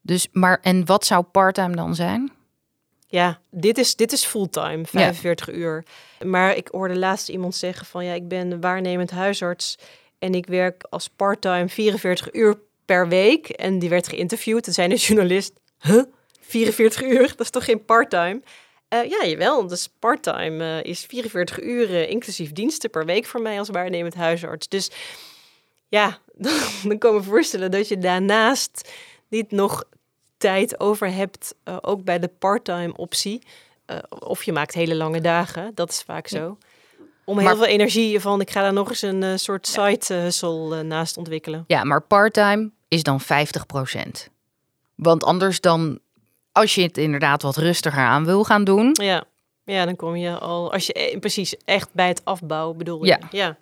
Dus, 0.00 0.28
maar 0.32 0.60
en 0.62 0.84
wat 0.84 1.06
zou 1.06 1.22
parttime 1.22 1.76
dan 1.76 1.94
zijn? 1.94 2.32
Ja, 3.06 3.40
dit 3.50 3.78
is, 3.78 3.96
dit 3.96 4.12
is 4.12 4.24
fulltime, 4.24 4.86
45 4.86 5.50
uur. 5.50 5.84
Maar 6.24 6.56
ik 6.56 6.68
hoorde 6.70 6.98
laatst 6.98 7.28
iemand 7.28 7.54
zeggen 7.54 7.86
van 7.86 8.04
ja, 8.04 8.12
ik 8.12 8.28
ben 8.28 8.60
waarnemend 8.60 9.10
huisarts 9.10 9.78
en 10.18 10.34
ik 10.34 10.46
werk 10.46 10.86
als 10.90 11.08
parttime 11.08 11.68
44 11.68 12.32
uur 12.32 12.58
per 12.84 13.08
week. 13.08 13.48
En 13.48 13.78
die 13.78 13.88
werd 13.88 14.08
geïnterviewd. 14.08 14.64
Toen 14.64 14.72
zei 14.72 14.88
de 14.88 14.94
journalist, 14.94 15.52
huh? 15.80 16.02
44 16.40 17.02
uur? 17.02 17.28
Dat 17.28 17.40
is 17.40 17.50
toch 17.50 17.64
geen 17.64 17.84
parttime? 17.84 18.42
Eh 18.88 19.08
ja, 19.10 19.26
jawel. 19.26 19.66
Dus 19.66 19.88
parttime 19.98 20.80
eh, 20.80 20.90
is 20.90 21.04
44 21.04 21.62
uur 21.62 22.08
inclusief 22.08 22.52
diensten 22.52 22.90
per 22.90 23.04
week 23.04 23.26
voor 23.26 23.42
mij 23.42 23.58
als 23.58 23.68
waarnemend 23.68 24.14
huisarts. 24.14 24.68
Dus 24.68 24.90
ja, 25.88 26.18
dan 26.82 26.98
kan 26.98 27.10
ik 27.14 27.16
me 27.16 27.22
voorstellen 27.22 27.70
dat 27.70 27.88
je 27.88 27.98
daarnaast 27.98 28.90
niet 29.28 29.50
nog 29.50 29.84
tijd 30.36 30.80
over 30.80 31.12
hebt, 31.12 31.54
eh, 31.64 31.76
ook 31.80 32.04
bij 32.04 32.18
de 32.18 32.28
parttime 32.38 32.96
optie. 32.96 33.42
Eh, 33.86 33.98
of 34.08 34.42
je 34.42 34.52
maakt 34.52 34.74
hele 34.74 34.94
lange 34.94 35.20
dagen, 35.20 35.70
dat 35.74 35.90
is 35.90 36.02
vaak 36.02 36.28
zo. 36.28 36.58
Om 37.24 37.38
heel 37.38 37.46
Maar- 37.46 37.56
veel 37.56 37.66
energie 37.66 38.20
van, 38.20 38.40
ik 38.40 38.50
ga 38.50 38.60
daar 38.62 38.72
nog 38.72 38.88
eens 38.88 39.02
een 39.02 39.22
eh, 39.22 39.32
soort 39.36 39.66
side 39.66 40.14
hustle 40.14 40.82
naast 40.82 41.16
ontwikkelen. 41.16 41.64
Ja, 41.66 41.84
maar 41.84 42.02
parttime 42.02 42.70
is 42.88 43.02
dan 43.02 43.20
50% 43.20 44.28
Want 44.94 45.24
anders 45.24 45.60
dan, 45.60 45.98
als 46.52 46.74
je 46.74 46.82
het 46.82 46.98
inderdaad 46.98 47.42
wat 47.42 47.56
rustiger 47.56 48.02
aan 48.02 48.24
wil 48.24 48.44
gaan 48.44 48.64
doen... 48.64 48.90
Ja. 49.02 49.24
ja, 49.64 49.84
dan 49.84 49.96
kom 49.96 50.16
je 50.16 50.38
al, 50.38 50.72
als 50.72 50.86
je 50.86 50.92
eh, 50.92 51.18
precies 51.18 51.56
echt 51.64 51.88
bij 51.92 52.08
het 52.08 52.20
afbouwen 52.24 52.76
bedoel 52.76 53.04
je. 53.04 53.06
Ja. 53.06 53.18
ja. 53.30 53.56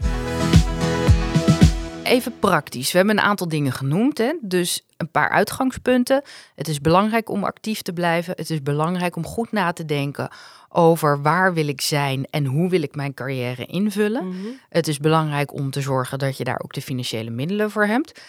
Even 2.14 2.38
praktisch. 2.38 2.92
We 2.92 2.96
hebben 2.98 3.18
een 3.18 3.24
aantal 3.24 3.48
dingen 3.48 3.72
genoemd. 3.72 4.18
Hè? 4.18 4.32
Dus 4.40 4.86
een 4.96 5.10
paar 5.10 5.28
uitgangspunten. 5.28 6.22
Het 6.54 6.68
is 6.68 6.80
belangrijk 6.80 7.28
om 7.28 7.44
actief 7.44 7.82
te 7.82 7.92
blijven. 7.92 8.34
Het 8.36 8.50
is 8.50 8.62
belangrijk 8.62 9.16
om 9.16 9.26
goed 9.26 9.52
na 9.52 9.72
te 9.72 9.84
denken 9.84 10.28
over 10.68 11.22
waar 11.22 11.54
wil 11.54 11.68
ik 11.68 11.80
zijn 11.80 12.26
en 12.30 12.44
hoe 12.44 12.68
wil 12.68 12.82
ik 12.82 12.94
mijn 12.94 13.14
carrière 13.14 13.66
invullen. 13.66 14.28
Mhm. 14.28 14.46
Het 14.68 14.88
is 14.88 14.98
belangrijk 14.98 15.52
om 15.52 15.70
te 15.70 15.80
zorgen 15.80 16.18
dat 16.18 16.36
je 16.36 16.44
daar 16.44 16.60
ook 16.64 16.72
de 16.72 16.82
financiële 16.82 17.30
middelen 17.30 17.70
voor 17.70 17.86
hebt. 17.86 18.20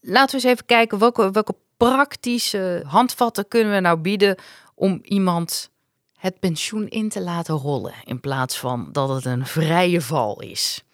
Laten 0.00 0.38
we 0.38 0.42
eens 0.42 0.52
even 0.52 0.66
kijken 0.66 0.98
welke, 0.98 1.30
welke 1.30 1.54
praktische 1.76 2.82
handvatten 2.86 3.48
kunnen 3.48 3.72
we 3.72 3.80
nou 3.80 3.98
bieden 3.98 4.36
om 4.74 5.00
iemand 5.02 5.70
het 6.16 6.38
pensioen 6.40 6.88
in 6.88 7.08
te 7.08 7.22
laten 7.22 7.54
rollen. 7.54 7.94
In 8.04 8.20
plaats 8.20 8.58
van 8.58 8.88
dat 8.92 9.08
het 9.08 9.24
een 9.24 9.46
vrije 9.46 10.00
val 10.00 10.40
is. 10.40 10.84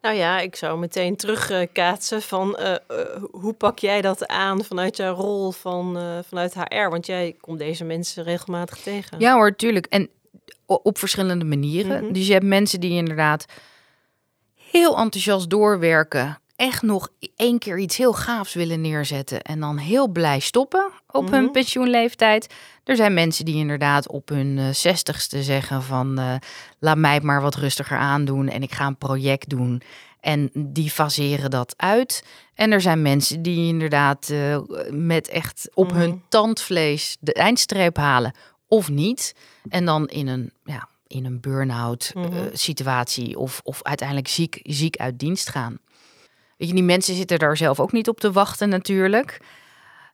Nou 0.00 0.14
ja, 0.14 0.40
ik 0.40 0.56
zou 0.56 0.78
meteen 0.78 1.16
terugkaatsen 1.16 2.22
van 2.22 2.56
eh, 2.56 2.72
eh, 2.72 2.78
hoe 3.30 3.52
pak 3.52 3.78
jij 3.78 4.00
dat 4.00 4.26
aan 4.26 4.64
vanuit 4.64 4.96
jouw 4.96 5.14
rol 5.14 5.50
van, 5.50 5.96
eh, 5.96 6.18
vanuit 6.28 6.54
HR? 6.54 6.88
Want 6.88 7.06
jij 7.06 7.36
komt 7.40 7.58
deze 7.58 7.84
mensen 7.84 8.24
regelmatig 8.24 8.78
tegen. 8.78 9.20
Ja 9.20 9.34
hoor, 9.34 9.56
tuurlijk. 9.56 9.86
En 9.86 10.08
op 10.66 10.98
verschillende 10.98 11.44
manieren. 11.44 12.04
Mhm. 12.04 12.12
Dus 12.12 12.26
je 12.26 12.32
hebt 12.32 12.44
mensen 12.44 12.80
die 12.80 12.92
inderdaad 12.92 13.44
heel 14.54 14.98
enthousiast 14.98 15.50
doorwerken. 15.50 16.38
Echt 16.58 16.82
nog 16.82 17.08
één 17.36 17.58
keer 17.58 17.78
iets 17.78 17.96
heel 17.96 18.12
gaafs 18.12 18.54
willen 18.54 18.80
neerzetten. 18.80 19.42
En 19.42 19.60
dan 19.60 19.76
heel 19.76 20.08
blij 20.08 20.38
stoppen 20.40 20.90
op 21.10 21.30
hun 21.30 21.42
Mhm. 21.42 21.52
pensioenleeftijd. 21.52 22.54
Er 22.84 22.96
zijn 22.96 23.14
mensen 23.14 23.44
die 23.44 23.54
inderdaad 23.56 24.08
op 24.08 24.28
hun 24.28 24.58
eh, 24.58 24.68
zestigste 24.70 25.42
zeggen 25.42 25.82
van... 25.82 26.18
eh, 26.18 26.34
laat 26.78 26.96
mij 26.96 27.14
het 27.14 27.22
maar 27.22 27.40
wat 27.42 27.54
rustiger 27.54 27.98
aandoen 27.98 28.48
en 28.48 28.62
ik 28.62 28.72
ga 28.72 28.86
een 28.86 28.96
project 28.96 29.48
doen. 29.48 29.82
En 30.20 30.50
die 30.54 30.90
faseren 30.90 31.50
dat 31.50 31.74
uit. 31.76 32.24
En 32.54 32.72
er 32.72 32.80
zijn 32.80 33.02
mensen 33.02 33.42
die 33.42 33.68
inderdaad 33.68 34.28
eh, 34.30 34.58
met 34.90 35.28
echt 35.28 35.68
op 35.74 35.86
Mhm. 35.90 35.98
hun 35.98 36.22
tandvlees 36.28 37.16
de 37.20 37.32
eindstreep 37.32 37.96
halen 37.96 38.34
of 38.68 38.88
niet. 38.88 39.34
En 39.68 39.84
dan 39.84 40.06
in 40.08 40.26
een, 40.26 40.52
ja, 40.64 40.88
in 41.06 41.24
een 41.24 41.40
burn-out 41.40 42.10
Mhm. 42.14 42.48
situatie 42.52 43.38
of, 43.38 43.60
of 43.64 43.82
uiteindelijk 43.82 44.28
ziek, 44.28 44.60
ziek 44.62 44.96
uit 44.96 45.18
dienst 45.18 45.48
gaan. 45.48 45.78
Weet 46.58 46.68
je, 46.68 46.74
die 46.74 46.82
mensen 46.82 47.14
zitten 47.14 47.38
daar 47.38 47.56
zelf 47.56 47.80
ook 47.80 47.92
niet 47.92 48.08
op 48.08 48.20
te 48.20 48.32
wachten 48.32 48.68
natuurlijk. 48.68 49.40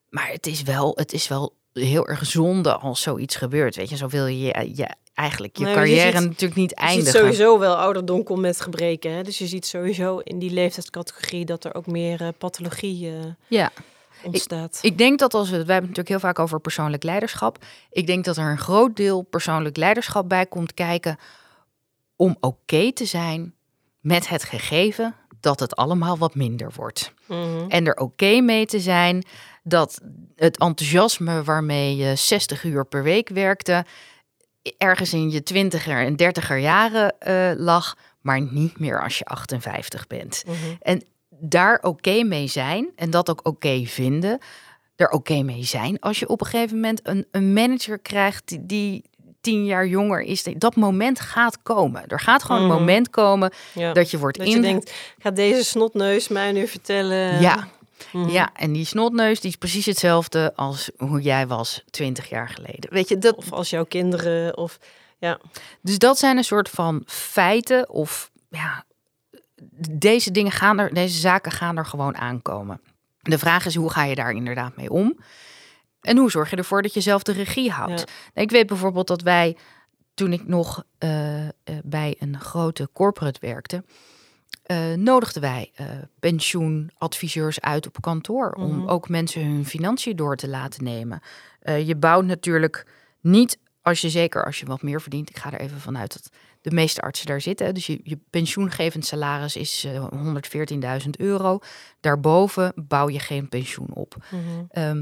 Maar 0.09 0.29
het 0.29 0.47
is 0.47 0.63
wel, 0.63 0.93
het 0.97 1.13
is 1.13 1.29
wel 1.29 1.57
heel 1.73 2.09
erg 2.09 2.27
zonde 2.27 2.77
als 2.77 3.03
zoiets 3.03 3.37
gebeurt. 3.37 3.77
Weet 3.77 3.89
je, 3.89 3.97
zo 3.97 4.09
wil 4.09 4.27
je, 4.27 4.73
je 4.75 4.89
eigenlijk 5.15 5.57
je 5.57 5.63
Nee, 5.65 5.73
je 5.73 5.79
carrière 5.79 6.19
ziet- 6.19 6.29
natuurlijk 6.29 6.61
niet 6.61 6.71
Je 6.71 6.77
eindigen. 6.77 7.11
ziet 7.13 7.21
sowieso 7.21 7.59
wel 7.59 7.75
ouderdom 7.77 8.23
komt 8.23 8.41
met 8.41 8.61
gebreken. 8.61 9.13
Hè? 9.13 9.23
Dus 9.23 9.39
je 9.39 9.47
ziet 9.47 9.67
sowieso 9.67 10.19
in 10.19 10.39
die 10.39 10.51
leeftijdscategorie 10.51 11.45
dat 11.45 11.65
er 11.65 11.75
ook 11.75 11.87
meer 11.87 12.21
eh, 12.23 12.29
pathologie 12.39 13.09
eh, 13.09 13.15
Ja, 13.47 13.71
ontstaat. 14.23 14.79
ik 14.83 14.99
denk 14.99 15.19
dat 15.19 15.35
als 15.35 15.47
we, 15.51 15.57
wij 15.57 15.59
hebben 15.75 15.81
natuurlijk 15.91 16.09
heel 16.09 16.19
vaak 16.31 16.39
over 16.39 16.61
persoonlijk 16.61 17.03
leiderschap. 17.03 17.59
Ik 17.91 18.07
denk 18.07 18.25
dat 18.25 18.37
er 18.37 18.51
een 18.51 18.59
groot 18.59 18.97
deel 18.97 19.23
persoonlijk 19.23 19.77
leiderschap 19.77 20.29
bij 20.29 20.47
komt 20.47 20.75
kijken 20.75 21.19
om 22.17 22.37
oké 22.41 22.93
te 22.93 23.05
zijn 23.05 23.55
met 24.01 24.29
het 24.29 24.45
gegeven 24.45 25.15
dat 25.45 25.61
het 25.61 25.77
allemaal 25.77 26.19
wat 26.19 26.35
minder 26.35 26.73
wordt. 26.77 27.13
Mhm. 27.27 27.69
En 27.69 27.87
er 27.87 27.97
oké 27.97 28.41
mee 28.41 28.67
te 28.67 28.81
zijn 28.81 29.25
dat 29.63 30.01
het 30.37 30.59
enthousiasme 30.59 31.43
waarmee 31.43 31.97
je 31.97 32.15
60 32.17 32.65
uur 32.65 32.85
per 32.87 33.03
week 33.03 33.29
werkte, 33.29 33.85
ergens 34.79 35.13
in 35.13 35.31
je 35.31 35.43
twintiger 35.43 36.07
en 36.07 36.17
dertiger 36.17 36.59
jaren 36.59 37.19
eh, 37.19 37.51
lag, 37.57 37.97
maar 38.21 38.41
niet 38.41 38.79
meer 38.79 39.03
als 39.03 39.19
je 39.19 39.25
58 39.25 40.07
bent. 40.07 40.43
Mhm. 40.47 40.57
En 40.81 41.05
daar 41.29 41.79
oké 41.83 42.23
mee 42.23 42.47
zijn 42.47 42.91
en 42.97 43.11
dat 43.11 43.31
ook 43.31 43.41
oké 43.43 43.85
vinden. 43.85 44.39
Er 44.97 45.09
oké 45.09 45.43
mee 45.43 45.65
zijn 45.65 46.01
als 46.01 46.19
je 46.19 46.29
op 46.29 46.41
een 46.41 46.47
gegeven 46.47 46.75
moment 46.75 47.01
een, 47.03 47.27
een 47.31 47.53
manager 47.53 47.99
krijgt 47.99 48.49
die, 48.49 48.67
die 48.67 49.05
tien 49.45 49.65
jaar 49.65 49.87
jonger 49.87 50.21
is. 50.21 50.43
Dat 50.57 50.77
moment 50.77 51.21
gaat 51.21 51.59
komen. 51.63 52.07
Er 52.07 52.21
gaat 52.21 52.43
gewoon 52.43 52.63
Mhm. 52.63 52.71
een 52.71 52.79
moment 52.79 53.11
komen 53.11 53.53
Ja. 53.75 53.93
dat 53.93 54.11
je 54.11 54.19
wordt 54.19 54.39
Dat 54.39 54.47
in... 54.47 54.53
je 54.55 54.61
denkt, 54.61 54.93
gaat 55.19 55.37
deze 55.37 55.65
snotneus 55.65 56.29
mij 56.29 56.53
nu 56.53 56.67
vertellen? 56.67 57.41
Ja, 57.41 57.69
Mhm. 58.13 58.29
ja, 58.29 58.51
en 58.55 58.73
die 58.73 58.85
snotneus 58.85 59.41
die 59.41 59.51
is 59.51 59.57
precies 59.57 59.87
hetzelfde 59.87 60.53
als 60.57 60.91
hoe 60.97 61.21
jij 61.21 61.47
was 61.47 61.83
twintig 61.91 62.29
jaar 62.29 62.49
geleden. 62.49 62.91
Weet 62.93 63.09
je, 63.09 63.19
dat, 63.19 63.37
Of 63.37 63.53
als 63.53 63.71
jouw 63.71 63.85
kinderen, 63.85 64.57
of 64.57 64.79
ja. 65.19 65.39
dus 65.83 65.99
dat 65.99 66.19
zijn 66.19 66.37
een 66.37 66.45
soort 66.45 66.69
van 66.69 67.03
feiten 67.07 67.91
of 67.91 68.31
ja, 68.51 68.85
deze 69.91 70.31
dingen 70.31 70.53
gaan 70.53 70.79
er, 70.79 70.95
deze 70.95 71.19
zaken 71.19 71.53
gaan 71.53 71.77
er 71.77 71.87
gewoon 71.87 72.17
aankomen. 72.17 72.81
De 73.21 73.39
vraag 73.39 73.67
is 73.67 73.75
hoe 73.75 73.91
ga 73.91 74.05
je 74.05 74.15
daar 74.15 74.33
inderdaad 74.33 74.77
mee 74.77 74.91
om? 74.91 75.19
En 76.05 76.17
hoe 76.17 76.31
zorg 76.31 76.51
je 76.51 76.57
ervoor 76.57 76.83
dat 76.83 76.95
je 76.95 77.01
zelf 77.01 77.23
de 77.23 77.33
regie 77.33 77.71
houdt? 77.71 78.05
Ja. 78.35 78.43
Ik 78.43 78.51
weet 78.51 78.67
bijvoorbeeld 78.67 79.07
dat 79.07 79.23
wij, 79.23 79.57
toen 80.15 80.33
ik 80.33 80.47
nog 80.47 80.85
eh, 80.99 81.45
eh, 81.47 81.51
bij 81.85 82.17
een 82.19 82.41
grote 82.41 82.89
corporate 82.93 83.41
werkte, 83.41 83.85
eh, 84.63 84.93
nodigden 84.95 85.43
wij 85.43 85.73
pensioenadviseurs 86.21 87.61
uit 87.61 87.87
op 87.87 88.01
kantoor 88.01 88.51
om 88.53 88.77
Mhm. 88.79 88.89
ook 88.89 89.09
mensen 89.09 89.45
hun 89.45 89.67
financiën 89.67 90.17
door 90.17 90.37
te 90.37 90.49
laten 90.49 90.85
nemen. 90.85 91.21
Je 91.85 91.97
bouwt 91.97 92.25
natuurlijk 92.25 92.87
niet, 93.21 93.59
als 93.83 94.01
je 94.01 94.11
zeker 94.11 94.45
als 94.45 94.61
je 94.61 94.67
wat 94.67 94.83
meer 94.83 95.01
verdient, 95.01 95.31
ik 95.31 95.39
ga 95.39 95.53
er 95.53 95.61
even 95.61 95.81
vanuit 95.81 96.13
dat 96.13 96.29
de 96.61 96.71
meeste 96.71 97.01
artsen 97.01 97.27
daar 97.27 97.41
zitten. 97.41 97.75
Dus 97.75 97.87
je, 97.87 98.01
je 98.03 98.19
pensioengevend 98.31 99.07
salaris 99.07 99.57
is 99.57 99.85
eh 99.85 100.07
114.000 101.05 101.11
euro. 101.17 101.59
Daarboven 102.01 102.73
bouw 102.77 103.09
je 103.09 103.19
geen 103.19 103.49
pensioen 103.49 103.95
op. 103.95 104.17
Eh, 104.69 104.93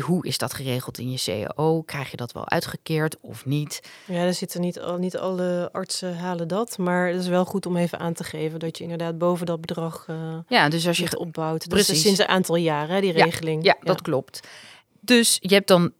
hoe 0.00 0.26
is 0.26 0.38
dat 0.38 0.54
geregeld 0.54 0.98
in 0.98 1.10
je 1.10 1.18
CAO? 1.54 1.82
Krijg 1.82 2.10
je 2.10 2.16
dat 2.16 2.32
wel 2.32 2.48
uitgekeerd 2.48 3.16
of 3.20 3.44
niet? 3.44 3.80
Ja, 4.06 4.14
er 4.24 4.34
zitten 4.34 4.60
niet, 4.60 4.80
al, 4.80 4.96
niet 4.98 5.16
alle 5.16 5.68
artsen 5.72 6.16
halen 6.16 6.48
dat. 6.48 6.78
Maar 6.78 7.06
het 7.08 7.20
is 7.20 7.28
wel 7.28 7.44
goed 7.44 7.66
om 7.66 7.76
even 7.76 7.98
aan 7.98 8.12
te 8.12 8.24
geven 8.24 8.58
dat 8.58 8.76
je 8.78 8.82
inderdaad 8.82 9.18
boven 9.18 9.46
dat 9.46 9.60
bedrag 9.60 10.04
eh 10.08 10.38
Ja, 10.48 10.68
dus 10.68 10.86
als 10.86 10.96
je 10.96 11.02
zich 11.02 11.14
opbouwt. 11.14 11.68
Dat 11.68 11.78
is 11.78 11.84
Precies. 11.84 12.02
sinds 12.04 12.18
een 12.20 12.28
aantal 12.28 12.56
jaren, 12.56 12.94
hè, 12.94 13.00
die 13.00 13.16
Ja, 13.16 13.24
regeling. 13.24 13.64
Ja, 13.64 13.76
dat 13.80 14.02
klopt. 14.02 14.40
Dus 15.00 15.38
je 15.40 15.54
hebt 15.54 15.68
dan, 15.68 15.92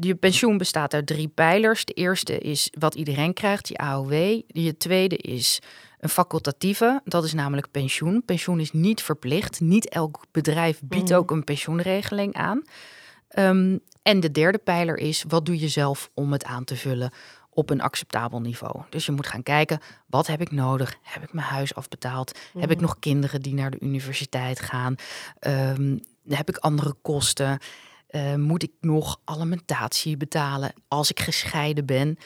je 0.00 0.14
pensioen 0.14 0.58
bestaat 0.58 0.94
uit 0.94 1.06
drie 1.06 1.28
pijlers. 1.28 1.84
De 1.84 1.92
eerste 1.92 2.38
is 2.38 2.70
wat 2.78 2.94
iedereen 2.94 3.32
krijgt, 3.32 3.68
je 3.68 3.76
AOW. 3.76 4.12
Je 4.46 4.76
tweede 4.76 5.16
is 5.16 5.58
een 6.00 6.08
facultatieve, 6.08 7.00
dat 7.04 7.24
is 7.24 7.32
namelijk 7.32 7.70
pensioen. 7.70 8.22
Pensioen 8.24 8.60
is 8.60 8.72
niet 8.72 9.02
verplicht. 9.02 9.60
Niet 9.60 9.88
elk 9.88 10.24
bedrijf 10.32 10.80
biedt 10.84 11.08
Mhm. 11.08 11.18
ook 11.18 11.30
een 11.30 11.44
pensioenregeling 11.44 12.34
aan. 12.34 12.62
Ehm, 13.34 13.78
en 14.02 14.20
de 14.20 14.30
derde 14.30 14.58
pijler 14.58 14.96
is, 14.98 15.24
wat 15.28 15.46
doe 15.46 15.60
je 15.60 15.68
zelf 15.68 16.10
om 16.14 16.32
het 16.32 16.44
aan 16.44 16.64
te 16.64 16.76
vullen 16.76 17.10
op 17.50 17.70
een 17.70 17.80
acceptabel 17.80 18.40
niveau? 18.40 18.82
Dus 18.90 19.06
je 19.06 19.12
moet 19.12 19.26
gaan 19.26 19.42
kijken, 19.42 19.78
wat 20.06 20.26
heb 20.26 20.40
ik 20.40 20.50
nodig? 20.50 20.96
Heb 21.02 21.22
ik 21.22 21.32
mijn 21.32 21.46
huis 21.46 21.74
afbetaald? 21.74 22.38
Heb 22.58 22.70
ik 22.70 22.76
Mhm. 22.76 22.86
nog 22.86 22.98
kinderen 22.98 23.42
die 23.42 23.54
naar 23.54 23.70
de 23.70 23.80
universiteit 23.80 24.60
gaan? 24.60 24.94
Ehm, 25.38 25.98
heb 26.28 26.48
ik 26.48 26.56
andere 26.56 26.94
kosten? 27.02 27.58
Eh, 28.06 28.34
moet 28.34 28.62
ik 28.62 28.70
nog 28.80 29.20
alimentatie 29.24 30.16
betalen 30.16 30.72
als 30.88 31.10
ik 31.10 31.20
gescheiden 31.20 31.86
ben? 31.86 32.16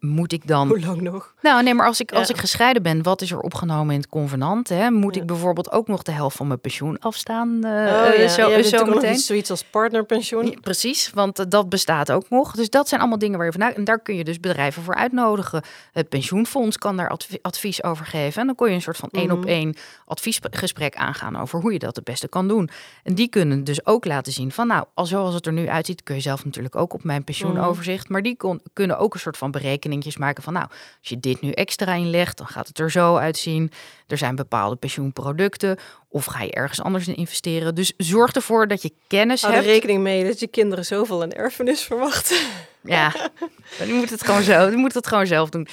Moet 0.00 0.32
ik 0.32 0.46
dan 0.46 0.68
Hoe 0.68 0.80
lang 0.80 1.00
nog? 1.00 1.34
nou, 1.42 1.62
nee, 1.62 1.74
maar 1.74 1.86
als 1.86 2.00
ik, 2.00 2.12
als 2.12 2.30
ik 2.30 2.36
gescheiden 2.36 2.82
ben, 2.82 3.02
wat 3.02 3.22
is 3.22 3.30
er 3.30 3.40
opgenomen 3.40 3.94
in 3.94 4.00
het 4.00 4.08
convenant? 4.08 4.68
Hè? 4.68 4.90
Moet 4.90 5.14
Ja. 5.14 5.20
ik 5.20 5.26
bijvoorbeeld 5.26 5.72
ook 5.72 5.88
nog 5.88 6.02
de 6.02 6.12
helft 6.12 6.36
van 6.36 6.46
mijn 6.46 6.60
pensioen 6.60 6.98
afstaan? 6.98 7.64
eh, 7.64 7.70
oh, 7.70 8.06
eh, 8.08 8.18
ja. 8.18 8.28
zo, 8.28 8.62
zo 8.62 8.84
meteen? 8.84 9.12
iets, 9.12 9.26
zoiets 9.26 9.50
als 9.50 9.64
partnerpensioen. 9.64 10.58
Precies, 10.60 11.10
want 11.14 11.38
eh, 11.38 11.46
dat 11.48 11.68
bestaat 11.68 12.12
ook 12.12 12.30
nog. 12.30 12.52
Dus 12.52 12.70
dat 12.70 12.88
zijn 12.88 13.00
allemaal 13.00 13.18
dingen 13.18 13.36
waar 13.36 13.46
je 13.46 13.52
vanuit. 13.52 13.76
En 13.76 13.84
daar 13.84 14.00
kun 14.00 14.16
je 14.16 14.24
dus 14.24 14.40
bedrijven 14.40 14.82
voor 14.82 14.94
uitnodigen. 14.94 15.62
Het 15.92 16.08
pensioenfonds 16.08 16.78
kan 16.78 16.96
daar 16.96 17.08
adv- 17.08 17.34
advies 17.42 17.82
over 17.82 18.06
geven. 18.06 18.40
En 18.40 18.46
dan 18.46 18.56
kon 18.56 18.68
je 18.68 18.74
een 18.74 18.82
soort 18.82 18.96
van 18.96 19.08
één 19.12 19.30
op 19.30 19.38
Mhm. 19.38 19.48
één 19.48 19.74
adviesgesprek 20.06 20.96
aangaan 20.96 21.36
over 21.36 21.60
hoe 21.60 21.72
je 21.72 21.78
dat 21.78 21.96
het 21.96 22.04
beste 22.04 22.28
kan 22.28 22.48
doen. 22.48 22.68
En 23.02 23.14
die 23.14 23.28
kunnen 23.28 23.64
dus 23.64 23.86
ook 23.86 24.04
laten 24.04 24.32
zien 24.32 24.52
van, 24.52 24.66
nou, 24.66 24.84
al 24.94 25.06
zoals 25.06 25.34
het 25.34 25.46
er 25.46 25.52
nu 25.52 25.68
uitziet, 25.68 26.02
kun 26.02 26.14
je 26.14 26.20
zelf 26.20 26.44
natuurlijk 26.44 26.76
ook 26.76 26.92
op 26.94 27.04
mijn 27.04 27.24
pensioenoverzicht. 27.24 28.08
Maar 28.08 28.22
die 28.22 28.36
kon, 28.36 28.60
kunnen 28.72 28.98
ook 28.98 29.14
een 29.14 29.20
soort 29.20 29.36
van 29.36 29.50
berekeningjes 29.68 30.16
maken 30.16 30.42
van, 30.42 30.52
nou, 30.52 30.66
als 30.68 31.08
je 31.08 31.20
dit 31.20 31.40
nu 31.40 31.50
extra 31.50 31.94
inlegt, 31.94 32.38
dan 32.38 32.46
gaat 32.46 32.68
het 32.68 32.78
er 32.78 32.90
zo 32.90 33.16
uitzien. 33.16 33.72
Er 34.06 34.18
zijn 34.18 34.36
bepaalde 34.36 34.76
pensioenproducten. 34.76 35.76
Of 36.08 36.24
ga 36.24 36.42
je 36.42 36.50
ergens 36.50 36.80
anders 36.82 37.08
in 37.08 37.16
investeren. 37.16 37.74
Dus 37.74 37.92
zorg 37.96 38.32
ervoor 38.32 38.68
dat 38.68 38.82
je 38.82 38.92
kennis 39.06 39.42
Hou 39.42 39.54
er 39.54 39.60
hebt. 39.60 39.72
rekening 39.72 40.02
mee 40.02 40.24
dat 40.24 40.40
je 40.40 40.46
kinderen 40.46 40.84
zoveel 40.84 41.22
een 41.22 41.32
erfenis 41.32 41.82
verwachten. 41.82 42.36
Ja, 42.80 43.12
die 43.84 43.94
moet 43.94 44.10
het 44.10 44.24
gewoon 44.24 44.42
zo. 44.42 44.68
Die 44.68 44.78
moet 44.78 44.94
het 44.94 45.06
gewoon 45.06 45.26
zelf 45.26 45.48
doen. 45.48 45.68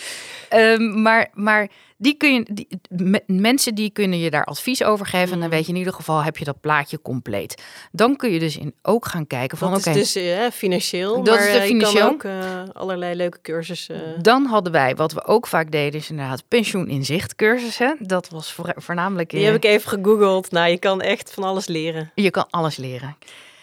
Ehm, 0.49 1.01
maar, 1.01 1.27
maar 1.33 1.69
die 1.97 2.13
kun 2.17 2.33
je, 2.33 2.45
die, 2.53 2.67
me- 2.89 3.23
mensen 3.27 3.75
die 3.75 3.89
kunnen 3.89 4.19
je 4.19 4.29
daar 4.29 4.43
advies 4.45 4.83
over 4.83 5.05
geven. 5.05 5.33
En 5.33 5.39
dan 5.39 5.47
Mhm. 5.47 5.49
weet 5.49 5.65
je 5.65 5.71
in 5.71 5.77
ieder 5.77 5.93
geval 5.93 6.23
heb 6.23 6.37
je 6.37 6.45
dat 6.45 6.59
plaatje 6.61 7.01
compleet. 7.01 7.63
Dan 7.91 8.15
kun 8.15 8.31
je 8.31 8.39
dus 8.39 8.57
in 8.57 8.73
ook 8.81 9.05
gaan 9.05 9.27
kijken 9.27 9.57
van 9.57 9.71
Dat 9.71 9.85
is 9.85 9.93
dus 9.93 10.15
eh, 10.15 10.45
financieel. 10.51 11.23
Dat 11.23 11.35
maar 11.35 11.45
is 11.47 11.51
de 11.53 11.59
eh, 11.59 11.65
financieel. 11.65 12.09
je 12.11 12.17
kan 12.17 12.31
ook 12.41 12.43
eh, 12.43 12.61
allerlei 12.73 13.15
leuke 13.15 13.41
cursussen. 13.41 14.21
Dan 14.21 14.45
hadden 14.45 14.71
wij, 14.71 14.95
wat 14.95 15.11
we 15.11 15.25
ook 15.25 15.47
vaak 15.47 15.71
deden, 15.71 15.99
is 15.99 16.09
inderdaad 16.09 16.43
pensioen 16.47 16.87
in 16.89 17.05
zicht 17.05 17.35
cursussen. 17.35 17.97
Dat 17.99 18.29
was 18.29 18.51
voor- 18.53 18.73
voornamelijk. 18.75 19.29
Die 19.29 19.45
heb 19.45 19.55
ik 19.55 19.65
even 19.65 19.89
gegoogeld. 19.89 20.51
Nou, 20.51 20.69
je 20.69 20.77
kan 20.77 21.01
echt 21.01 21.31
van 21.33 21.43
alles 21.43 21.67
leren. 21.67 22.11
Je 22.15 22.29
kan 22.31 22.47
alles 22.49 22.77
leren. 22.77 23.17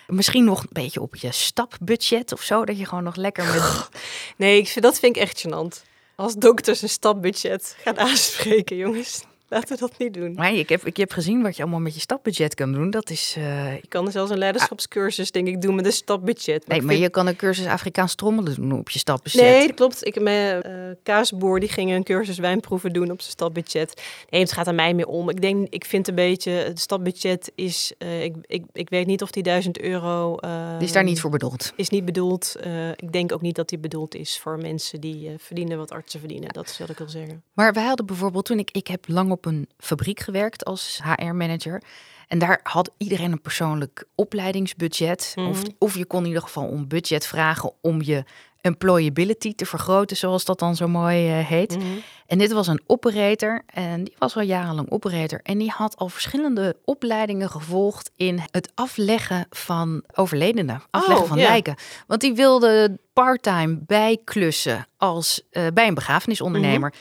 Misschien 0.06 0.44
nog 0.44 0.60
een 0.62 0.68
beetje 0.72 1.00
op 1.00 1.16
je 1.16 1.32
stapbudget 1.32 2.32
of 2.32 2.42
zo. 2.42 2.64
Dat 2.64 2.78
je 2.78 2.86
gewoon 2.86 3.04
nog 3.04 3.16
lekker 3.16 3.44
met 3.44 3.88
Nee, 4.36 4.58
ik 4.58 4.68
vind, 4.68 4.84
dat 4.84 4.98
vind 4.98 5.16
ik 5.16 5.22
echt 5.22 5.46
gênant. 5.46 5.90
Als 6.22 6.34
dokters 6.34 6.82
een 6.82 6.88
stapbudget 6.88 7.76
gaan 7.82 7.98
aanspreken, 7.98 8.76
jongens. 8.76 9.24
Laten 9.52 9.68
we 9.68 9.80
dat 9.80 9.98
niet 9.98 10.14
doen. 10.14 10.34
Maar 10.34 10.54
ik 10.54 10.68
heb, 10.68 10.86
ik 10.86 10.96
heb 10.96 11.12
gezien 11.12 11.42
wat 11.42 11.56
je 11.56 11.62
allemaal 11.62 11.80
met 11.80 11.94
je 11.94 12.00
stapbudget 12.00 12.54
kan 12.54 12.72
doen. 12.72 12.90
Dat 12.90 13.10
is. 13.10 13.34
Uh... 13.38 13.74
Je 13.74 13.88
kan 13.88 14.06
er 14.06 14.12
zelfs 14.12 14.30
een 14.30 14.38
leiderschapscursus, 14.38 15.30
denk 15.30 15.48
ik, 15.48 15.62
doen 15.62 15.74
met 15.74 15.86
een 15.86 15.92
stapbudget. 15.92 16.68
Maar 16.68 16.76
nee, 16.76 16.86
maar 16.86 16.96
je 16.96 17.08
kan 17.08 17.26
een 17.26 17.36
cursus 17.36 17.66
Afrikaans 17.66 18.14
trommelen 18.14 18.54
doen 18.54 18.72
op 18.72 18.90
je 18.90 18.98
stapbudget. 18.98 19.40
Nee, 19.42 19.66
dat 19.66 19.76
klopt. 19.76 20.06
Ik 20.06 20.20
mijn 20.20 20.66
uh, 20.66 20.94
kaasboer 21.02 21.60
die 21.60 21.68
ging 21.68 21.90
een 21.90 22.02
cursus 22.02 22.38
wijnproeven 22.38 22.92
doen 22.92 23.10
op 23.10 23.20
zijn 23.20 23.32
stapbudget. 23.32 24.02
Nee, 24.30 24.40
het 24.40 24.52
gaat 24.52 24.66
er 24.66 24.74
mij 24.74 24.94
meer 24.94 25.06
om. 25.06 25.28
Ik 25.28 25.40
denk, 25.40 25.66
ik 25.68 25.84
vind 25.84 26.08
een 26.08 26.14
beetje, 26.14 26.50
het 26.50 26.80
stapbudget 26.80 27.52
is, 27.54 27.92
uh, 27.98 28.22
ik, 28.22 28.34
ik, 28.46 28.64
ik 28.72 28.88
weet 28.88 29.06
niet 29.06 29.22
of 29.22 29.30
die 29.30 29.42
1000 29.42 29.80
euro. 29.80 30.36
die 30.78 30.86
is 30.86 30.92
daar 30.92 31.04
niet 31.04 31.20
voor 31.20 31.30
bedoeld. 31.30 31.72
Is 31.76 31.88
niet 31.88 32.04
bedoeld. 32.04 32.56
ik 32.96 33.12
denk 33.12 33.32
ook 33.32 33.42
niet 33.42 33.56
dat 33.56 33.68
die 33.68 33.78
bedoeld 33.78 34.14
is 34.14 34.38
voor 34.38 34.58
mensen 34.58 35.00
die 35.00 35.30
verdienen 35.38 35.78
wat 35.78 35.90
artsen 35.90 36.20
verdienen. 36.20 36.48
Dat 36.52 36.70
zal 36.70 36.86
ik 36.90 36.98
wel 36.98 37.08
zeggen. 37.08 37.42
Maar 37.52 37.72
wij 37.72 37.84
hadden 37.84 38.06
bijvoorbeeld 38.06 38.44
toen 38.44 38.58
ik, 38.58 38.70
ik 38.70 38.86
heb 38.86 39.08
lang 39.08 39.30
op 39.30 39.41
een 39.46 39.68
fabriek 39.78 40.20
gewerkt 40.20 40.64
als 40.64 41.00
HR-manager. 41.02 41.82
En 42.28 42.38
daar 42.38 42.60
had 42.62 42.90
iedereen 42.96 43.32
een 43.32 43.40
persoonlijk 43.40 44.04
opleidingsbudget. 44.14 45.34
of, 45.36 45.62
mhm. 45.62 45.70
of 45.78 45.96
je 45.96 46.04
kon 46.04 46.20
in 46.20 46.26
ieder 46.26 46.42
geval 46.42 46.66
om 46.66 46.88
budget 46.88 47.26
vragen 47.26 47.72
om 47.80 48.02
je 48.02 48.24
employability 48.62 49.54
te 49.54 49.66
vergroten, 49.66 50.16
zoals 50.16 50.44
dat 50.44 50.58
dan 50.58 50.76
zo 50.76 50.88
mooi 50.88 51.38
uh, 51.38 51.46
heet. 51.46 51.76
Mhm. 51.76 51.86
En 52.26 52.38
dit 52.38 52.52
was 52.52 52.66
een 52.66 52.82
operator 52.86 53.62
en 53.66 54.04
die 54.04 54.14
was 54.18 54.36
al 54.36 54.42
jarenlang 54.42 54.90
operator. 54.90 55.40
En 55.42 55.58
die 55.58 55.70
had 55.70 55.96
al 55.96 56.08
verschillende 56.08 56.76
opleidingen 56.84 57.50
gevolgd 57.50 58.10
in 58.16 58.40
het 58.50 58.70
afleggen 58.74 59.46
van 59.50 60.02
overledenen, 60.14 60.82
afleggen 60.90 61.24
oh, 61.24 61.28
van 61.28 61.38
lijken. 61.38 61.74
Want 62.06 62.20
die 62.20 62.34
wilde 62.34 62.98
parttime 63.12 63.78
bijklussen 63.86 64.86
als 64.96 65.42
uh, 65.50 65.66
bij 65.74 65.86
een 65.86 65.94
begrafenisondernemer. 65.94 66.88
Mhm. 66.88 66.98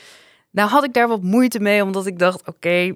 Nou 0.52 0.68
had 0.68 0.84
ik 0.84 0.92
daar 0.92 1.08
wat 1.08 1.22
moeite 1.22 1.60
mee, 1.60 1.82
omdat 1.82 2.06
ik 2.06 2.18
dacht, 2.18 2.48
oké, 2.48 2.94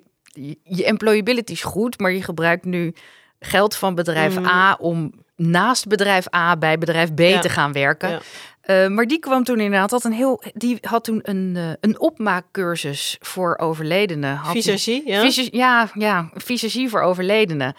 je 0.62 0.84
employability 0.84 1.52
is 1.52 1.62
goed, 1.62 1.98
maar 1.98 2.12
je 2.12 2.22
gebruikt 2.22 2.64
nu 2.64 2.94
geld 3.40 3.76
van 3.76 3.94
bedrijf 3.94 4.38
mm. 4.38 4.46
A 4.46 4.76
om 4.80 5.12
naast 5.36 5.86
bedrijf 5.86 6.34
A 6.34 6.56
bij 6.56 6.78
bedrijf 6.78 7.14
B 7.14 7.20
te 7.40 7.48
gaan 7.48 7.72
werken. 7.72 8.20
Uh, 8.66 8.88
maar 8.88 9.06
die 9.06 9.18
kwam 9.18 9.44
toen 9.44 9.60
inderdaad, 9.60 9.90
had 9.90 10.04
een 10.04 10.12
heel, 10.12 10.42
die 10.54 10.78
had 10.80 11.04
toen 11.04 11.20
een, 11.22 11.52
uh, 11.56 11.70
een 11.80 12.00
opmaakcursus 12.00 13.16
voor 13.20 13.58
overledenen. 13.58 14.40
Visagie, 14.44 15.02
ja? 15.08 15.20
Visagie, 15.20 15.56
ja, 15.56 15.90
ja, 15.94 16.30
visagie 16.34 16.88
voor 16.88 17.00
overledenen. 17.00 17.74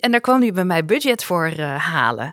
En 0.00 0.10
daar 0.10 0.20
kwam 0.20 0.40
hij 0.40 0.52
bij 0.52 0.64
mij 0.64 0.84
budget 0.84 1.24
voor 1.24 1.52
uh, 1.56 1.76
halen. 1.76 2.32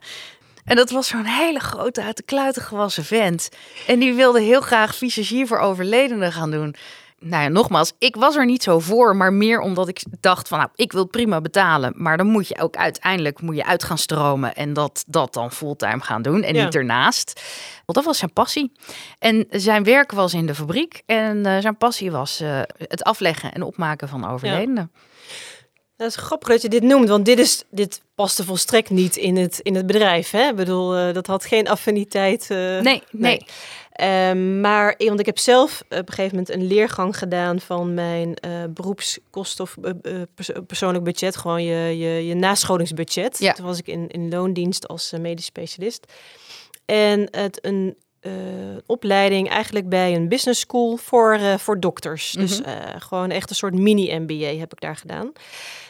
En 0.66 0.76
dat 0.76 0.89
was 0.89 1.07
zo'n 1.07 1.26
hele 1.26 1.59
grote, 1.59 2.03
uit 2.03 2.18
de 2.18 2.24
kluiten 2.24 2.61
gewassen 2.61 3.05
vent. 3.05 3.49
En 3.88 3.99
die 3.99 4.14
wilde 4.14 4.41
heel 4.41 4.61
graag 4.61 4.95
visagie 4.95 5.45
voor 5.45 5.59
overledenen 5.59 6.32
gaan 6.32 6.51
doen 6.51 6.76
nou 7.24 7.43
ja, 7.43 7.49
nogmaals, 7.49 7.93
ik 7.97 8.16
was 8.16 8.36
er 8.36 8.45
niet 8.45 8.64
zo 8.64 8.80
voor, 8.80 9.16
maar 9.16 9.34
meer 9.34 9.59
omdat 9.59 9.88
ik 9.88 10.03
dacht 10.20 10.47
van, 10.47 10.57
nou, 10.57 10.70
ik 10.76 10.91
wil 10.91 11.05
prima 11.05 11.41
betalen, 11.41 11.93
maar 11.95 12.18
dan 12.18 12.28
moet 12.28 12.47
je 12.47 12.59
ook 12.59 12.76
uiteindelijk 12.76 13.41
moet 13.41 13.55
je 13.55 13.66
uit 13.66 13.84
gaan 13.84 13.97
stromen 13.97 14.55
en 14.55 14.74
dat, 14.74 15.03
dat 15.07 15.34
dan 15.34 15.51
fulltime 15.51 15.99
gaan 15.99 16.22
doen 16.22 16.43
en 16.43 16.53
niet 16.53 16.76
ernaast. 16.76 17.41
Want 17.86 17.97
dat 17.97 18.03
was 18.03 18.18
zijn 18.18 18.34
passie. 18.34 18.72
En 19.20 19.45
zijn 19.49 19.84
werk 19.84 20.11
was 20.11 20.34
in 20.34 20.45
de 20.45 20.55
fabriek 20.55 21.01
en 21.05 21.38
uh, 21.38 21.57
zijn 21.57 21.78
passie 21.78 22.11
was 22.11 22.41
uh, 22.41 22.61
het 22.78 23.03
afleggen 23.03 23.51
en 23.51 23.61
opmaken 23.61 24.07
van 24.07 24.30
overledenen. 24.30 24.91
Ja. 24.93 25.01
Dat 26.04 26.12
is 26.12 26.24
grappig 26.24 26.49
dat 26.49 26.62
je 26.62 26.70
dit 26.70 26.84
noemt, 26.84 27.10
want 27.10 27.26
dit, 27.26 27.39
is, 27.39 27.64
dit 27.70 28.01
paste 28.16 28.43
volstrekt 28.43 28.89
niet 28.89 29.16
in 29.16 29.38
het, 29.38 29.60
in 29.60 29.76
het 29.76 29.86
bedrijf. 29.86 30.32
Hè? 30.32 30.47
Ik 30.49 30.56
bedoel, 30.56 30.97
uh, 30.97 31.14
dat 31.14 31.28
had 31.28 31.45
geen 31.45 31.68
affiniteit. 31.68 32.45
nee, 32.49 32.82
nee. 32.82 33.04
nee. 33.12 33.45
Um, 34.30 34.62
maar 34.62 34.95
want 34.97 35.20
ik 35.20 35.26
heb 35.26 35.38
zelf 35.39 35.82
op 35.82 35.97
een 35.97 36.04
gegeven 36.08 36.38
moment 36.38 36.49
een 36.49 36.68
leergang 36.68 37.18
gedaan 37.18 37.60
van 37.60 37.93
mijn 37.93 38.38
uh, 38.45 38.64
beroepskosten 38.70 39.64
of 39.64 39.78
uh, 39.82 40.22
persoonlijk 40.68 41.04
budget, 41.04 41.36
gewoon 41.36 41.64
je, 41.64 41.97
je, 41.97 42.28
je 42.28 42.34
nascholingsbudget. 42.34 43.39
Ja. 43.39 43.54
Toen 43.54 43.66
was 43.66 43.80
ik 43.80 43.88
in, 43.88 44.08
in 44.08 44.30
loondienst 44.30 44.88
als 44.88 45.14
medisch 45.20 45.45
specialist. 45.45 46.14
En 46.86 47.28
het 47.32 47.66
een 47.66 47.95
opleiding 48.86 49.49
eigenlijk 49.49 49.89
bij 49.89 50.15
een 50.15 50.30
business 50.30 50.59
school 50.59 50.97
voor, 50.97 51.39
voor 51.57 51.80
dokters. 51.80 52.32
Dus 52.32 52.61
mhm. 52.61 52.99
gewoon 52.99 53.30
echt 53.30 53.49
een 53.49 53.55
soort 53.55 53.74
mini-MBA 53.74 54.59
heb 54.59 54.71
ik 54.71 54.82
daar 54.82 54.95
gedaan. 54.95 55.32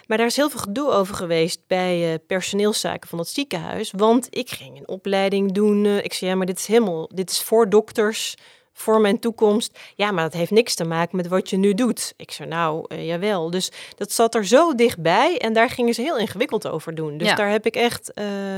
Maar 0.08 0.18
daar 0.18 0.28
is 0.28 0.36
heel 0.36 0.50
veel 0.50 0.60
gedoe 0.60 0.92
over 0.92 1.16
geweest 1.16 1.60
bij 1.68 2.12
uh, 2.12 2.20
personeelszaken 2.28 3.10
van 3.10 3.20
het 3.20 3.28
ziekenhuis. 3.28 3.92
Want 3.92 4.28
ik 4.30 4.50
ging 4.50 4.78
een 4.78 4.88
opleiding 4.88 5.52
doen. 5.52 5.86
Uh, 5.86 5.98
ik 5.98 6.14
zei, 6.14 6.32
ja, 6.32 6.38
maar 6.38 6.46
dit 6.46 6.58
is 6.58 6.66
helemaal, 6.68 7.10
dit 7.14 7.30
is 7.30 7.42
voor 7.42 7.70
dokters, 7.70 8.36
voor 8.74 9.02
mijn 9.02 9.20
toekomst. 9.20 9.80
Ja, 9.96 10.12
maar 10.12 10.24
dat 10.24 10.34
heeft 10.34 10.52
niks 10.52 10.76
te 10.76 10.84
maken 10.84 11.18
met 11.18 11.28
wat 11.28 11.50
je 11.50 11.58
nu 11.58 11.74
doet. 11.74 12.14
Ik 12.18 12.32
zei, 12.32 12.50
nou, 12.50 12.86
uh, 12.88 13.08
jawel. 13.08 13.50
Dus 13.50 13.72
dat 13.96 14.12
zat 14.12 14.36
er 14.36 14.46
zo 14.46 14.76
dichtbij 14.76 15.38
en 15.38 15.54
daar 15.54 15.70
gingen 15.70 15.94
ze 15.94 16.02
heel 16.02 16.18
ingewikkeld 16.18 16.68
over 16.68 16.96
doen. 16.96 17.18
Dus 17.18 17.36
daar 17.36 17.50
heb 17.50 17.66
ik 17.66 17.76
echt... 17.76 18.12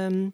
Um, 0.08 0.34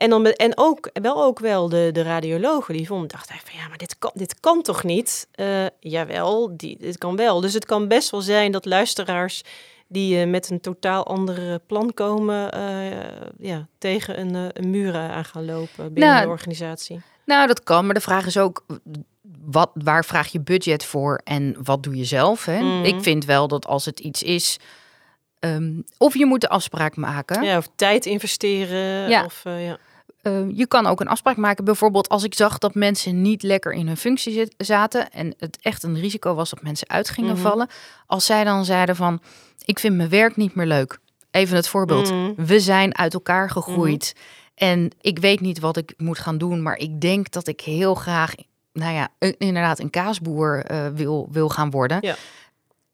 en, 0.00 0.10
dan, 0.10 0.26
en 0.26 0.52
ook, 0.54 0.90
wel 0.92 1.22
ook 1.24 1.38
wel 1.38 1.68
de, 1.68 1.90
de 1.92 2.02
radiologen 2.02 2.76
die 2.76 2.86
vonden, 2.86 3.08
dachten 3.08 3.34
van 3.44 3.60
ja, 3.60 3.68
maar 3.68 3.78
dit 3.78 3.98
kan, 3.98 4.10
dit 4.14 4.40
kan 4.40 4.62
toch 4.62 4.84
niet? 4.84 5.28
Uh, 5.34 5.66
jawel, 5.80 6.56
die, 6.56 6.76
dit 6.78 6.98
kan 6.98 7.16
wel. 7.16 7.40
Dus 7.40 7.54
het 7.54 7.64
kan 7.64 7.88
best 7.88 8.10
wel 8.10 8.20
zijn 8.20 8.52
dat 8.52 8.64
luisteraars 8.64 9.42
die 9.88 10.20
uh, 10.20 10.30
met 10.30 10.50
een 10.50 10.60
totaal 10.60 11.06
ander 11.06 11.58
plan 11.58 11.94
komen, 11.94 12.56
uh, 12.56 12.90
ja, 13.38 13.66
tegen 13.78 14.20
een, 14.20 14.50
een 14.52 14.70
muur 14.70 14.96
aan 14.96 15.24
gaan 15.24 15.44
lopen 15.44 15.92
binnen 15.92 16.12
nou, 16.12 16.22
de 16.24 16.30
organisatie. 16.30 17.00
Nou, 17.24 17.46
dat 17.46 17.62
kan, 17.62 17.84
maar 17.84 17.94
de 17.94 18.00
vraag 18.00 18.26
is 18.26 18.38
ook, 18.38 18.64
wat, 19.44 19.70
waar 19.74 20.04
vraag 20.04 20.28
je 20.28 20.40
budget 20.40 20.84
voor 20.84 21.20
en 21.24 21.56
wat 21.62 21.82
doe 21.82 21.96
je 21.96 22.04
zelf? 22.04 22.44
Hè? 22.44 22.60
Mm. 22.60 22.84
Ik 22.84 23.02
vind 23.02 23.24
wel 23.24 23.48
dat 23.48 23.66
als 23.66 23.84
het 23.84 24.00
iets 24.00 24.22
is, 24.22 24.56
um, 25.40 25.84
of 25.98 26.14
je 26.14 26.26
moet 26.26 26.40
de 26.40 26.48
afspraak 26.48 26.96
maken. 26.96 27.42
Ja, 27.42 27.56
of 27.56 27.68
tijd 27.74 28.06
investeren. 28.06 29.08
Ja. 29.08 29.24
Of, 29.24 29.42
ja. 29.44 29.78
Uh, 30.22 30.56
je 30.56 30.66
kan 30.66 30.86
ook 30.86 31.00
een 31.00 31.08
afspraak 31.08 31.36
maken. 31.36 31.64
Bijvoorbeeld 31.64 32.08
als 32.08 32.24
ik 32.24 32.34
zag 32.34 32.58
dat 32.58 32.74
mensen 32.74 33.22
niet 33.22 33.42
lekker 33.42 33.72
in 33.72 33.86
hun 33.86 33.96
functie 33.96 34.48
zaten 34.56 35.10
en 35.10 35.34
het 35.38 35.58
echt 35.62 35.82
een 35.82 36.00
risico 36.00 36.34
was 36.34 36.50
dat 36.50 36.62
mensen 36.62 36.88
uit 36.88 37.08
gingen 37.08 37.30
mm 37.30 37.36
-hmm. 37.36 37.44
vallen. 37.44 37.68
Als 38.06 38.26
zij 38.26 38.44
dan 38.44 38.64
zeiden 38.64 38.96
van, 38.96 39.20
ik 39.64 39.78
vind 39.78 39.96
mijn 39.96 40.08
werk 40.08 40.36
niet 40.36 40.54
meer 40.54 40.66
leuk. 40.66 40.98
Even 41.30 41.56
het 41.56 41.68
voorbeeld. 41.68 42.10
Mm. 42.10 42.34
We 42.36 42.60
zijn 42.60 42.96
uit 42.96 43.14
elkaar 43.14 43.50
gegroeid. 43.50 44.14
Mm. 44.16 44.22
En 44.54 44.90
ik 45.00 45.18
weet 45.18 45.40
niet 45.40 45.60
wat 45.60 45.76
ik 45.76 45.94
moet 45.96 46.18
gaan 46.18 46.38
doen. 46.38 46.62
Maar 46.62 46.76
ik 46.76 47.00
denk 47.00 47.30
dat 47.30 47.46
ik 47.46 47.60
heel 47.60 47.94
graag, 47.94 48.34
nou 48.72 48.94
ja, 48.94 49.08
inderdaad 49.38 49.78
een 49.78 49.90
kaasboer 49.90 50.70
uh, 50.70 50.86
wil, 50.94 51.28
wil 51.30 51.48
gaan 51.48 51.70
worden. 51.70 51.98
Ja. 52.00 52.16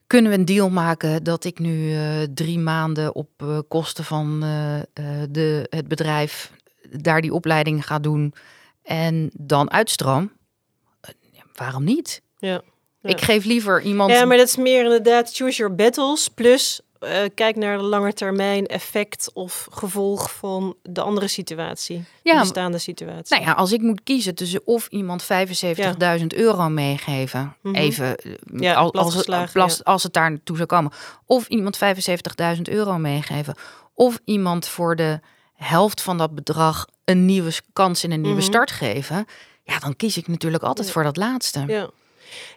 Kunnen 0.06 0.30
we 0.30 0.38
een 0.38 0.44
deal 0.44 0.70
maken 0.70 1.24
dat 1.24 1.44
ik 1.44 1.58
nu 1.58 1.90
uh, 1.90 2.22
drie 2.34 2.58
maanden 2.58 3.14
op 3.14 3.28
uh, 3.42 3.58
kosten 3.68 4.04
van 4.04 4.40
de, 5.30 5.66
het 5.70 5.88
bedrijf 5.88 6.50
daar 6.90 7.20
die 7.20 7.32
opleiding 7.32 7.86
ga 7.86 7.98
doen 7.98 8.34
en 8.82 9.30
dan 9.32 9.70
uitstroom? 9.70 10.32
waarom 11.56 11.84
niet? 11.84 12.22
Ja. 12.38 12.62
Ik 13.02 13.20
geef 13.20 13.44
liever 13.44 13.82
iemand. 13.82 14.10
Ja, 14.10 14.24
maar 14.24 14.36
dat 14.36 14.46
is 14.46 14.56
meer 14.56 14.84
inderdaad 14.84 15.34
choose 15.34 15.56
your 15.56 15.74
battles. 15.74 16.28
Plus 16.28 16.80
uh, 17.00 17.18
kijk 17.34 17.56
naar 17.56 17.78
de 17.78 17.82
lange 17.84 18.12
termijn 18.12 18.66
effect 18.66 19.30
of 19.34 19.68
gevolg 19.70 20.32
van 20.32 20.76
de 20.82 21.00
andere 21.00 21.28
situatie. 21.28 22.04
Ja, 22.22 22.32
de 22.32 22.40
bestaande 22.40 22.78
situatie. 22.78 23.36
Nou 23.36 23.48
ja, 23.48 23.52
als 23.52 23.72
ik 23.72 23.80
moet 23.80 24.02
kiezen 24.02 24.34
tussen 24.34 24.60
of 24.64 24.86
iemand 24.88 25.26
75.000 26.20 26.26
euro 26.26 26.68
meegeven, 26.68 27.40
mm 27.40 27.52
-hmm. 27.62 27.74
even 27.74 28.16
eh, 28.16 28.32
ja, 28.52 28.74
als, 28.74 28.92
als, 28.92 29.14
het, 29.14 29.54
als, 29.54 29.84
als 29.84 30.02
het 30.02 30.12
daar 30.12 30.30
naartoe 30.30 30.56
zou 30.56 30.68
komen, 30.68 30.92
of 31.26 31.48
iemand 31.48 31.78
75.000 32.56 32.62
euro 32.62 32.98
meegeven, 32.98 33.54
of 33.94 34.20
iemand 34.24 34.68
voor 34.68 34.96
de 34.96 35.20
helft 35.56 36.02
van 36.02 36.18
dat 36.18 36.34
bedrag 36.34 36.86
een 37.04 37.24
nieuwe 37.24 37.52
kans 37.72 38.04
in 38.04 38.10
een 38.10 38.20
nieuwe 38.20 38.36
mm 38.36 38.42
-hmm. 38.42 38.50
start 38.50 38.70
geven, 38.70 39.26
ja, 39.62 39.78
dan 39.78 39.96
kies 39.96 40.16
ik 40.16 40.28
natuurlijk 40.28 40.62
altijd 40.62 40.90
voor 40.90 41.02
dat 41.02 41.16
laatste. 41.16 41.64
Ja. 41.66 41.90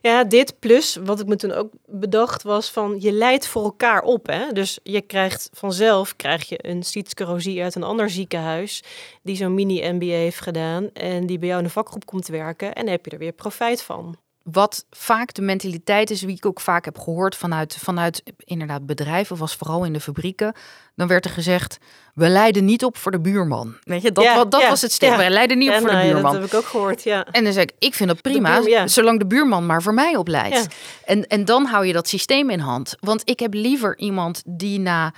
Ja, 0.01 0.23
dit 0.23 0.59
plus, 0.59 0.97
wat 1.03 1.19
ik 1.19 1.27
me 1.27 1.35
toen 1.35 1.51
ook 1.51 1.71
bedacht 1.85 2.43
was 2.43 2.71
van 2.71 2.95
je 2.99 3.11
leidt 3.11 3.47
voor 3.47 3.63
elkaar 3.63 4.01
op. 4.01 4.27
Hè? 4.27 4.51
Dus 4.51 4.79
je 4.83 5.01
krijgt 5.01 5.49
vanzelf 5.53 6.15
krijg 6.15 6.49
je 6.49 6.67
een 6.67 6.83
zietscorrosie 6.83 7.63
uit 7.63 7.75
een 7.75 7.83
ander 7.83 8.09
ziekenhuis 8.09 8.83
die 9.21 9.35
zo'n 9.35 9.53
mini-MBA 9.53 10.05
heeft 10.05 10.41
gedaan 10.41 10.93
en 10.93 11.25
die 11.25 11.39
bij 11.39 11.47
jou 11.47 11.59
in 11.59 11.67
de 11.67 11.73
vakgroep 11.73 12.05
komt 12.05 12.27
werken 12.27 12.73
en 12.73 12.87
heb 12.87 13.05
je 13.05 13.11
er 13.11 13.17
weer 13.17 13.31
profijt 13.31 13.81
van 13.81 14.17
wat 14.51 14.85
vaak 14.89 15.33
de 15.33 15.41
mentaliteit 15.41 16.09
is, 16.09 16.21
wie 16.21 16.35
ik 16.35 16.45
ook 16.45 16.59
vaak 16.59 16.85
heb 16.85 16.97
gehoord 16.97 17.35
vanuit, 17.35 17.75
vanuit 17.75 18.23
inderdaad 18.37 18.85
bedrijven, 18.85 19.37
was 19.37 19.55
vooral 19.55 19.85
in 19.85 19.93
de 19.93 19.99
fabrieken. 19.99 20.53
Dan 20.95 21.07
werd 21.07 21.25
er 21.25 21.31
gezegd, 21.31 21.77
we 22.19 22.29
leiden 22.29 22.65
niet 22.65 22.83
op 22.83 22.97
voor 22.97 23.11
de 23.11 23.19
buurman. 23.19 23.75
Weet 23.83 24.01
je, 24.01 24.11
dat, 24.11 24.23
ja, 24.23 24.45
dat 24.45 24.67
was 24.67 24.81
het 24.81 24.91
stuk. 24.91 25.15
We 25.15 25.29
leiden 25.29 25.57
niet 25.57 25.69
op 25.69 25.75
voor 25.75 25.89
de 25.89 26.01
buurman. 26.01 26.21
dat 26.21 26.33
heb 26.33 26.43
ik 26.43 26.53
ook 26.53 26.65
gehoord, 26.65 27.03
ja. 27.03 27.25
En 27.31 27.43
dan 27.43 27.53
zeg 27.53 27.63
ik, 27.63 27.71
ik 27.79 27.93
vind 27.93 28.09
dat 28.09 28.21
prima, 28.21 28.87
zolang 28.87 29.19
de 29.19 29.27
buurman 29.27 29.65
maar 29.65 29.81
voor 29.81 29.93
mij 29.93 30.15
opleidt. 30.15 30.67
En, 31.05 31.27
en 31.27 31.45
dan 31.45 31.65
hou 31.65 31.85
je 31.85 31.93
dat 31.93 32.07
systeem 32.07 32.49
in 32.49 32.59
hand. 32.59 32.95
Want 32.99 33.21
ik 33.29 33.39
heb 33.39 33.53
liever 33.53 33.97
iemand 33.97 34.41
die 34.45 34.79
na 34.79 35.13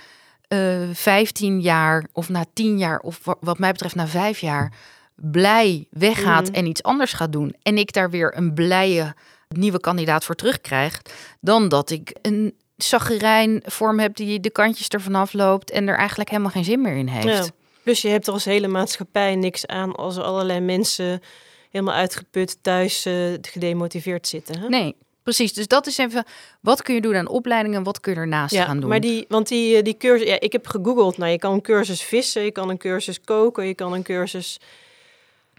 uh, 0.48 0.82
eh, 0.82 0.88
15 0.92 1.60
jaar 1.60 2.06
of 2.12 2.28
na 2.28 2.44
10 2.52 2.78
jaar, 2.78 2.98
of 2.98 3.20
wat 3.40 3.58
mij 3.58 3.72
betreft 3.72 3.94
na 3.94 4.06
5 4.06 4.38
jaar 4.38 4.72
blij 5.14 5.86
weggaat 5.90 6.46
mhm. 6.46 6.54
en 6.54 6.66
iets 6.66 6.82
anders 6.82 7.12
gaat 7.12 7.32
doen. 7.32 7.54
En 7.62 7.78
ik 7.78 7.92
daar 7.92 8.10
weer 8.10 8.36
een 8.36 8.54
blije 8.54 9.14
nieuwe 9.48 9.80
kandidaat 9.80 10.24
voor 10.24 10.34
terugkrijg. 10.34 11.02
Dan 11.40 11.68
dat 11.68 11.90
ik 11.90 12.16
een 12.22 12.54
vorm 13.64 13.98
hebt 13.98 14.16
die 14.16 14.40
de 14.40 14.50
kantjes 14.50 14.88
ervan 14.88 15.14
afloopt 15.14 15.70
en 15.70 15.88
er 15.88 15.96
eigenlijk 15.96 16.30
helemaal 16.30 16.50
geen 16.50 16.64
zin 16.64 16.80
meer 16.80 16.96
in 16.96 17.08
heeft. 17.08 17.44
Ja. 17.44 17.52
Plus 17.82 18.02
je 18.02 18.08
hebt 18.08 18.26
er 18.26 18.32
als 18.32 18.44
hele 18.44 18.68
maatschappij 18.68 19.34
niks 19.34 19.66
aan 19.66 19.94
als 19.94 20.16
er 20.16 20.22
allerlei 20.22 20.60
mensen 20.60 21.20
helemaal 21.70 21.94
uitgeput 21.94 22.58
thuis 22.62 23.06
uh, 23.06 23.32
gedemotiveerd 23.40 24.26
zitten. 24.26 24.58
Hè? 24.58 24.68
Nee, 24.68 24.94
precies. 25.22 25.52
Dus 25.52 25.66
dat 25.66 25.86
is 25.86 25.98
even, 25.98 26.24
wat 26.60 26.82
kun 26.82 26.94
je 26.94 27.00
doen 27.00 27.16
aan 27.16 27.28
opleidingen, 27.28 27.82
wat 27.82 28.00
kun 28.00 28.12
je 28.12 28.18
ernaast 28.18 28.54
ja, 28.54 28.64
gaan 28.64 28.80
doen? 28.80 28.88
Maar 28.88 29.00
die, 29.00 29.24
want 29.28 29.48
die, 29.48 29.76
eh, 29.76 29.82
die 29.82 29.96
cursus, 29.96 30.28
ja, 30.28 30.40
ik 30.40 30.52
heb 30.52 30.66
gegoogeld. 30.66 31.18
Nou, 31.18 31.30
je 31.30 31.38
kan 31.38 31.52
een 31.52 31.62
cursus 31.62 32.02
vissen, 32.02 32.42
je 32.42 32.50
kan 32.50 32.68
een 32.68 32.78
cursus 32.78 33.20
koken, 33.20 33.66
je 33.66 33.74
kan 33.74 33.92
een 33.92 34.02
cursus. 34.02 34.60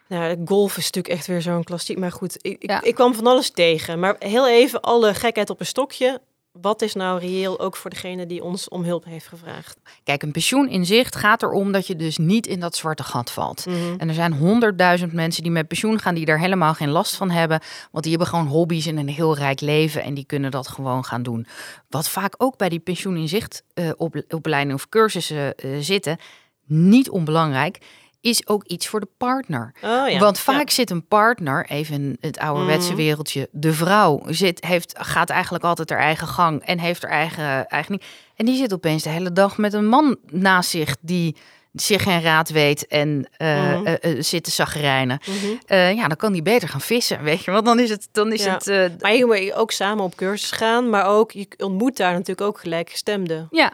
Nou, 0.07 0.37
golf 0.45 0.77
is 0.77 0.85
natuurlijk 0.85 1.13
echt 1.13 1.27
weer 1.27 1.41
zo'n 1.41 1.63
klassiek. 1.63 1.97
Maar 1.97 2.11
goed, 2.11 2.37
ik, 2.41 2.63
ik, 2.63 2.79
ik 2.81 2.95
kwam 2.95 3.13
van 3.13 3.27
alles 3.27 3.49
tegen. 3.49 3.99
Maar 3.99 4.15
heel 4.19 4.47
even 4.47 4.81
alle 4.81 5.13
gekheid 5.13 5.49
op 5.49 5.59
een 5.59 5.65
stokje 5.65 6.21
wat 6.61 6.81
is 6.81 6.93
nou 6.93 7.19
reëel 7.19 7.59
ook 7.59 7.75
voor 7.75 7.89
degene 7.89 8.25
die 8.25 8.43
ons 8.43 8.69
om 8.69 8.83
hulp 8.83 9.05
heeft 9.05 9.27
gevraagd? 9.27 9.77
Kijk, 10.03 10.23
een 10.23 10.31
pensioen 10.31 10.69
in 10.69 10.85
zicht 10.85 11.15
gaat 11.15 11.43
erom 11.43 11.71
dat 11.71 11.87
je 11.87 11.95
dus 11.95 12.17
niet 12.17 12.47
in 12.47 12.59
dat 12.59 12.75
zwarte 12.75 13.03
gat 13.03 13.31
valt. 13.31 13.65
Mhm. 13.65 13.95
En 13.97 14.07
er 14.07 14.13
zijn 14.13 14.33
honderdduizend 14.33 15.13
mensen 15.13 15.43
die 15.43 15.51
met 15.51 15.67
pensioen 15.67 15.99
gaan 15.99 16.15
die 16.15 16.25
daar 16.25 16.39
helemaal 16.39 16.73
geen 16.73 16.89
last 16.89 17.15
van 17.15 17.29
hebben. 17.29 17.61
Want 17.91 18.03
die 18.03 18.13
hebben 18.13 18.29
gewoon 18.29 18.47
hobby's 18.47 18.85
en 18.85 18.97
een 18.97 19.09
heel 19.09 19.35
rijk 19.35 19.61
leven 19.61 20.03
en 20.03 20.13
die 20.13 20.25
kunnen 20.25 20.51
dat 20.51 20.67
gewoon 20.67 21.05
gaan 21.05 21.23
doen. 21.23 21.45
Wat 21.89 22.09
vaak 22.09 22.33
ook 22.37 22.57
bij 22.57 22.69
die 22.69 22.79
pensioen 22.79 23.17
in 23.17 23.27
zicht 23.27 23.63
uh, 23.73 23.91
op, 23.97 24.23
opleiding 24.29 24.73
of 24.75 24.89
cursussen 24.89 25.53
uh, 25.65 25.77
zitten, 25.79 26.17
niet 26.65 27.09
onbelangrijk, 27.09 27.77
is 28.23 28.47
ook 28.47 28.63
iets 28.63 28.87
voor 28.87 28.99
de 28.99 29.07
partner. 29.17 29.73
Oh, 29.81 30.09
ja. 30.09 30.19
Want 30.19 30.39
vaak 30.39 30.69
zit 30.69 30.89
een 30.89 31.07
partner, 31.07 31.65
even 31.69 31.93
in 31.95 32.17
het 32.19 32.39
ouderwetse 32.39 32.87
Mhm. 32.87 32.97
wereldje, 32.97 33.47
de 33.51 33.73
vrouw 33.73 34.21
zit, 34.27 34.65
heeft, 34.65 34.93
gaat 34.97 35.29
eigenlijk 35.29 35.63
altijd 35.63 35.89
haar 35.89 35.99
eigen 35.99 36.27
gang 36.27 36.61
en 36.65 36.79
heeft 36.79 37.01
haar 37.01 37.11
eigen, 37.11 37.67
eigen. 37.67 37.99
En 38.35 38.45
die 38.45 38.57
zit 38.57 38.73
opeens 38.73 39.03
de 39.03 39.09
hele 39.09 39.31
dag 39.31 39.57
met 39.57 39.73
een 39.73 39.85
man 39.87 40.17
naast 40.31 40.69
zich 40.69 40.95
die 41.01 41.35
zich 41.73 42.03
geen 42.03 42.21
raad 42.21 42.49
weet 42.49 42.87
en 42.87 43.27
eh, 43.37 43.93
eh, 43.93 44.23
zit 44.23 44.43
te 44.43 44.51
zagrijnen. 44.51 45.19
Mhm. 45.27 45.73
Ja, 45.95 46.07
dan 46.07 46.17
kan 46.17 46.33
die 46.33 46.41
beter 46.41 46.69
gaan 46.69 46.81
vissen, 46.81 47.23
weet 47.23 47.43
je. 47.43 47.51
Want 47.51 47.65
dan 47.65 47.79
is 47.79 47.89
het, 47.89 48.07
dan 48.11 48.31
is 48.33 48.43
Ja. 48.43 48.53
het 48.63 49.01
Maar 49.01 49.15
je 49.15 49.25
moet 49.25 49.53
ook 49.53 49.71
samen 49.71 50.03
op 50.03 50.15
cursus 50.15 50.51
gaan, 50.51 50.89
maar 50.89 51.05
ook 51.05 51.31
je 51.31 51.47
ontmoet 51.57 51.97
daar 51.97 52.11
natuurlijk 52.11 52.41
ook 52.47 52.59
gelijkgestemden. 52.59 53.47
Ja, 53.51 53.73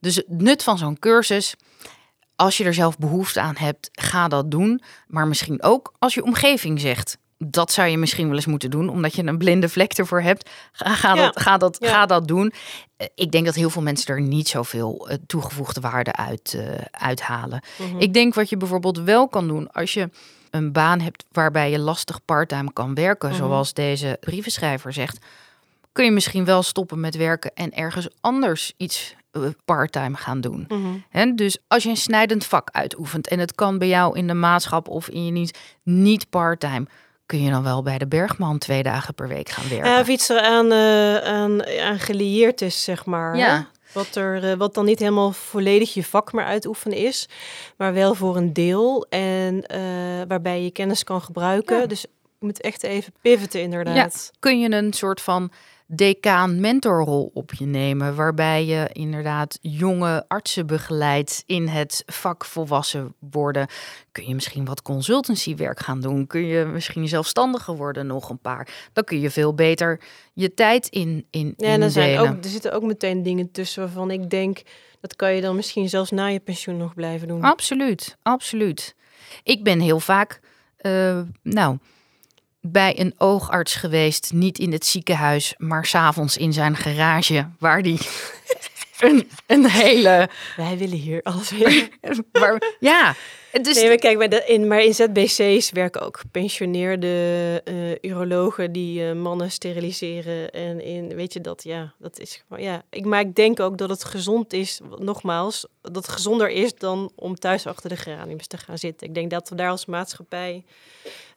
dus 0.00 0.16
het 0.16 0.24
nut 0.28 0.62
van 0.62 0.78
zo'n 0.78 0.98
cursus, 0.98 1.54
als 2.36 2.56
je 2.56 2.64
er 2.64 2.74
zelf 2.74 2.98
behoefte 2.98 3.40
aan 3.40 3.56
hebt, 3.58 3.88
ga 3.92 4.28
dat 4.28 4.50
doen. 4.50 4.80
Maar 5.06 5.26
misschien 5.26 5.62
ook 5.62 5.92
als 5.98 6.14
je 6.14 6.24
omgeving 6.24 6.80
zegt. 6.80 7.18
Dat 7.38 7.72
zou 7.72 7.88
je 7.88 7.98
misschien 7.98 8.26
wel 8.26 8.36
eens 8.36 8.46
moeten 8.46 8.70
doen, 8.70 8.88
omdat 8.88 9.14
je 9.14 9.24
een 9.26 9.38
blinde 9.38 9.68
vlek 9.68 9.92
ervoor 9.92 10.20
hebt. 10.22 10.50
Ga, 10.72 10.94
ga, 10.94 11.14
Ja. 11.14 11.24
dat, 11.24 11.40
ga, 11.40 11.56
dat, 11.56 11.76
Ja. 11.80 11.88
ga 11.88 12.06
dat 12.06 12.28
doen. 12.28 12.52
Eh, 12.96 13.06
Ik 13.14 13.32
denk 13.32 13.44
dat 13.46 13.54
heel 13.54 13.70
veel 13.70 13.82
mensen 13.82 14.14
er 14.14 14.20
niet 14.20 14.48
zoveel 14.48 15.08
eh, 15.08 15.16
toegevoegde 15.26 15.80
waarde 15.80 16.12
uit 16.12 16.54
eh, 16.54 16.84
uithalen. 16.90 17.60
Mhm. 17.78 17.98
Ik 17.98 18.12
denk 18.12 18.34
wat 18.34 18.48
je 18.48 18.56
bijvoorbeeld 18.56 18.98
wel 18.98 19.28
kan 19.28 19.48
doen 19.48 19.72
als 19.72 19.94
je 19.94 20.10
een 20.50 20.72
baan 20.72 21.00
hebt 21.00 21.24
waarbij 21.32 21.70
je 21.70 21.78
lastig 21.78 22.24
parttime 22.24 22.72
kan 22.72 22.94
werken, 22.94 23.28
Mhm. 23.28 23.38
zoals 23.38 23.72
deze 23.72 24.16
brievenschrijver 24.20 24.92
zegt, 24.92 25.18
kun 25.92 26.04
je 26.04 26.10
misschien 26.10 26.44
wel 26.44 26.62
stoppen 26.62 27.00
met 27.00 27.16
werken 27.16 27.50
en 27.54 27.72
ergens 27.74 28.08
anders 28.20 28.72
iets 28.76 29.14
parttime 29.64 30.16
gaan 30.16 30.40
doen. 30.40 30.64
Mhm. 30.68 30.86
Hè, 31.10 31.34
dus 31.34 31.58
als 31.68 31.82
je 31.82 31.88
een 31.88 31.96
snijdend 31.96 32.44
vak 32.44 32.68
uitoefent 32.72 33.28
en 33.28 33.38
het 33.38 33.54
kan 33.54 33.78
bij 33.78 33.88
jou 33.88 34.18
in 34.18 34.26
de 34.26 34.34
maatschap 34.34 34.88
of 34.88 35.08
in 35.08 35.26
je 35.26 35.32
dienst 35.32 35.58
niet 35.82 36.30
parttime, 36.30 36.86
kun 37.26 37.42
je 37.42 37.50
dan 37.50 37.62
wel 37.62 37.82
bij 37.82 37.98
de 37.98 38.06
Bergman 38.06 38.58
twee 38.58 38.82
dagen 38.82 39.14
per 39.14 39.28
week 39.28 39.48
gaan 39.48 39.68
werken. 39.68 39.90
Ja, 39.90 40.00
of 40.00 40.08
iets 40.08 40.28
eraan 40.28 40.72
eh, 40.72 41.16
aan, 41.16 41.66
aan 41.66 41.98
gelieerd 41.98 42.60
is, 42.60 42.84
zeg 42.84 43.04
maar. 43.04 43.36
Ja. 43.36 43.56
hè? 43.56 43.62
Wat, 43.92 44.14
er, 44.14 44.50
eh, 44.50 44.56
wat 44.56 44.74
dan 44.74 44.84
niet 44.84 44.98
helemaal 44.98 45.32
volledig 45.32 45.94
je 45.94 46.04
vak 46.04 46.32
maar 46.32 46.44
uitoefenen 46.44 46.98
is, 46.98 47.28
maar 47.76 47.92
wel 47.92 48.14
voor 48.14 48.36
een 48.36 48.52
deel. 48.52 49.06
En 49.08 49.66
eh, 49.66 49.80
waarbij 50.28 50.62
je 50.62 50.70
kennis 50.70 51.04
kan 51.04 51.22
gebruiken. 51.22 51.78
Ja. 51.78 51.86
Dus 51.86 52.06
moet 52.40 52.60
echt 52.60 52.82
even 52.82 53.12
pivoten, 53.20 53.60
inderdaad. 53.60 54.30
kun 54.38 54.60
je 54.60 54.70
een 54.70 54.92
soort 54.92 55.20
van 55.20 55.50
decaan 55.88 56.60
mentorrol 56.60 57.30
op 57.34 57.54
je 57.54 57.66
nemen, 57.66 58.14
waarbij 58.14 58.64
je 58.64 58.88
inderdaad 58.92 59.58
jonge 59.60 60.24
artsen 60.28 60.66
begeleidt 60.66 61.42
in 61.46 61.68
het 61.68 62.02
vak 62.06 62.44
volwassen 62.44 63.14
worden. 63.30 63.66
Kun 64.12 64.26
je 64.28 64.34
misschien 64.34 64.64
wat 64.64 64.82
consultancywerk 64.82 65.80
gaan 65.80 66.00
doen? 66.00 66.26
Kun 66.26 66.46
je 66.46 66.64
misschien 66.64 67.08
zelfstandiger 67.08 67.76
worden 67.76 68.06
nog 68.06 68.30
een 68.30 68.38
paar? 68.38 68.68
Dan 68.92 69.04
kun 69.04 69.20
je 69.20 69.30
veel 69.30 69.54
beter 69.54 70.00
je 70.32 70.54
tijd 70.54 70.88
in 70.88 71.26
in 71.30 71.54
Ja, 71.56 71.66
en 71.66 71.82
er, 71.82 71.90
zijn 71.90 72.18
ook, 72.18 72.44
er 72.44 72.50
zitten 72.50 72.72
ook 72.72 72.82
meteen 72.82 73.22
dingen 73.22 73.50
tussen 73.50 73.82
waarvan 73.82 74.10
ik 74.10 74.30
denk... 74.30 74.62
dat 75.00 75.16
kan 75.16 75.34
je 75.34 75.40
dan 75.40 75.56
misschien 75.56 75.88
zelfs 75.88 76.10
na 76.10 76.26
je 76.26 76.40
pensioen 76.40 76.76
nog 76.76 76.94
blijven 76.94 77.28
doen. 77.28 77.42
Absoluut, 77.42 78.16
absoluut. 78.22 78.94
Ik 79.42 79.64
ben 79.64 79.80
heel 79.80 80.00
vaak, 80.00 80.40
eh, 80.76 81.20
nou, 81.42 81.78
bij 82.72 83.00
een 83.00 83.14
oogarts 83.18 83.74
geweest, 83.74 84.32
niet 84.32 84.58
in 84.58 84.72
het 84.72 84.86
ziekenhuis, 84.86 85.54
maar 85.56 85.86
s'avonds 85.86 86.36
in 86.36 86.52
zijn 86.52 86.76
garage, 86.76 87.48
waar 87.58 87.82
die 87.82 87.98
een, 89.00 89.28
een 89.46 89.66
hele, 89.66 90.28
Wij 90.56 90.78
willen 90.78 90.98
hier 90.98 91.22
alles 91.22 91.52
waar, 92.32 92.76
ja, 92.80 93.14
dus 93.62 93.76
Nee, 93.76 93.88
maar 93.88 93.96
kijk, 93.96 94.18
maar, 94.18 94.28
de, 94.28 94.44
in, 94.46 94.66
maar 94.66 94.82
in 94.82 94.94
ZBC's 94.94 95.70
werken 95.70 96.00
ook 96.00 96.16
gepensioneerde 96.16 97.60
eh, 97.64 98.10
urologen 98.10 98.72
die 98.72 99.08
eh, 99.08 99.14
mannen 99.14 99.50
steriliseren. 99.50 100.50
En 100.50 100.80
in, 100.80 101.14
weet 101.14 101.32
je 101.32 101.40
dat, 101.40 101.62
ja, 101.64 101.92
dat 101.98 102.18
is 102.18 102.42
gewoon, 102.46 102.64
ja. 102.64 102.82
Ik, 102.90 103.04
maar 103.04 103.20
ik 103.20 103.34
denk 103.34 103.60
ook 103.60 103.78
dat 103.78 103.88
het 103.88 104.04
gezond 104.04 104.52
is, 104.52 104.80
nogmaals, 104.98 105.66
dat 105.82 105.96
het 105.96 106.08
gezonder 106.08 106.50
is 106.50 106.74
dan 106.74 107.12
om 107.14 107.34
thuis 107.34 107.66
achter 107.66 107.88
de 107.88 107.96
geraniums 107.96 108.46
te 108.46 108.56
gaan 108.56 108.78
zitten. 108.78 109.06
Ik 109.06 109.14
denk 109.14 109.30
dat 109.30 109.48
we 109.48 109.54
daar 109.54 109.70
als 109.70 109.86
maatschappij 109.86 110.64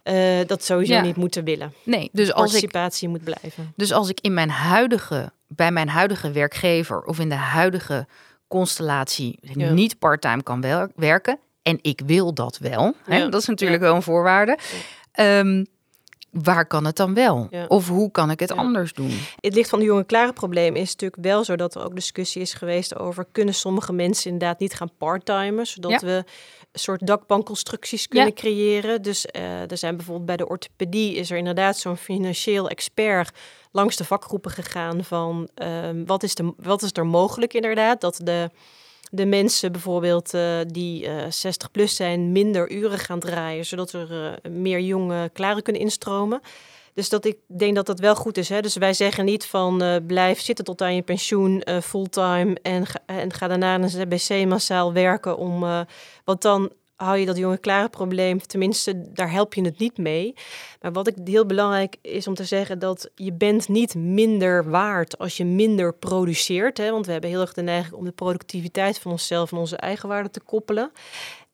eh, 0.10 0.48
dat 0.48 0.64
sowieso 0.64 0.94
Ja. 0.94 1.02
niet 1.02 1.16
moeten 1.16 1.44
willen. 1.44 1.74
nee, 1.84 2.10
dus 2.14 2.34
als 2.34 2.46
ik, 2.46 2.52
Participatie 2.52 3.10
moet 3.10 3.24
blijven. 3.24 3.74
dus 3.76 3.92
als 3.94 4.10
ik 4.10 4.20
in 4.22 4.34
mijn 4.34 4.50
huidige, 4.50 5.32
bij 5.48 5.72
mijn 5.72 5.90
huidige 5.90 6.32
werkgever 6.32 7.02
of 7.04 7.20
in 7.20 7.30
de 7.30 7.36
huidige 7.36 8.08
constellatie 8.48 9.40
Ja. 9.42 9.70
niet 9.72 10.00
parttime 10.00 10.44
kan 10.44 10.62
wel- 10.62 10.88
werken 10.96 11.40
en 11.62 11.80
ik 11.82 12.02
wil 12.06 12.34
dat 12.34 12.58
wel, 12.58 12.94
hè, 13.06 13.30
dat 13.30 13.42
is 13.42 13.48
natuurlijk 13.48 13.82
wel 13.82 13.96
een 13.96 14.02
voorwaarde. 14.02 14.58
Ehm, 15.12 15.64
waar 16.32 16.66
kan 16.66 16.86
het 16.86 16.96
dan 16.96 17.14
wel? 17.14 17.48
Ja. 17.50 17.66
Of 17.68 17.88
hoe 17.88 18.12
kan 18.12 18.32
ik 18.32 18.40
het 18.40 18.50
Ja. 18.50 18.56
anders 18.56 18.94
doen? 18.94 19.12
Het 19.40 19.56
licht 19.56 19.70
van 19.70 19.80
de 19.80 19.86
jonge 19.86 20.04
klare 20.04 20.34
probleem 20.34 20.76
is 20.76 20.90
natuurlijk 20.92 21.24
wel 21.24 21.44
zo 21.44 21.56
dat 21.56 21.76
er 21.76 21.86
ook 21.86 21.96
discussie 21.96 22.42
is 22.42 22.54
geweest 22.54 22.96
over 23.00 23.26
kunnen 23.32 23.54
sommige 23.54 23.94
mensen 23.94 24.32
inderdaad 24.32 24.60
niet 24.60 24.74
gaan 24.74 24.92
parttimen, 24.98 25.66
zodat 25.68 25.92
Ja. 25.92 26.00
we 26.00 26.24
een 26.72 26.80
soort 26.80 27.08
dakbankconstructies 27.08 28.08
kunnen 28.08 28.34
creëren. 28.34 29.02
Dus 29.02 29.26
eh, 29.26 29.72
er 29.72 29.78
zijn 29.78 29.96
bijvoorbeeld 29.96 30.26
bij 30.26 30.38
de 30.38 30.48
orthopedie 30.48 31.16
is 31.16 31.32
er 31.32 31.38
inderdaad 31.38 31.78
zo'n 31.78 31.98
financieel 31.98 32.70
expert 32.70 33.38
langs 33.72 33.96
de 33.96 34.04
vakgroepen 34.06 34.52
gegaan 34.52 35.04
van 35.04 35.50
ehm, 35.56 36.06
wat, 36.06 36.24
is 36.24 36.36
de, 36.36 36.54
wat 36.58 36.82
is 36.82 36.90
er 36.94 37.06
mogelijk 37.06 37.54
inderdaad 37.54 38.02
dat 38.02 38.20
de 38.24 38.50
de 39.10 39.26
mensen 39.26 39.72
bijvoorbeeld 39.72 40.34
eh, 40.34 40.60
die 40.68 41.08
eh 41.08 41.32
60 41.32 41.72
plus 41.72 41.96
zijn 41.96 42.32
minder 42.32 42.72
uren 42.72 43.00
gaan 43.00 43.20
draaien, 43.20 43.66
zodat 43.66 43.92
er 43.92 44.24
eh, 44.44 44.52
meer 44.52 44.80
jonge 44.80 45.30
klaren 45.34 45.64
kunnen 45.64 45.82
instromen. 45.82 46.42
Dus 46.94 47.10
dat 47.10 47.26
ik 47.26 47.38
denk 47.48 47.76
dat 47.76 47.86
dat 47.86 48.00
wel 48.00 48.16
goed 48.16 48.38
is. 48.38 48.50
Hè? 48.50 48.62
Dus 48.62 48.76
wij 48.76 48.94
zeggen 48.94 49.26
niet 49.26 49.46
van 49.46 49.82
eh, 49.82 49.96
blijf 50.08 50.42
zitten 50.42 50.66
tot 50.66 50.82
aan 50.82 50.96
je 50.96 51.02
pensioen 51.02 51.62
eh, 51.62 51.82
fulltime 51.82 52.58
en 52.62 52.86
ga, 52.86 53.00
en 53.06 53.34
ga 53.34 53.48
daarna 53.48 53.76
in 53.76 53.84
een 53.84 53.90
ZBC 53.90 54.46
massaal 54.48 54.94
werken 54.94 55.38
om. 55.38 55.64
eh, 55.64 55.80
want 56.24 56.42
dan 56.42 56.72
hou 57.04 57.18
je 57.18 57.26
dat 57.26 57.38
jonge 57.38 57.58
klare 57.58 57.90
probleem, 57.90 58.40
tenminste 58.40 59.12
daar 59.14 59.32
help 59.32 59.54
je 59.54 59.62
het 59.62 59.80
niet 59.80 59.98
mee. 59.98 60.34
Maar 60.82 60.92
wat 60.92 61.08
ik 61.08 61.16
heel 61.24 61.46
belangrijk 61.46 61.96
is 62.02 62.28
om 62.28 62.34
te 62.34 62.44
zeggen 62.44 62.80
dat 62.80 63.10
je 63.16 63.34
bent 63.34 63.68
niet 63.68 63.96
minder 63.96 64.70
waard 64.70 65.18
als 65.18 65.38
je 65.38 65.46
minder 65.46 65.94
produceert. 65.94 66.78
Hè? 66.78 66.92
Want 66.92 67.06
we 67.06 67.12
hebben 67.12 67.30
heel 67.30 67.42
erg 67.42 67.54
de 67.54 67.62
neiging 67.62 67.96
om 67.96 68.06
de 68.06 68.12
productiviteit 68.12 69.00
van 69.00 69.12
onszelf 69.12 69.52
en 69.52 69.58
onze 69.58 69.78
eigenwaarde 69.78 70.30
te 70.30 70.40
koppelen. 70.40 70.92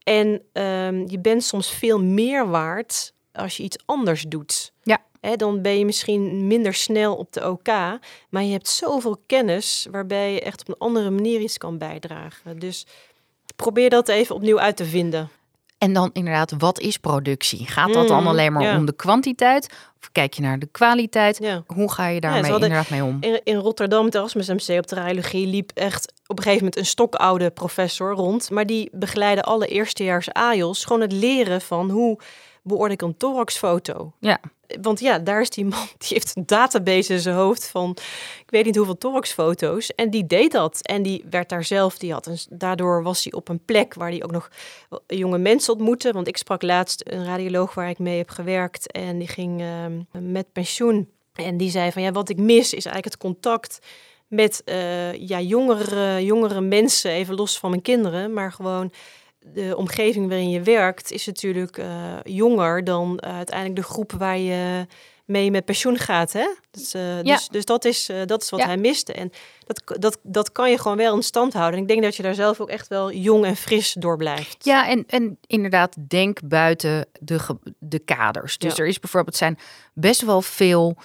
En 0.04 0.42
ehm, 0.52 1.08
je 1.08 1.20
bent 1.20 1.44
soms 1.44 1.70
veel 1.72 2.00
meer 2.02 2.48
waard 2.48 3.14
als 3.32 3.58
je 3.58 3.64
iets 3.64 3.78
anders 3.86 4.24
doet. 4.28 4.72
Ja. 4.84 5.04
Hè, 5.20 5.36
dan 5.36 5.62
ben 5.62 5.78
je 5.78 5.86
misschien 5.86 6.48
minder 6.48 6.74
snel 6.74 7.16
op 7.16 7.34
de 7.34 7.50
OK, 7.50 7.68
maar 8.30 8.44
je 8.44 8.52
hebt 8.52 8.68
zoveel 8.68 9.22
kennis 9.26 9.88
waarbij 9.92 10.34
je 10.34 10.42
echt 10.42 10.62
op 10.62 10.68
een 10.68 10.78
andere 10.78 11.10
manier 11.10 11.40
iets 11.40 11.58
kan 11.58 11.78
bijdragen. 11.78 12.60
Dus 12.60 12.86
probeer 13.56 13.90
dat 13.90 14.08
even 14.08 14.36
opnieuw 14.36 14.60
uit 14.60 14.76
te 14.78 14.86
vinden. 14.86 15.30
En 15.78 15.94
dan 15.94 16.10
inderdaad, 16.14 16.54
wat 16.58 16.80
is 16.80 16.98
productie? 16.98 17.68
Gaat 17.68 17.94
dat 17.94 18.02
Mm, 18.02 18.08
dan 18.08 18.28
alleen 18.28 18.54
maar 18.54 18.64
ja. 18.64 18.78
om 18.78 18.86
de 18.86 18.96
kwantiteit? 18.96 19.70
Of 20.02 20.12
kijk 20.12 20.34
je 20.34 20.42
naar 20.42 20.60
de 20.60 20.66
kwaliteit? 20.72 21.38
Ja. 21.42 21.64
Hoe 21.68 21.92
ga 21.92 22.08
je 22.08 22.20
daarmee 22.20 22.52
inderdaad 22.54 22.90
mee 22.90 23.04
om? 23.04 23.18
In, 23.20 23.42
in 23.44 23.56
Rotterdam, 23.56 24.06
het 24.06 24.16
Erasmus 24.16 24.48
MC 24.48 24.78
op 24.78 24.88
de 24.88 24.96
radiologie, 24.96 25.48
liep 25.48 25.72
echt 25.74 26.14
op 26.28 26.38
een 26.38 26.44
gegeven 26.44 26.64
moment 26.66 26.78
een 26.78 26.86
stokoude 26.90 27.50
professor 27.50 28.14
rond. 28.14 28.50
Maar 28.50 28.66
die 28.66 28.90
begeleidde 28.92 29.44
alle 29.44 29.68
eerstejaars 29.68 30.34
AIOS 30.34 30.86
gewoon 30.86 31.02
het 31.02 31.12
leren 31.12 31.62
van 31.62 31.90
hoe 31.90 32.20
beoordeel 32.64 32.94
ik 32.94 33.02
een 33.02 33.18
thoraxfoto. 33.18 34.14
Ja. 34.20 34.40
Want 34.82 35.00
ja, 35.00 35.20
daar 35.20 35.42
is 35.42 35.50
die 35.50 35.66
man, 35.66 35.88
die 35.98 36.08
heeft 36.08 36.36
een 36.36 36.46
database 36.46 37.14
in 37.14 37.20
zijn 37.20 37.36
hoofd 37.36 37.68
van, 37.68 37.90
ik 38.40 38.50
weet 38.50 38.66
niet 38.66 38.76
hoeveel 38.76 38.98
thoraxfoto's. 38.98 39.96
En 39.96 40.10
die 40.10 40.26
deed 40.26 40.52
dat. 40.52 40.80
En 40.82 41.04
die 41.04 41.26
werd 41.30 41.50
daar 41.50 41.64
zelf, 41.64 41.98
die 41.98 42.14
had 42.14 42.26
een, 42.26 42.38
daardoor 42.50 43.04
was 43.04 43.24
hij 43.24 43.34
op 43.34 43.50
een 43.50 43.66
plek 43.66 43.94
waar 43.94 44.10
hij 44.10 44.24
ook 44.24 44.32
nog 44.32 44.50
jonge 45.08 45.38
mensen 45.38 45.74
ontmoette. 45.74 46.12
Want 46.12 46.28
ik 46.28 46.38
sprak 46.38 46.62
laatst 46.62 47.02
een 47.06 47.26
radioloog 47.26 47.74
waar 47.74 47.90
ik 47.90 48.00
mee 48.00 48.18
heb 48.18 48.30
gewerkt 48.30 48.92
en 48.92 49.18
die 49.18 49.28
ging 49.28 49.62
ehm, 49.62 50.32
met 50.32 50.52
pensioen. 50.52 51.10
En 51.34 51.58
die 51.58 51.70
zei 51.70 51.92
van, 51.92 52.02
ja, 52.02 52.12
wat 52.12 52.30
ik 52.30 52.38
mis 52.38 52.66
is 52.74 52.86
eigenlijk 52.86 53.06
het 53.06 53.18
contact 53.18 53.80
met 54.28 54.62
uh, 54.66 55.14
ja, 55.14 55.40
jongere, 55.40 56.26
jongere 56.26 56.62
mensen, 56.62 57.12
even 57.12 57.36
los 57.36 57.60
van 57.60 57.70
mijn 57.70 57.82
kinderen, 57.82 58.34
maar 58.34 58.52
gewoon 58.52 58.92
de 59.54 59.74
omgeving 59.78 60.28
waarin 60.28 60.50
je 60.50 60.62
werkt 60.62 61.12
is 61.12 61.26
natuurlijk 61.26 61.78
uh, 61.78 62.14
jonger 62.24 62.84
dan 62.84 63.22
uh, 63.24 63.36
uiteindelijk 63.36 63.76
de 63.76 63.94
groep 63.94 64.12
waar 64.12 64.38
je 64.38 64.88
mee 65.26 65.52
met 65.52 65.66
pensioen 65.66 65.98
gaat. 65.98 66.34
Hè? 66.34 66.48
Dus, 66.72 66.96
uh, 66.96 67.24
ja. 67.24 67.36
dus, 67.36 67.48
dus 67.48 67.66
dat 67.66 67.86
is, 67.86 68.10
dat 68.26 68.42
is 68.42 68.50
wat 68.50 68.60
ja. 68.60 68.66
hij 68.66 68.78
miste. 68.78 69.14
En 69.14 69.32
dat, 69.66 70.00
dat, 70.02 70.20
dat 70.24 70.52
kan 70.52 70.70
je 70.70 70.80
gewoon 70.80 70.98
wel 70.98 71.16
in 71.16 71.24
stand 71.24 71.54
houden. 71.54 71.76
En 71.76 71.82
ik 71.82 71.88
denk 71.88 72.04
dat 72.04 72.16
je 72.16 72.24
daar 72.24 72.34
zelf 72.34 72.60
ook 72.60 72.70
echt 72.70 72.88
wel 72.88 73.12
jong 73.12 73.46
en 73.46 73.56
fris 73.56 73.94
door 74.00 74.18
blijft. 74.18 74.66
Ja, 74.66 74.88
en, 74.88 75.04
en 75.08 75.38
inderdaad, 75.48 75.96
denk 76.08 76.40
buiten 76.48 77.08
de, 77.20 77.40
de 77.80 78.00
kaders. 78.00 78.58
Dus 78.58 78.80
er 78.80 78.88
is 78.88 79.00
bijvoorbeeld 79.00 79.36
zijn 79.36 79.58
best 79.94 80.22
wel 80.22 80.42
veel 80.42 80.98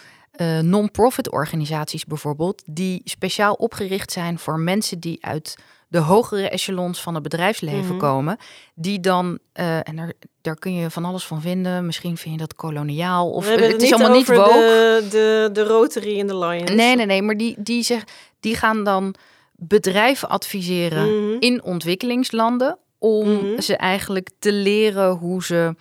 non-profit 0.62 1.30
organisaties 1.30 2.04
bijvoorbeeld, 2.04 2.62
die 2.66 3.00
speciaal 3.04 3.54
opgericht 3.54 4.12
zijn 4.12 4.38
voor 4.38 4.58
mensen 4.58 5.00
die 5.00 5.24
uit 5.24 5.56
de 5.90 5.98
hogere 5.98 6.48
echelons 6.48 7.00
van 7.00 7.14
het 7.14 7.22
bedrijfsleven 7.22 7.86
Mhm. 7.88 7.96
komen, 7.98 8.36
die 8.74 9.00
dan, 9.00 9.38
eh, 9.52 9.88
en 9.88 9.96
daar, 9.96 10.12
daar 10.40 10.54
kun 10.56 10.74
je 10.74 10.90
van 10.90 11.04
alles 11.04 11.24
van 11.24 11.40
vinden, 11.40 11.86
misschien 11.86 12.16
vind 12.16 12.34
je 12.34 12.40
dat 12.40 12.54
koloniaal 12.54 13.30
of 13.30 13.48
het 13.50 13.60
het 13.72 13.82
is 13.82 13.92
allemaal 13.92 14.16
niet 14.16 14.26
woke. 14.28 14.50
de, 14.50 15.06
de, 15.10 15.48
de 15.52 15.64
Rotary 15.64 16.20
en 16.20 16.26
de 16.26 16.38
Lions. 16.38 16.70
Nee, 16.70 16.96
nee, 16.96 17.06
nee, 17.06 17.22
maar 17.22 17.36
die, 17.36 17.54
die, 17.58 17.82
zeg, 17.82 18.04
die 18.40 18.56
gaan 18.56 18.84
dan 18.84 19.14
bedrijven 19.56 20.28
adviseren 20.28 21.26
Mhm. 21.28 21.36
in 21.40 21.62
ontwikkelingslanden 21.62 22.78
om 22.98 23.28
Mhm. 23.32 23.60
ze 23.60 23.76
eigenlijk 23.76 24.28
te 24.38 24.52
leren 24.52 25.10
hoe 25.10 25.44
ze 25.44 25.74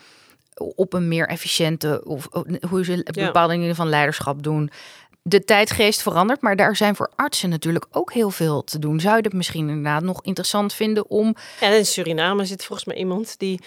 op 0.76 0.94
een 0.94 1.08
meer 1.08 1.28
efficiënte 1.28 2.02
of 2.06 2.28
hoe 2.70 2.84
ze 2.84 2.92
Ja. 3.12 3.26
bepaalde 3.26 3.54
dingen 3.54 3.76
van 3.76 3.90
leiderschap 3.90 4.44
doen. 4.44 4.70
De 5.22 5.44
tijdgeest 5.44 6.02
verandert, 6.02 6.42
maar 6.42 6.56
daar 6.56 6.76
zijn 6.76 6.96
voor 6.96 7.12
artsen 7.16 7.50
natuurlijk 7.50 7.86
ook 7.92 8.14
heel 8.14 8.30
veel 8.30 8.64
te 8.64 8.80
doen. 8.80 9.00
Zou 9.00 9.16
je 9.16 9.22
het 9.22 9.34
misschien 9.34 9.70
inderdaad 9.70 10.04
nog 10.04 10.24
interessant 10.24 10.74
vinden 10.74 11.10
om 11.10 11.36
En 11.60 11.78
in 11.78 11.86
Suriname 11.86 12.46
zit 12.46 12.66
volgens 12.66 12.88
mij 12.88 12.98
iemand 12.98 13.40
die 13.40 13.60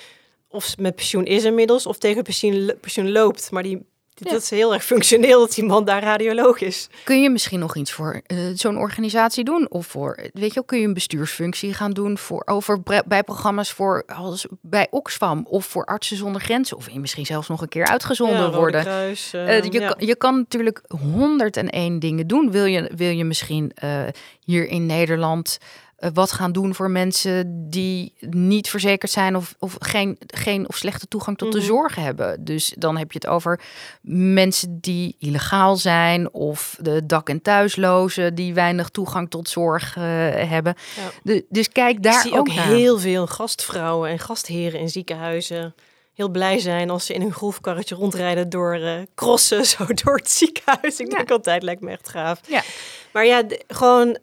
of 0.48 0.78
met 0.78 0.94
pensioen 0.94 1.24
is 1.24 1.44
inmiddels 1.44 1.86
of 1.86 1.98
tegen 1.98 2.22
pensioen, 2.22 2.74
pensioen 2.80 3.12
loopt. 3.12 3.50
Maar 3.50 3.62
die, 3.62 3.86
Ja. 4.24 4.30
dat 4.32 4.42
is 4.42 4.50
heel 4.50 4.74
erg 4.74 4.84
functioneel 4.84 5.40
dat 5.40 5.54
die 5.54 5.64
man 5.64 5.84
daar 5.84 6.02
radioloog 6.02 6.60
is. 6.60 6.88
Kun 7.04 7.22
je 7.22 7.30
misschien 7.30 7.58
nog 7.58 7.76
iets 7.76 7.92
voor 7.92 8.20
eh, 8.26 8.38
zo'n 8.54 8.78
organisatie 8.78 9.44
doen? 9.44 9.70
Of 9.70 9.86
voor, 9.86 10.16
weet 10.32 10.48
je 10.48 10.54
wel, 10.54 10.64
kun 10.64 10.78
je 10.78 10.86
een 10.86 10.94
bestuursfunctie 10.94 11.74
gaan 11.74 11.90
doen 11.90 12.18
voor, 12.18 12.42
over 12.44 12.82
bij 13.06 13.22
programma's 13.22 13.72
voor, 13.72 14.04
als 14.06 14.46
bij 14.60 14.86
Oxfam 14.90 15.46
of 15.48 15.66
voor 15.66 15.84
Artsen 15.84 16.16
zonder 16.16 16.40
Grenzen? 16.40 16.76
Of 16.76 16.94
misschien 16.94 17.26
zelfs 17.26 17.48
nog 17.48 17.60
een 17.60 17.68
keer 17.68 17.86
uitgezonden 17.86 18.50
ja, 18.50 18.50
worden. 18.50 18.80
Kruis, 18.80 19.32
eh, 19.32 19.52
Eh, 19.56 19.64
je, 19.64 19.80
ja. 19.80 19.94
je 19.98 20.16
kan 20.16 20.36
natuurlijk 20.36 20.82
101 21.12 21.98
dingen 21.98 22.26
doen. 22.26 22.50
Wil 22.50 22.64
je, 22.64 22.90
wil 22.96 23.10
je 23.10 23.24
misschien 23.24 23.72
eh, 23.74 24.02
hier 24.44 24.68
in 24.68 24.86
Nederland 24.86 25.58
wat 26.14 26.32
gaan 26.32 26.53
doen 26.53 26.74
voor 26.74 26.90
mensen 26.90 27.70
die 27.70 28.12
niet 28.20 28.68
verzekerd 28.70 29.11
zijn 29.12 29.36
of, 29.36 29.55
of 29.59 29.76
geen, 29.78 30.18
geen 30.26 30.68
of 30.68 30.76
slechte 30.76 31.09
toegang 31.09 31.38
tot 31.38 31.53
de 31.53 31.59
Mhm. 31.59 31.66
zorg 31.66 31.94
hebben? 31.94 32.44
Dus 32.44 32.74
dan 32.78 32.96
heb 32.96 33.12
je 33.12 33.18
het 33.22 33.26
over 33.30 33.61
mensen 34.00 34.78
die 34.80 35.16
illegaal 35.18 35.76
zijn 35.76 36.32
of 36.32 36.76
de 36.80 37.07
dak- 37.07 37.28
en 37.28 37.42
thuislozen 37.42 38.34
die 38.34 38.55
weinig 38.55 38.88
toegang 38.88 39.30
tot 39.30 39.48
zorg 39.48 39.96
eh, 39.96 40.03
hebben. 40.48 40.74
Ja. 40.96 41.11
De, 41.22 41.44
dus 41.48 41.68
kijk 41.68 42.03
daar 42.03 42.14
ik 42.14 42.20
zie 42.20 42.38
ook 42.38 42.50
heel 42.50 42.98
veel 42.98 43.26
gastvrouwen 43.26 44.11
en 44.11 44.18
gastheren 44.18 44.80
in 44.80 44.88
ziekenhuizen 44.88 45.74
heel 46.14 46.28
blij 46.28 46.58
zijn 46.58 46.90
als 46.90 47.06
ze 47.06 47.14
in 47.14 47.20
hun 47.20 47.32
golfkarretje 47.32 47.94
rondrijden 47.94 48.48
door 48.50 48.74
eh, 48.74 48.94
crossen, 49.14 49.64
zo 49.76 49.84
door 49.86 50.16
het 50.16 50.30
ziekenhuis. 50.30 51.00
Ik 51.00 51.10
Ja. 51.10 51.16
denk 51.16 51.30
altijd, 51.30 51.62
lijkt 51.62 51.80
me 51.80 51.90
echt 51.90 52.08
gaaf. 52.08 52.40
Ja. 52.48 52.62
Maar 53.12 53.26
ja, 53.26 53.42
de- 53.42 53.64
gewoon 53.68 54.18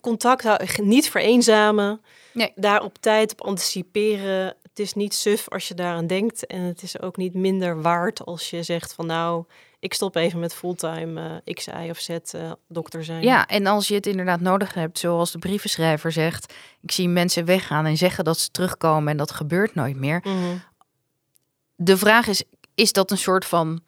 contact 0.00 0.42
houden, 0.42 0.68
niet 0.88 1.10
vereenzamen. 1.10 2.00
Nee. 2.32 2.52
Daar 2.54 2.82
op 2.82 2.96
tijd 3.00 3.32
op 3.32 3.40
anticiperen. 3.46 4.44
Het 4.62 4.78
is 4.78 4.94
niet 4.94 5.14
suf 5.14 5.48
als 5.48 5.68
je 5.68 5.74
daaraan 5.74 6.06
denkt. 6.06 6.46
En 6.46 6.60
het 6.60 6.82
is 6.82 7.00
ook 7.00 7.16
niet 7.16 7.34
minder 7.34 7.82
waard 7.82 8.24
als 8.24 8.50
je 8.50 8.62
zegt 8.62 8.92
van 8.94 9.06
nou, 9.06 9.44
ik 9.80 9.94
stop 9.94 10.16
even 10.16 10.38
met 10.40 10.54
fulltime 10.54 11.40
eh, 11.44 11.54
X, 11.54 11.66
Y 11.66 11.90
of 11.90 11.98
Z 11.98 12.08
eh, 12.08 12.52
dokter 12.68 13.04
zijn. 13.04 13.22
Ja, 13.22 13.46
en 13.46 13.66
als 13.66 13.88
je 13.88 13.94
het 13.94 14.06
inderdaad 14.06 14.40
nodig 14.40 14.74
hebt, 14.74 14.98
zoals 14.98 15.32
de 15.32 15.38
brievenschrijver 15.38 16.12
zegt, 16.12 16.54
ik 16.80 16.90
zie 16.92 17.08
mensen 17.08 17.44
weggaan 17.44 17.86
en 17.86 17.96
zeggen 17.96 18.24
dat 18.24 18.38
ze 18.38 18.50
terugkomen 18.50 19.08
en 19.10 19.16
dat 19.16 19.30
gebeurt 19.30 19.74
nooit 19.74 19.96
meer. 19.96 20.20
Mhm. 20.24 20.56
De 21.76 21.96
vraag 21.96 22.26
is, 22.26 22.42
is 22.74 22.92
dat 22.92 23.10
een 23.10 23.18
soort 23.18 23.44
van, 23.44 23.80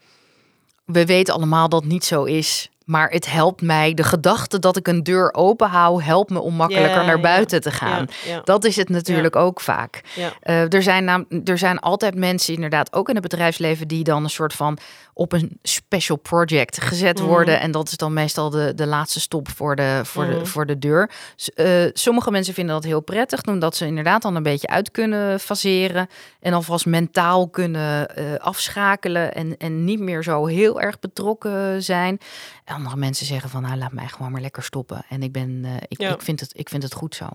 we 0.84 1.06
weten 1.06 1.34
allemaal 1.34 1.68
dat 1.68 1.84
niet 1.84 2.04
zo 2.04 2.24
is, 2.24 2.70
maar 2.86 3.10
het 3.10 3.30
helpt 3.30 3.62
mij, 3.62 3.94
de 3.94 4.02
gedachte 4.04 4.58
dat 4.58 4.76
ik 4.76 4.88
een 4.88 5.02
deur 5.02 5.34
open 5.34 5.68
hou, 5.68 6.02
helpt 6.02 6.30
me 6.30 6.40
om 6.40 6.54
makkelijker 6.54 7.00
Ja, 7.00 7.06
naar 7.06 7.16
ja. 7.16 7.22
buiten 7.22 7.60
te 7.60 7.70
gaan. 7.70 8.06
Ja, 8.26 8.40
Dat 8.44 8.64
is 8.64 8.76
het 8.76 8.88
natuurlijk 8.88 9.36
ook 9.36 9.60
vaak. 9.60 10.00
Eh, 10.42 10.72
er, 10.72 10.82
zijn 10.82 11.04
naam, 11.04 11.26
er 11.44 11.58
zijn 11.58 11.78
altijd 11.78 12.14
mensen, 12.14 12.54
inderdaad, 12.54 12.92
ook 12.92 13.08
in 13.08 13.14
het 13.14 13.22
bedrijfsleven, 13.22 13.88
die 13.88 14.04
dan 14.04 14.22
een 14.24 14.30
soort 14.30 14.52
van 14.52 14.78
op 15.12 15.32
een 15.32 15.58
special 15.62 16.16
project 16.16 16.80
gezet 16.80 17.18
Mhm. 17.18 17.26
worden. 17.28 17.60
En 17.60 17.70
dat 17.70 17.88
is 17.88 17.96
dan 17.96 18.12
meestal 18.12 18.50
de, 18.50 18.74
de 18.74 18.86
laatste 18.86 19.20
stop 19.20 19.48
voor 19.48 19.76
de, 19.76 20.00
voor 20.04 20.24
Mhm. 20.24 20.38
de, 20.38 20.46
voor 20.46 20.66
de 20.66 20.78
deur. 20.78 21.10
Eh, 21.54 21.66
sommige 21.92 22.30
mensen 22.30 22.54
vinden 22.54 22.74
dat 22.74 22.84
heel 22.84 23.00
prettig, 23.00 23.42
omdat 23.42 23.76
ze 23.76 23.86
inderdaad 23.86 24.22
dan 24.22 24.36
een 24.36 24.42
beetje 24.42 24.68
uit 24.68 24.90
kunnen 24.90 25.40
faseren. 25.40 26.08
En 26.40 26.52
alvast 26.52 26.86
mentaal 26.86 27.48
kunnen 27.48 28.16
eh, 28.16 28.24
afschakelen 28.38 29.34
en, 29.34 29.56
en 29.58 29.84
niet 29.84 30.00
meer 30.00 30.22
zo 30.22 30.46
heel 30.46 30.80
erg 30.80 30.98
betrokken 30.98 31.82
zijn. 31.82 32.18
En 32.64 32.75
andere 32.76 32.96
mensen 32.96 33.26
zeggen 33.26 33.50
van, 33.50 33.62
nou 33.62 33.76
laat 33.76 33.92
mij 33.92 34.08
gewoon 34.08 34.32
maar 34.32 34.40
lekker 34.40 34.62
stoppen. 34.62 35.04
En 35.08 35.22
ik, 35.22 35.32
ben, 35.32 35.60
eh, 35.64 35.74
ik, 35.88 36.00
Ja. 36.00 36.12
ik, 36.14 36.22
vind, 36.22 36.40
het, 36.40 36.50
ik 36.58 36.68
vind 36.68 36.82
het 36.82 36.94
goed 36.94 37.14
zo. 37.14 37.28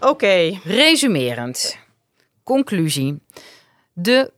Oké, 0.00 0.58
Resumerend. 0.64 1.78
Conclusie. 2.44 3.22
De 3.92 4.32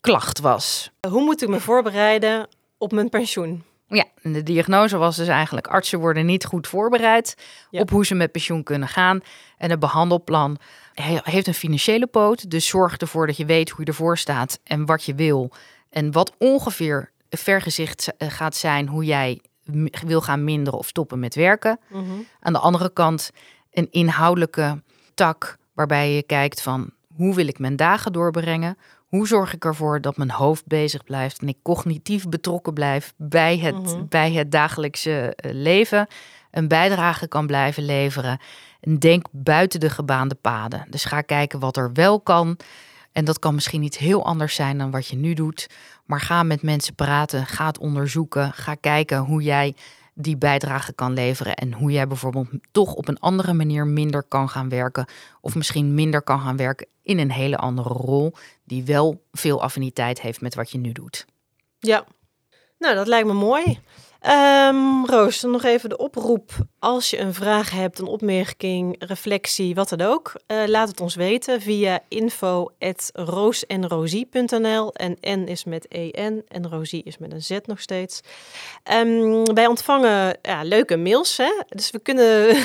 klacht 0.00 0.40
was. 0.40 0.90
hoe 1.08 1.22
moet 1.24 1.42
ik 1.42 1.48
me 1.48 1.60
voorbereiden 1.60 2.48
op 2.78 2.92
mijn 2.92 3.08
pensioen? 3.08 3.64
Ja, 3.88 4.04
en 4.22 4.32
de 4.32 4.42
diagnose 4.42 4.96
was 4.96 5.16
dus 5.16 5.28
eigenlijk: 5.28 5.66
artsen 5.66 5.98
worden 5.98 6.26
niet 6.26 6.44
goed 6.44 6.66
voorbereid 6.66 7.34
Ja. 7.70 7.80
op 7.80 7.90
hoe 7.90 8.06
ze 8.06 8.14
met 8.14 8.32
pensioen 8.32 8.62
kunnen 8.62 8.88
gaan. 8.88 9.20
En 9.58 9.70
het 9.70 9.78
behandelplan 9.80 10.58
he- 10.94 11.18
heeft 11.22 11.46
een 11.46 11.54
financiële 11.54 12.06
poot. 12.06 12.50
Dus 12.50 12.66
zorg 12.66 12.96
ervoor 12.96 13.26
dat 13.26 13.36
je 13.36 13.44
weet 13.44 13.70
hoe 13.70 13.80
je 13.84 13.90
ervoor 13.90 14.18
staat 14.18 14.60
en 14.64 14.86
wat 14.86 15.04
je 15.04 15.14
wil. 15.14 15.50
En 15.90 16.12
wat 16.12 16.32
ongeveer 16.38 17.10
vergezicht 17.30 18.16
eh, 18.16 18.30
gaat 18.30 18.56
zijn 18.56 18.88
hoe 18.88 19.04
jij 19.04 19.40
wil 20.06 20.20
gaan 20.20 20.44
minderen 20.44 20.78
of 20.78 20.86
stoppen 20.86 21.18
met 21.18 21.34
werken. 21.34 21.78
Mhm. 21.88 22.02
Aan 22.40 22.52
de 22.52 22.58
andere 22.58 22.92
kant 22.92 23.30
een 23.70 23.88
inhoudelijke 23.90 24.82
tak 25.14 25.56
waarbij 25.72 26.10
je 26.12 26.22
kijkt 26.22 26.62
van 26.62 26.90
hoe 27.14 27.34
wil 27.34 27.46
ik 27.46 27.58
mijn 27.58 27.76
dagen 27.76 28.12
doorbrengen? 28.12 28.76
Hoe 29.06 29.26
zorg 29.26 29.54
ik 29.54 29.64
ervoor 29.64 30.00
dat 30.00 30.16
mijn 30.16 30.30
hoofd 30.30 30.66
bezig 30.66 31.04
blijft 31.04 31.40
en 31.40 31.48
ik 31.48 31.56
cognitief 31.62 32.28
betrokken 32.28 32.74
blijf 32.74 33.12
bij 33.16 33.58
het, 33.58 33.74
Mhm. 33.82 34.04
bij 34.08 34.32
het 34.32 34.50
dagelijkse 34.50 35.32
eh, 35.36 35.50
leven? 35.54 36.06
Een 36.50 36.68
bijdrage 36.68 37.28
kan 37.28 37.46
blijven 37.46 37.84
leveren. 37.84 38.38
En 38.80 38.98
denk 38.98 39.26
buiten 39.30 39.80
de 39.80 39.90
gebaande 39.90 40.34
paden. 40.34 40.86
Dus 40.90 41.04
ga 41.04 41.20
kijken 41.20 41.58
wat 41.58 41.76
er 41.76 41.92
wel 41.92 42.20
kan. 42.20 42.56
En 43.16 43.24
dat 43.24 43.38
kan 43.38 43.54
misschien 43.54 43.82
iets 43.82 43.98
heel 43.98 44.24
anders 44.24 44.54
zijn 44.54 44.78
dan 44.78 44.90
wat 44.90 45.06
je 45.06 45.16
nu 45.16 45.34
doet. 45.34 45.66
Maar 46.04 46.20
ga 46.20 46.42
met 46.42 46.62
mensen 46.62 46.94
praten. 46.94 47.46
Ga 47.46 47.66
het 47.66 47.78
onderzoeken. 47.78 48.52
Ga 48.52 48.74
kijken 48.74 49.18
hoe 49.18 49.42
jij 49.42 49.74
die 50.14 50.36
bijdrage 50.36 50.92
kan 50.92 51.12
leveren. 51.12 51.54
En 51.54 51.72
hoe 51.72 51.90
jij 51.90 52.06
bijvoorbeeld 52.06 52.48
toch 52.70 52.94
op 52.94 53.08
een 53.08 53.18
andere 53.18 53.52
manier 53.52 53.86
minder 53.86 54.22
kan 54.22 54.48
gaan 54.48 54.68
werken. 54.68 55.06
Of 55.40 55.54
misschien 55.54 55.94
minder 55.94 56.22
kan 56.22 56.40
gaan 56.40 56.56
werken 56.56 56.86
in 57.02 57.18
een 57.18 57.30
hele 57.30 57.56
andere 57.56 57.88
rol. 57.88 58.32
Die 58.64 58.84
wel 58.84 59.24
veel 59.32 59.62
affiniteit 59.62 60.20
heeft 60.20 60.40
met 60.40 60.54
wat 60.54 60.70
je 60.70 60.78
nu 60.78 60.92
doet. 60.92 61.26
Ja, 61.78 62.04
nou 62.78 62.94
dat 62.94 63.06
lijkt 63.06 63.26
me 63.26 63.34
mooi. 63.34 63.78
Ehm, 64.26 65.04
Roos, 65.04 65.40
dan 65.40 65.50
nog 65.50 65.64
even 65.64 65.88
de 65.88 65.96
oproep. 65.96 66.52
Als 66.78 67.10
je 67.10 67.18
een 67.18 67.34
vraag 67.34 67.70
hebt, 67.70 67.98
een 67.98 68.06
opmerking, 68.06 68.96
reflectie, 68.98 69.74
wat 69.74 69.88
dan 69.88 70.00
ook. 70.00 70.32
eh, 70.46 70.62
laat 70.66 70.88
het 70.88 71.00
ons 71.00 71.14
weten 71.14 71.60
via 71.60 72.00
info.roosenrosie.nl. 72.08 74.92
En 74.92 75.16
N 75.20 75.44
is 75.48 75.64
met 75.64 75.88
EN 75.88 76.44
en 76.48 76.68
Rosie 76.68 77.02
is 77.02 77.18
met 77.18 77.32
een 77.32 77.42
Z 77.42 77.58
nog 77.64 77.80
steeds. 77.80 78.20
Ehm, 78.82 79.44
wij 79.44 79.66
ontvangen 79.66 80.38
ja, 80.42 80.62
leuke 80.62 80.96
mails, 80.96 81.36
hè? 81.36 81.62
dus 81.68 81.90
we 81.90 81.98
kunnen 81.98 82.56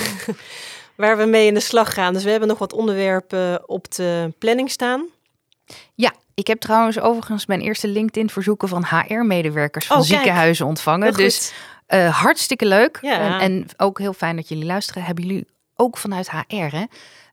waar 1.02 1.18
we 1.18 1.26
mee 1.26 1.48
in 1.48 1.54
de 1.54 1.60
slag 1.60 1.94
gaan. 1.94 2.14
Dus 2.14 2.24
we 2.24 2.30
hebben 2.30 2.50
nog 2.50 2.60
wat 2.60 2.74
onderwerpen 2.74 3.70
op 3.70 3.96
de 3.96 4.34
planning 4.38 4.72
staan. 4.72 5.10
Ja, 5.96 6.14
ik 6.42 6.48
heb 6.48 6.60
trouwens 6.60 7.00
overigens 7.00 7.46
mijn 7.46 7.62
eerste 7.62 7.88
LinkedIn-verzoeken 7.88 8.68
van 8.68 8.86
HR-medewerkers 8.86 9.86
van 9.86 9.98
Oh, 9.98 10.04
ziekenhuizen 10.04 10.66
ontvangen. 10.66 11.14
Dus 11.14 11.54
eh, 11.88 12.22
hartstikke 12.22 12.66
leuk. 12.66 12.98
Ja. 13.02 13.20
En, 13.20 13.40
en 13.40 13.66
ook 13.78 14.00
heel 14.00 14.14
fijn 14.14 14.36
dat 14.36 14.48
jullie 14.50 14.66
luisteren. 14.66 15.04
Hebben 15.04 15.26
jullie 15.26 15.46
ook 15.76 15.98
vanuit 15.98 16.32
HR 16.32 16.56
hè, 16.56 16.84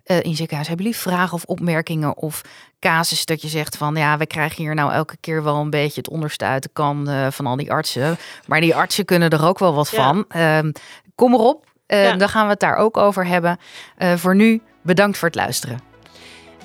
eh, 0.05 0.23
in 0.23 0.37
ziekenhuis, 0.37 0.69
hebben 0.69 0.87
jullie 0.87 1.01
vragen 1.01 1.35
of 1.35 1.45
opmerkingen 1.45 2.17
of 2.17 2.43
casus 2.81 3.25
dat 3.25 3.43
je 3.43 3.49
zegt 3.49 3.77
van 3.77 3.95
ja, 3.95 4.17
we 4.17 4.27
krijgen 4.27 4.63
hier 4.63 4.75
nou 4.75 4.93
elke 4.93 5.17
keer 5.21 5.43
wel 5.43 5.57
een 5.57 5.71
beetje 5.71 6.01
het 6.01 6.11
onderste 6.11 6.45
uit 6.45 6.63
de 6.63 6.71
kan 6.73 7.09
eh, 7.09 7.27
van 7.31 7.47
al 7.47 7.57
die 7.57 7.71
artsen. 7.73 8.17
Maar 8.47 8.61
die 8.61 8.75
artsen 8.75 9.05
kunnen 9.05 9.31
er 9.31 9.45
ook 9.47 9.59
wel 9.59 9.75
wat 9.75 9.91
Ja. 9.91 10.03
van. 10.05 10.25
Ehm, 10.29 10.73
kom 11.15 11.35
erop. 11.35 11.67
Eh, 11.87 12.05
Ja. 12.05 12.17
Dan 12.17 12.29
gaan 12.29 12.45
we 12.45 12.51
het 12.51 12.61
daar 12.61 12.77
ook 12.77 12.97
over 12.97 13.27
hebben. 13.27 13.59
Voor 14.17 14.35
nu, 14.35 14.63
bedankt 14.83 15.19
voor 15.19 15.29
het 15.29 15.37
luisteren. 15.37 15.81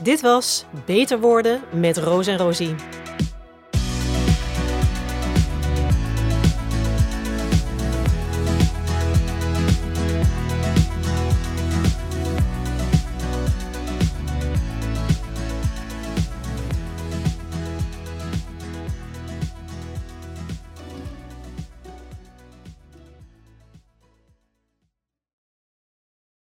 Dit 0.02 0.22
was 0.22 0.66
Beter 0.86 1.20
Worden 1.20 1.62
met 1.72 1.98
Roos 1.98 2.28
en 2.28 2.38
Rosie. 2.38 2.76